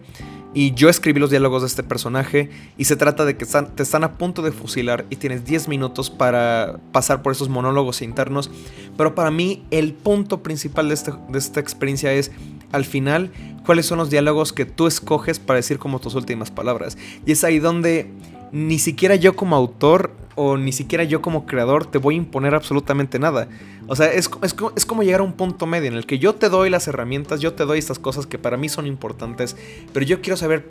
y 0.54 0.72
yo 0.72 0.88
escribí 0.88 1.20
los 1.20 1.30
diálogos 1.30 1.62
de 1.62 1.68
este 1.68 1.82
personaje 1.82 2.48
y 2.78 2.86
se 2.86 2.96
trata 2.96 3.24
de 3.24 3.36
que 3.36 3.44
te 3.46 3.82
están 3.82 4.04
a 4.04 4.16
punto 4.16 4.42
de 4.42 4.50
fusilar 4.50 5.04
y 5.10 5.16
tienes 5.16 5.44
10 5.44 5.68
minutos 5.68 6.08
para 6.10 6.80
pasar 6.90 7.22
por 7.22 7.32
esos 7.32 7.48
monólogos 7.48 8.00
internos. 8.00 8.50
Pero 8.96 9.14
para 9.14 9.30
mí 9.30 9.62
el 9.70 9.92
punto 9.92 10.42
principal 10.42 10.90
este, 10.90 11.12
de 11.28 11.38
esta 11.38 11.60
experiencia 11.60 12.12
es 12.12 12.32
al 12.72 12.84
final 12.84 13.30
cuáles 13.64 13.86
son 13.86 13.98
los 13.98 14.10
diálogos 14.10 14.52
que 14.52 14.64
tú 14.64 14.86
escoges 14.86 15.38
para 15.38 15.58
decir 15.58 15.78
como 15.78 16.00
tus 16.00 16.14
últimas 16.14 16.50
palabras. 16.50 16.96
Y 17.26 17.32
es 17.32 17.44
ahí 17.44 17.58
donde 17.58 18.10
ni 18.52 18.78
siquiera 18.78 19.16
yo 19.16 19.36
como 19.36 19.56
autor 19.56 20.12
o 20.40 20.56
ni 20.56 20.70
siquiera 20.70 21.02
yo 21.02 21.20
como 21.20 21.46
creador 21.46 21.84
te 21.84 21.98
voy 21.98 22.14
a 22.14 22.18
imponer 22.18 22.54
absolutamente 22.54 23.18
nada. 23.18 23.48
O 23.88 23.96
sea, 23.96 24.12
es, 24.12 24.30
es, 24.42 24.86
como 24.86 25.02
llegar 25.02 25.20
a 25.20 25.24
un 25.24 25.32
punto 25.32 25.66
medio 25.66 25.88
en 25.88 25.94
el 25.94 26.06
que 26.06 26.20
yo 26.20 26.36
te 26.36 26.48
doy 26.48 26.70
las 26.70 26.86
herramientas, 26.86 27.40
yo 27.40 27.54
te 27.54 27.64
doy 27.64 27.80
estas 27.80 27.98
cosas 27.98 28.26
que 28.26 28.38
para 28.38 28.56
mí 28.56 28.68
son 28.68 28.86
importantes, 28.86 29.56
pero 29.92 30.06
yo 30.06 30.20
quiero 30.20 30.36
saber 30.36 30.70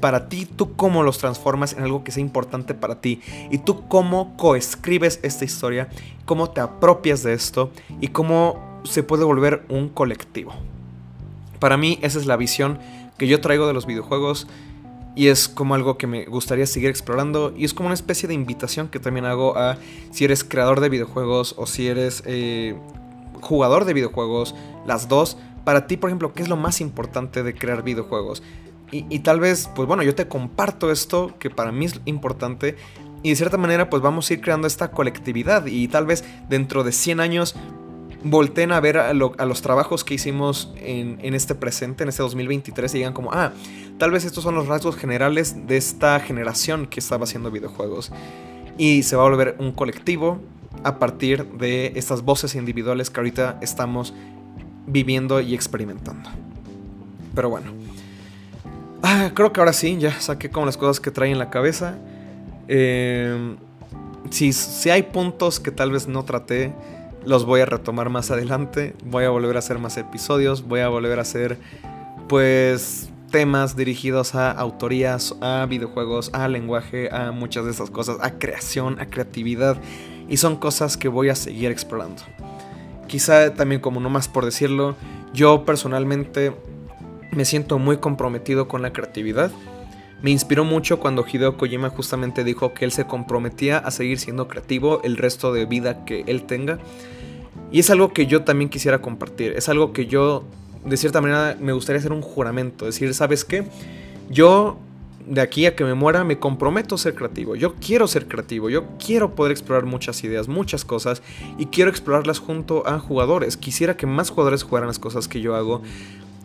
para 0.00 0.28
ti 0.28 0.44
tú 0.44 0.74
cómo 0.74 1.02
los 1.02 1.16
transformas 1.16 1.72
en 1.72 1.84
algo 1.84 2.04
que 2.04 2.12
sea 2.12 2.20
importante 2.20 2.74
para 2.74 3.00
ti 3.00 3.22
y 3.50 3.58
tú 3.58 3.88
cómo 3.88 4.36
coescribes 4.36 5.20
esta 5.22 5.46
historia, 5.46 5.88
cómo 6.26 6.50
te 6.50 6.60
apropias 6.60 7.22
de 7.22 7.32
esto 7.32 7.70
y 8.02 8.08
cómo 8.08 8.80
se 8.84 9.02
puede 9.02 9.24
volver 9.24 9.64
un 9.70 9.88
colectivo. 9.88 10.52
Para 11.58 11.78
mí 11.78 11.98
esa 12.02 12.18
es 12.18 12.26
la 12.26 12.36
visión 12.36 12.80
que 13.16 13.28
yo 13.28 13.40
traigo 13.40 13.66
de 13.66 13.72
los 13.72 13.86
videojuegos 13.86 14.46
y 15.16 15.28
es 15.28 15.48
como 15.48 15.74
algo 15.74 15.96
que 15.96 16.06
me 16.06 16.26
gustaría 16.26 16.66
seguir 16.66 16.90
explorando 16.90 17.52
y 17.56 17.64
es 17.64 17.72
como 17.72 17.86
una 17.88 17.94
especie 17.94 18.28
de 18.28 18.34
invitación 18.34 18.88
que 18.88 19.00
también 19.00 19.24
hago 19.24 19.56
a 19.56 19.78
si 20.12 20.24
eres 20.24 20.44
creador 20.44 20.80
de 20.80 20.90
videojuegos 20.90 21.54
o 21.56 21.66
si 21.66 21.88
eres 21.88 22.22
eh, 22.26 22.76
jugador 23.40 23.86
de 23.86 23.94
videojuegos, 23.94 24.54
las 24.86 25.08
dos. 25.08 25.38
Para 25.64 25.86
ti, 25.86 25.96
por 25.96 26.10
ejemplo, 26.10 26.34
¿qué 26.34 26.42
es 26.42 26.48
lo 26.48 26.56
más 26.56 26.82
importante 26.82 27.42
de 27.42 27.54
crear 27.54 27.82
videojuegos? 27.82 28.42
Y, 28.92 29.06
y, 29.08 29.20
tal 29.20 29.40
vez, 29.40 29.68
pues 29.74 29.88
bueno, 29.88 30.04
yo 30.04 30.14
te 30.14 30.28
comparto 30.28 30.92
esto 30.92 31.34
que 31.40 31.50
para 31.50 31.72
mí 31.72 31.86
es 31.86 32.00
importante 32.04 32.76
y 33.22 33.30
de 33.30 33.36
cierta 33.36 33.56
manera 33.56 33.90
pues 33.90 34.02
vamos 34.02 34.30
a 34.30 34.34
ir 34.34 34.40
creando 34.40 34.68
esta 34.68 34.92
colectividad 34.92 35.66
y 35.66 35.88
tal 35.88 36.06
vez 36.06 36.22
dentro 36.48 36.84
de 36.84 36.92
100 36.92 37.18
años 37.18 37.56
volteen 38.22 38.72
a 38.72 38.80
ver 38.80 38.98
a, 38.98 39.12
los 39.14 39.62
trabajos 39.62 40.04
que 40.04 40.14
hicimos 40.14 40.72
en, 40.76 41.34
este 41.34 41.54
presente, 41.54 42.02
en 42.02 42.08
este 42.08 42.22
2023, 42.22 42.94
y 42.94 42.98
digan 42.98 43.12
como, 43.12 43.32
ah, 43.32 43.52
tal 43.98 44.10
vez 44.10 44.24
estos 44.24 44.44
son 44.44 44.54
los 44.54 44.66
rasgos 44.66 44.96
generales 44.96 45.66
de 45.66 45.76
esta 45.76 46.18
generación 46.20 46.86
que 46.86 47.00
estaba 47.00 47.24
haciendo 47.24 47.50
videojuegos. 47.50 48.12
Y 48.78 49.02
se 49.04 49.16
va 49.16 49.22
a 49.22 49.28
volver 49.28 49.56
un 49.58 49.72
colectivo 49.72 50.38
a 50.84 50.98
partir 50.98 51.46
de 51.52 51.92
estas 51.96 52.22
voces 52.22 52.54
individuales 52.54 53.10
que 53.10 53.20
ahorita 53.20 53.58
estamos 53.62 54.12
viviendo 54.86 55.40
y 55.40 55.54
experimentando. 55.54 56.28
Pero 57.34 57.50
bueno. 57.50 57.72
Ah, 59.02 59.30
creo 59.34 59.52
que 59.52 59.60
ahora 59.60 59.72
sí, 59.72 59.96
ya 59.98 60.20
saqué 60.20 60.50
como 60.50 60.66
las 60.66 60.76
cosas 60.76 61.00
que 61.00 61.10
trae 61.10 61.30
en 61.30 61.38
la 61.38 61.50
cabeza. 61.50 61.96
Eh, 62.68 63.56
si, 64.30 64.52
si 64.52 64.90
hay 64.90 65.04
puntos 65.04 65.60
que 65.60 65.70
tal 65.70 65.92
vez 65.92 66.08
no 66.08 66.24
traté, 66.24 66.72
los 67.26 67.44
voy 67.44 67.60
a 67.60 67.66
retomar 67.66 68.08
más 68.08 68.30
adelante. 68.30 68.94
Voy 69.04 69.24
a 69.24 69.30
volver 69.30 69.56
a 69.56 69.58
hacer 69.58 69.78
más 69.78 69.96
episodios. 69.96 70.66
Voy 70.66 70.80
a 70.80 70.88
volver 70.88 71.18
a 71.18 71.22
hacer, 71.22 71.58
pues, 72.28 73.10
temas 73.30 73.76
dirigidos 73.76 74.34
a 74.34 74.52
autorías, 74.52 75.34
a 75.40 75.66
videojuegos, 75.68 76.30
a 76.32 76.48
lenguaje, 76.48 77.12
a 77.12 77.32
muchas 77.32 77.64
de 77.64 77.72
esas 77.72 77.90
cosas, 77.90 78.18
a 78.22 78.38
creación, 78.38 79.00
a 79.00 79.06
creatividad. 79.06 79.76
Y 80.28 80.38
son 80.38 80.56
cosas 80.56 80.96
que 80.96 81.08
voy 81.08 81.28
a 81.28 81.34
seguir 81.34 81.70
explorando. 81.70 82.22
Quizá 83.08 83.54
también, 83.54 83.80
como 83.80 84.00
no 84.00 84.08
más 84.08 84.28
por 84.28 84.44
decirlo, 84.44 84.96
yo 85.34 85.64
personalmente 85.64 86.52
me 87.32 87.44
siento 87.44 87.78
muy 87.78 87.98
comprometido 87.98 88.68
con 88.68 88.82
la 88.82 88.92
creatividad. 88.92 89.50
Me 90.22 90.30
inspiró 90.30 90.64
mucho 90.64 90.98
cuando 90.98 91.24
Hideo 91.30 91.56
Kojima 91.56 91.90
justamente 91.90 92.42
dijo 92.42 92.72
que 92.72 92.84
él 92.84 92.92
se 92.92 93.06
comprometía 93.06 93.78
a 93.78 93.90
seguir 93.90 94.18
siendo 94.18 94.48
creativo 94.48 95.00
el 95.04 95.16
resto 95.16 95.52
de 95.52 95.66
vida 95.66 96.04
que 96.04 96.24
él 96.26 96.44
tenga. 96.44 96.78
Y 97.70 97.80
es 97.80 97.90
algo 97.90 98.12
que 98.12 98.26
yo 98.26 98.42
también 98.42 98.70
quisiera 98.70 99.00
compartir. 99.00 99.52
Es 99.56 99.68
algo 99.68 99.92
que 99.92 100.06
yo, 100.06 100.44
de 100.84 100.96
cierta 100.96 101.20
manera, 101.20 101.56
me 101.60 101.72
gustaría 101.72 101.98
hacer 101.98 102.12
un 102.12 102.22
juramento. 102.22 102.84
Decir, 102.86 103.12
¿sabes 103.14 103.44
qué? 103.44 103.66
Yo, 104.30 104.78
de 105.26 105.40
aquí 105.40 105.66
a 105.66 105.74
que 105.74 105.84
me 105.84 105.94
muera, 105.94 106.24
me 106.24 106.38
comprometo 106.38 106.94
a 106.94 106.98
ser 106.98 107.14
creativo. 107.14 107.56
Yo 107.56 107.74
quiero 107.74 108.06
ser 108.06 108.28
creativo. 108.28 108.70
Yo 108.70 108.84
quiero 109.04 109.34
poder 109.34 109.52
explorar 109.52 109.84
muchas 109.84 110.22
ideas, 110.24 110.48
muchas 110.48 110.84
cosas. 110.84 111.22
Y 111.58 111.66
quiero 111.66 111.90
explorarlas 111.90 112.38
junto 112.38 112.86
a 112.86 112.98
jugadores. 112.98 113.56
Quisiera 113.56 113.96
que 113.96 114.06
más 114.06 114.30
jugadores 114.30 114.62
jugaran 114.62 114.86
las 114.86 114.98
cosas 114.98 115.26
que 115.26 115.40
yo 115.40 115.56
hago. 115.56 115.82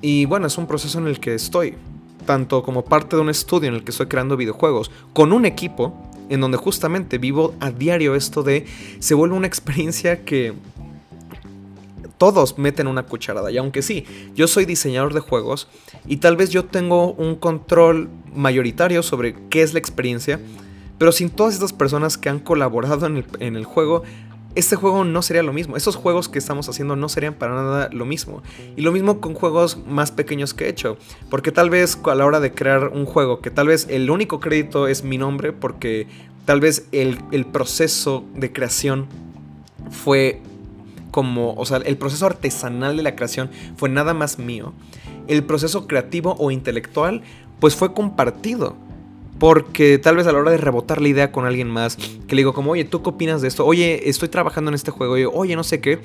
Y 0.01 0.26
bueno, 0.26 0.47
es 0.47 0.57
un 0.57 0.65
proceso 0.65 0.97
en 0.97 1.07
el 1.07 1.19
que 1.19 1.36
estoy 1.36 1.76
tanto 2.26 2.63
como 2.63 2.86
parte 2.86 3.15
de 3.15 3.22
un 3.22 3.30
estudio 3.30 3.69
en 3.69 3.76
el 3.76 3.84
que 3.84 3.91
estoy 3.91 4.07
creando 4.07 4.38
videojuegos, 4.38 4.91
con 5.13 5.34
un 5.34 5.45
equipo 5.45 5.95
en 6.30 6.39
donde 6.39 6.57
justamente 6.57 7.17
vivo 7.17 7.53
a 7.59 7.72
diario 7.72 8.15
esto 8.15 8.41
de 8.41 8.65
se 8.99 9.13
vuelve 9.13 9.36
una 9.36 9.47
experiencia 9.47 10.24
que 10.24 10.53
todos 12.22 12.59
meten 12.59 12.86
una 12.86 13.01
cucharada. 13.01 13.49
Y 13.49 13.57
aunque 13.57 13.82
sí, 13.82 14.05
yo 14.36 14.47
soy 14.47 14.65
diseñador 14.65 15.15
de 15.15 15.22
juegos 15.22 15.67
y 16.05 16.17
tal 16.17 16.38
vez 16.38 16.51
yo 16.51 16.65
tengo 16.65 17.13
un 17.13 17.34
control 17.34 18.09
mayoritario 18.36 19.01
sobre 19.01 19.34
qué 19.49 19.63
es 19.63 19.74
la 19.74 19.80
experiencia, 19.80 20.39
pero 20.99 21.11
sin 21.11 21.32
todas 21.32 21.55
estas 21.55 21.74
personas 21.74 22.19
que 22.19 22.30
han 22.30 22.38
colaborado 22.38 23.07
en 23.07 23.55
el, 23.55 23.65
juego, 23.65 24.03
este 24.53 24.76
juego 24.76 25.03
no 25.03 25.24
sería 25.24 25.41
lo 25.41 25.51
mismo. 25.51 25.78
Esos 25.78 25.95
juegos 25.95 26.30
que 26.30 26.38
estamos 26.38 26.69
haciendo 26.69 26.95
no 26.95 27.09
serían 27.09 27.34
para 27.34 27.55
nada 27.55 27.89
lo 27.91 28.05
mismo. 28.05 28.43
Y 28.78 28.82
lo 28.82 28.91
mismo 28.91 29.19
con 29.19 29.34
juegos 29.34 29.80
más 29.88 30.11
pequeños 30.11 30.53
que 30.53 30.65
he 30.65 30.69
hecho. 30.69 30.99
Porque 31.32 31.51
tal 31.51 31.72
vez 31.72 31.97
a 32.05 32.13
la 32.13 32.28
hora 32.28 32.39
de 32.39 32.53
crear 32.53 32.89
un 32.89 33.07
juego, 33.07 33.41
que 33.41 33.49
tal 33.49 33.65
vez 33.65 33.88
el 33.89 34.11
único 34.11 34.39
crédito 34.39 34.88
es 34.88 35.03
mi 35.03 35.17
nombre, 35.17 35.53
porque 35.53 36.05
tal 36.45 36.59
vez 36.59 36.88
el, 36.91 37.17
el 37.32 37.47
proceso 37.47 38.24
de 38.36 38.53
creación 38.53 39.07
fue 39.89 40.39
como, 41.12 41.53
o 41.53 41.66
sea, 41.66 41.78
el 41.78 41.97
proceso 41.97 42.26
artesanal 42.26 42.97
de 42.97 43.03
la 43.03 43.16
creación 43.16 43.49
fue 43.76 43.89
nada 43.89 44.14
más 44.14 44.39
mío. 44.39 44.74
El 45.28 45.43
proceso 45.43 45.86
creativo 45.88 46.36
o 46.39 46.51
intelectual, 46.51 47.22
pues 47.59 47.76
fue 47.76 47.93
compartido. 47.93 48.76
Porque 49.38 49.97
tal 49.97 50.18
vez 50.18 50.28
a 50.28 50.32
la 50.32 50.38
hora 50.38 50.51
de 50.51 50.57
rebotar 50.57 51.01
la 51.01 51.07
idea 51.07 51.32
con 51.32 51.45
alguien 51.45 51.68
más, 51.68 51.95
que 51.95 52.36
le 52.36 52.41
digo 52.41 52.53
como, 52.53 52.72
oye, 52.72 52.86
¿tú 52.86 53.01
qué 53.01 53.09
opinas 53.09 53.41
de 53.41 53.47
esto? 53.47 53.66
Oye, 53.66 54.07
estoy 54.07 54.30
trabajando 54.30 54.70
en 54.70 54.76
este 54.76 54.91
juego, 54.91 55.16
oye, 55.34 55.55
no 55.55 55.64
sé 55.64 55.82
qué. 55.82 55.99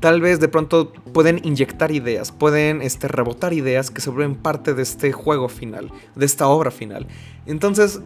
Tal 0.00 0.20
vez 0.22 0.40
de 0.40 0.48
pronto 0.48 0.92
pueden 1.12 1.40
inyectar 1.44 1.90
ideas, 1.90 2.32
pueden 2.32 2.80
este, 2.80 3.08
rebotar 3.08 3.52
ideas 3.52 3.90
que 3.90 4.00
se 4.00 4.08
vuelven 4.10 4.36
parte 4.36 4.72
de 4.72 4.82
este 4.82 5.12
juego 5.12 5.48
final, 5.48 5.90
de 6.14 6.24
esta 6.24 6.48
obra 6.48 6.70
final. 6.70 7.06
Entonces, 7.46 8.00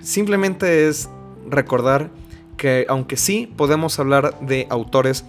simplemente 0.00 0.88
es 0.88 1.10
recordar 1.50 2.10
que 2.56 2.86
aunque 2.88 3.16
sí 3.16 3.52
podemos 3.56 3.98
hablar 3.98 4.38
de 4.40 4.66
autores, 4.70 5.24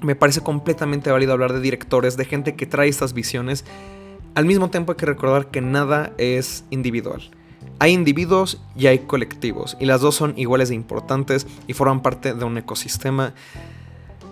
me 0.00 0.16
parece 0.16 0.40
completamente 0.40 1.10
válido 1.10 1.32
hablar 1.32 1.52
de 1.52 1.60
directores, 1.60 2.16
de 2.16 2.24
gente 2.24 2.54
que 2.54 2.66
trae 2.66 2.88
estas 2.88 3.12
visiones. 3.12 3.64
Al 4.34 4.46
mismo 4.46 4.70
tiempo 4.70 4.92
hay 4.92 4.96
que 4.96 5.06
recordar 5.06 5.48
que 5.48 5.60
nada 5.60 6.12
es 6.18 6.64
individual. 6.70 7.22
Hay 7.78 7.92
individuos 7.92 8.60
y 8.76 8.86
hay 8.86 9.00
colectivos, 9.00 9.76
y 9.80 9.86
las 9.86 10.00
dos 10.00 10.14
son 10.14 10.34
iguales 10.36 10.68
de 10.68 10.74
importantes 10.76 11.46
y 11.66 11.72
forman 11.72 12.00
parte 12.00 12.32
de 12.32 12.44
un 12.44 12.56
ecosistema. 12.58 13.34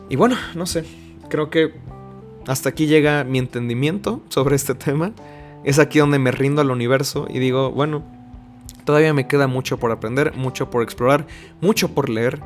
Y 0.09 0.17
bueno, 0.17 0.37
no 0.55 0.67
sé, 0.67 0.85
creo 1.29 1.51
que 1.51 1.75
hasta 2.47 2.69
aquí 2.69 2.87
llega 2.87 3.25
mi 3.25 3.39
entendimiento 3.39 4.23
sobre 4.29 4.57
este 4.57 4.75
tema. 4.75 5.13
Es 5.65 5.79
aquí 5.79 5.99
donde 5.99 6.19
me 6.19 6.31
rindo 6.31 6.63
al 6.63 6.71
universo 6.71 7.27
y 7.29 7.39
digo, 7.39 7.71
bueno, 7.71 8.03
todavía 8.85 9.13
me 9.15 9.27
queda 9.27 9.47
mucho 9.47 9.79
por 9.79 9.91
aprender, 9.91 10.35
mucho 10.35 10.71
por 10.71 10.83
explorar, 10.83 11.27
mucho 11.61 11.95
por 11.95 12.09
leer. 12.09 12.41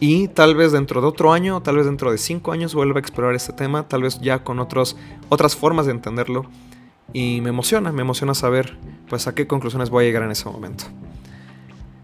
Y 0.00 0.28
tal 0.28 0.54
vez 0.54 0.72
dentro 0.72 1.00
de 1.00 1.06
otro 1.06 1.32
año, 1.32 1.60
tal 1.62 1.76
vez 1.76 1.86
dentro 1.86 2.12
de 2.12 2.18
cinco 2.18 2.52
años 2.52 2.74
vuelva 2.74 2.98
a 2.98 3.00
explorar 3.00 3.34
este 3.34 3.52
tema, 3.52 3.88
tal 3.88 4.02
vez 4.02 4.20
ya 4.20 4.44
con 4.44 4.60
otros, 4.60 4.96
otras 5.28 5.56
formas 5.56 5.86
de 5.86 5.92
entenderlo. 5.92 6.46
Y 7.12 7.40
me 7.40 7.48
emociona, 7.48 7.90
me 7.90 8.02
emociona 8.02 8.34
saber 8.34 8.76
pues 9.08 9.26
a 9.26 9.34
qué 9.34 9.46
conclusiones 9.46 9.90
voy 9.90 10.04
a 10.04 10.06
llegar 10.06 10.22
en 10.22 10.30
ese 10.30 10.48
momento. 10.48 10.84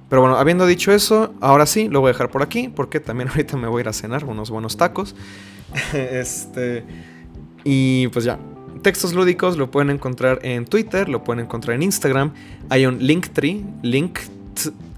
Pero 0.08 0.22
bueno, 0.22 0.36
habiendo 0.36 0.66
dicho 0.66 0.92
eso, 0.92 1.34
ahora 1.40 1.66
sí, 1.66 1.88
lo 1.88 2.00
voy 2.00 2.10
a 2.10 2.12
dejar 2.12 2.30
por 2.30 2.42
aquí, 2.42 2.68
porque 2.68 3.00
también 3.00 3.28
ahorita 3.30 3.56
me 3.56 3.68
voy 3.68 3.80
a 3.80 3.82
ir 3.82 3.88
a 3.88 3.92
cenar 3.92 4.24
unos 4.24 4.50
buenos 4.50 4.76
tacos. 4.76 5.14
este. 5.92 6.84
Y 7.64 8.08
pues 8.08 8.24
ya. 8.24 8.38
Textos 8.82 9.14
lúdicos 9.14 9.56
lo 9.56 9.70
pueden 9.70 9.88
encontrar 9.88 10.40
en 10.42 10.66
Twitter, 10.66 11.08
lo 11.08 11.24
pueden 11.24 11.44
encontrar 11.44 11.74
en 11.74 11.82
Instagram. 11.82 12.34
Hay 12.68 12.84
un 12.84 12.98
Linktree, 12.98 13.64
link, 13.82 14.18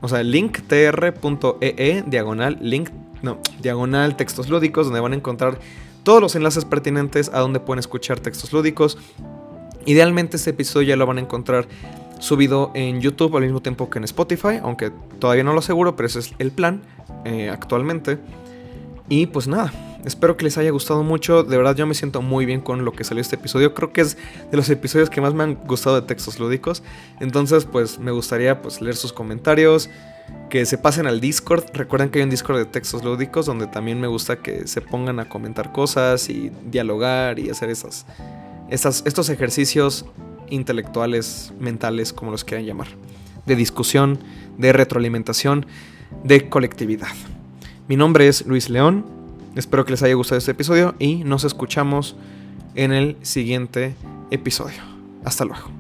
o 0.07 0.09
sea, 0.09 0.23
linktr.ee, 0.23 1.57
e, 1.61 2.05
diagonal, 2.07 2.59
link, 2.61 2.91
no, 3.23 3.39
diagonal 3.61 4.17
textos 4.17 4.49
lúdicos, 4.49 4.87
donde 4.87 5.01
van 5.01 5.13
a 5.13 5.17
encontrar 5.17 5.59
todos 6.05 6.23
los 6.23 6.37
enlaces 6.37 6.65
pertinentes 6.65 7.29
a 7.35 7.41
donde 7.41 7.59
pueden 7.59 7.81
escuchar 7.81 8.21
textos 8.21 8.53
lúdicos. 8.53 8.99
Idealmente 9.85 10.37
este 10.37 10.51
episodio 10.51 10.91
ya 10.91 10.97
lo 10.97 11.07
van 11.07 11.19
a 11.19 11.23
encontrar 11.23 11.67
subido 12.21 12.71
en 12.75 13.01
YouTube 13.01 13.37
al 13.37 13.43
mismo 13.43 13.61
tiempo 13.61 13.91
que 13.91 13.99
en 13.99 14.05
Spotify, 14.05 14.61
aunque 14.63 14.93
todavía 15.19 15.43
no 15.43 15.53
lo 15.53 15.59
aseguro, 15.59 15.97
pero 15.97 16.07
ese 16.07 16.21
es 16.21 16.35
el 16.39 16.53
plan 16.53 16.83
eh, 17.25 17.51
actualmente. 17.51 18.19
Y 19.09 19.27
pues 19.27 19.49
nada, 19.49 19.73
espero 20.07 20.37
que 20.37 20.45
les 20.45 20.57
haya 20.57 20.71
gustado 20.71 21.03
mucho. 21.03 21.43
De 21.43 21.57
verdad 21.57 21.77
yo 21.77 21.87
me 21.87 21.95
siento 21.95 22.23
muy 22.23 22.47
bien 22.47 22.61
con 22.61 22.85
lo 22.85 22.93
que 22.93 23.05
salió 23.05 23.21
este 23.21 23.37
episodio. 23.37 23.75
Creo 23.75 23.93
que 23.93 24.01
es 24.01 24.17
de 24.51 24.57
los 24.57 24.71
episodios 24.71 25.11
que 25.11 25.21
más 25.21 25.35
me 25.35 25.43
han 25.43 25.57
gustado 25.67 26.01
de 26.01 26.07
textos 26.07 26.39
lúdicos. 26.39 26.83
Entonces 27.21 27.67
pues 27.67 27.99
me 27.99 28.13
gustaría 28.13 28.63
pues 28.63 28.81
leer 28.81 28.97
sus 28.97 29.13
comentarios. 29.13 29.91
Que 30.49 30.65
se 30.65 30.79
pasen 30.79 31.07
al 31.07 31.21
Discord. 31.21 31.65
Recuerden 31.75 32.11
que 32.11 32.19
hay 32.19 32.25
un 32.25 32.31
Discord 32.31 32.59
de 32.59 32.65
textos 32.65 33.05
lúdicos 33.05 33.47
donde 33.47 33.67
también 33.67 34.01
me 34.01 34.07
gusta 34.07 34.37
que 34.37 34.67
se 34.67 34.81
pongan 34.81 35.21
a 35.21 35.29
comentar 35.29 35.73
cosas 35.73 36.29
y 36.31 36.51
dialogar 36.69 37.39
y 37.39 37.51
hacer 37.51 37.71
esas, 37.71 38.07
estos 38.69 39.29
ejercicios 39.29 40.05
intelectuales, 40.49 41.53
mentales, 41.61 42.13
como 42.13 42.31
los 42.31 42.45
quieran 42.45 42.67
llamar, 42.67 42.89
de 43.45 43.57
discusión, 43.57 44.19
de 44.59 44.73
retroalimentación, 44.73 45.67
de 46.25 46.49
colectividad. 46.49 47.15
Mi 47.89 47.97
nombre 47.97 48.27
es 48.27 48.47
Luis 48.47 48.69
León, 48.69 49.16
espero 49.57 49.85
que 49.85 49.91
les 49.93 50.03
haya 50.03 50.15
gustado 50.15 50.39
este 50.39 50.53
episodio 50.53 50.95
y 50.99 51.25
nos 51.25 51.45
escuchamos 51.45 52.17
en 52.75 52.93
el 52.93 53.17
siguiente 53.23 53.95
episodio. 54.31 54.83
Hasta 55.25 55.45
luego. 55.45 55.71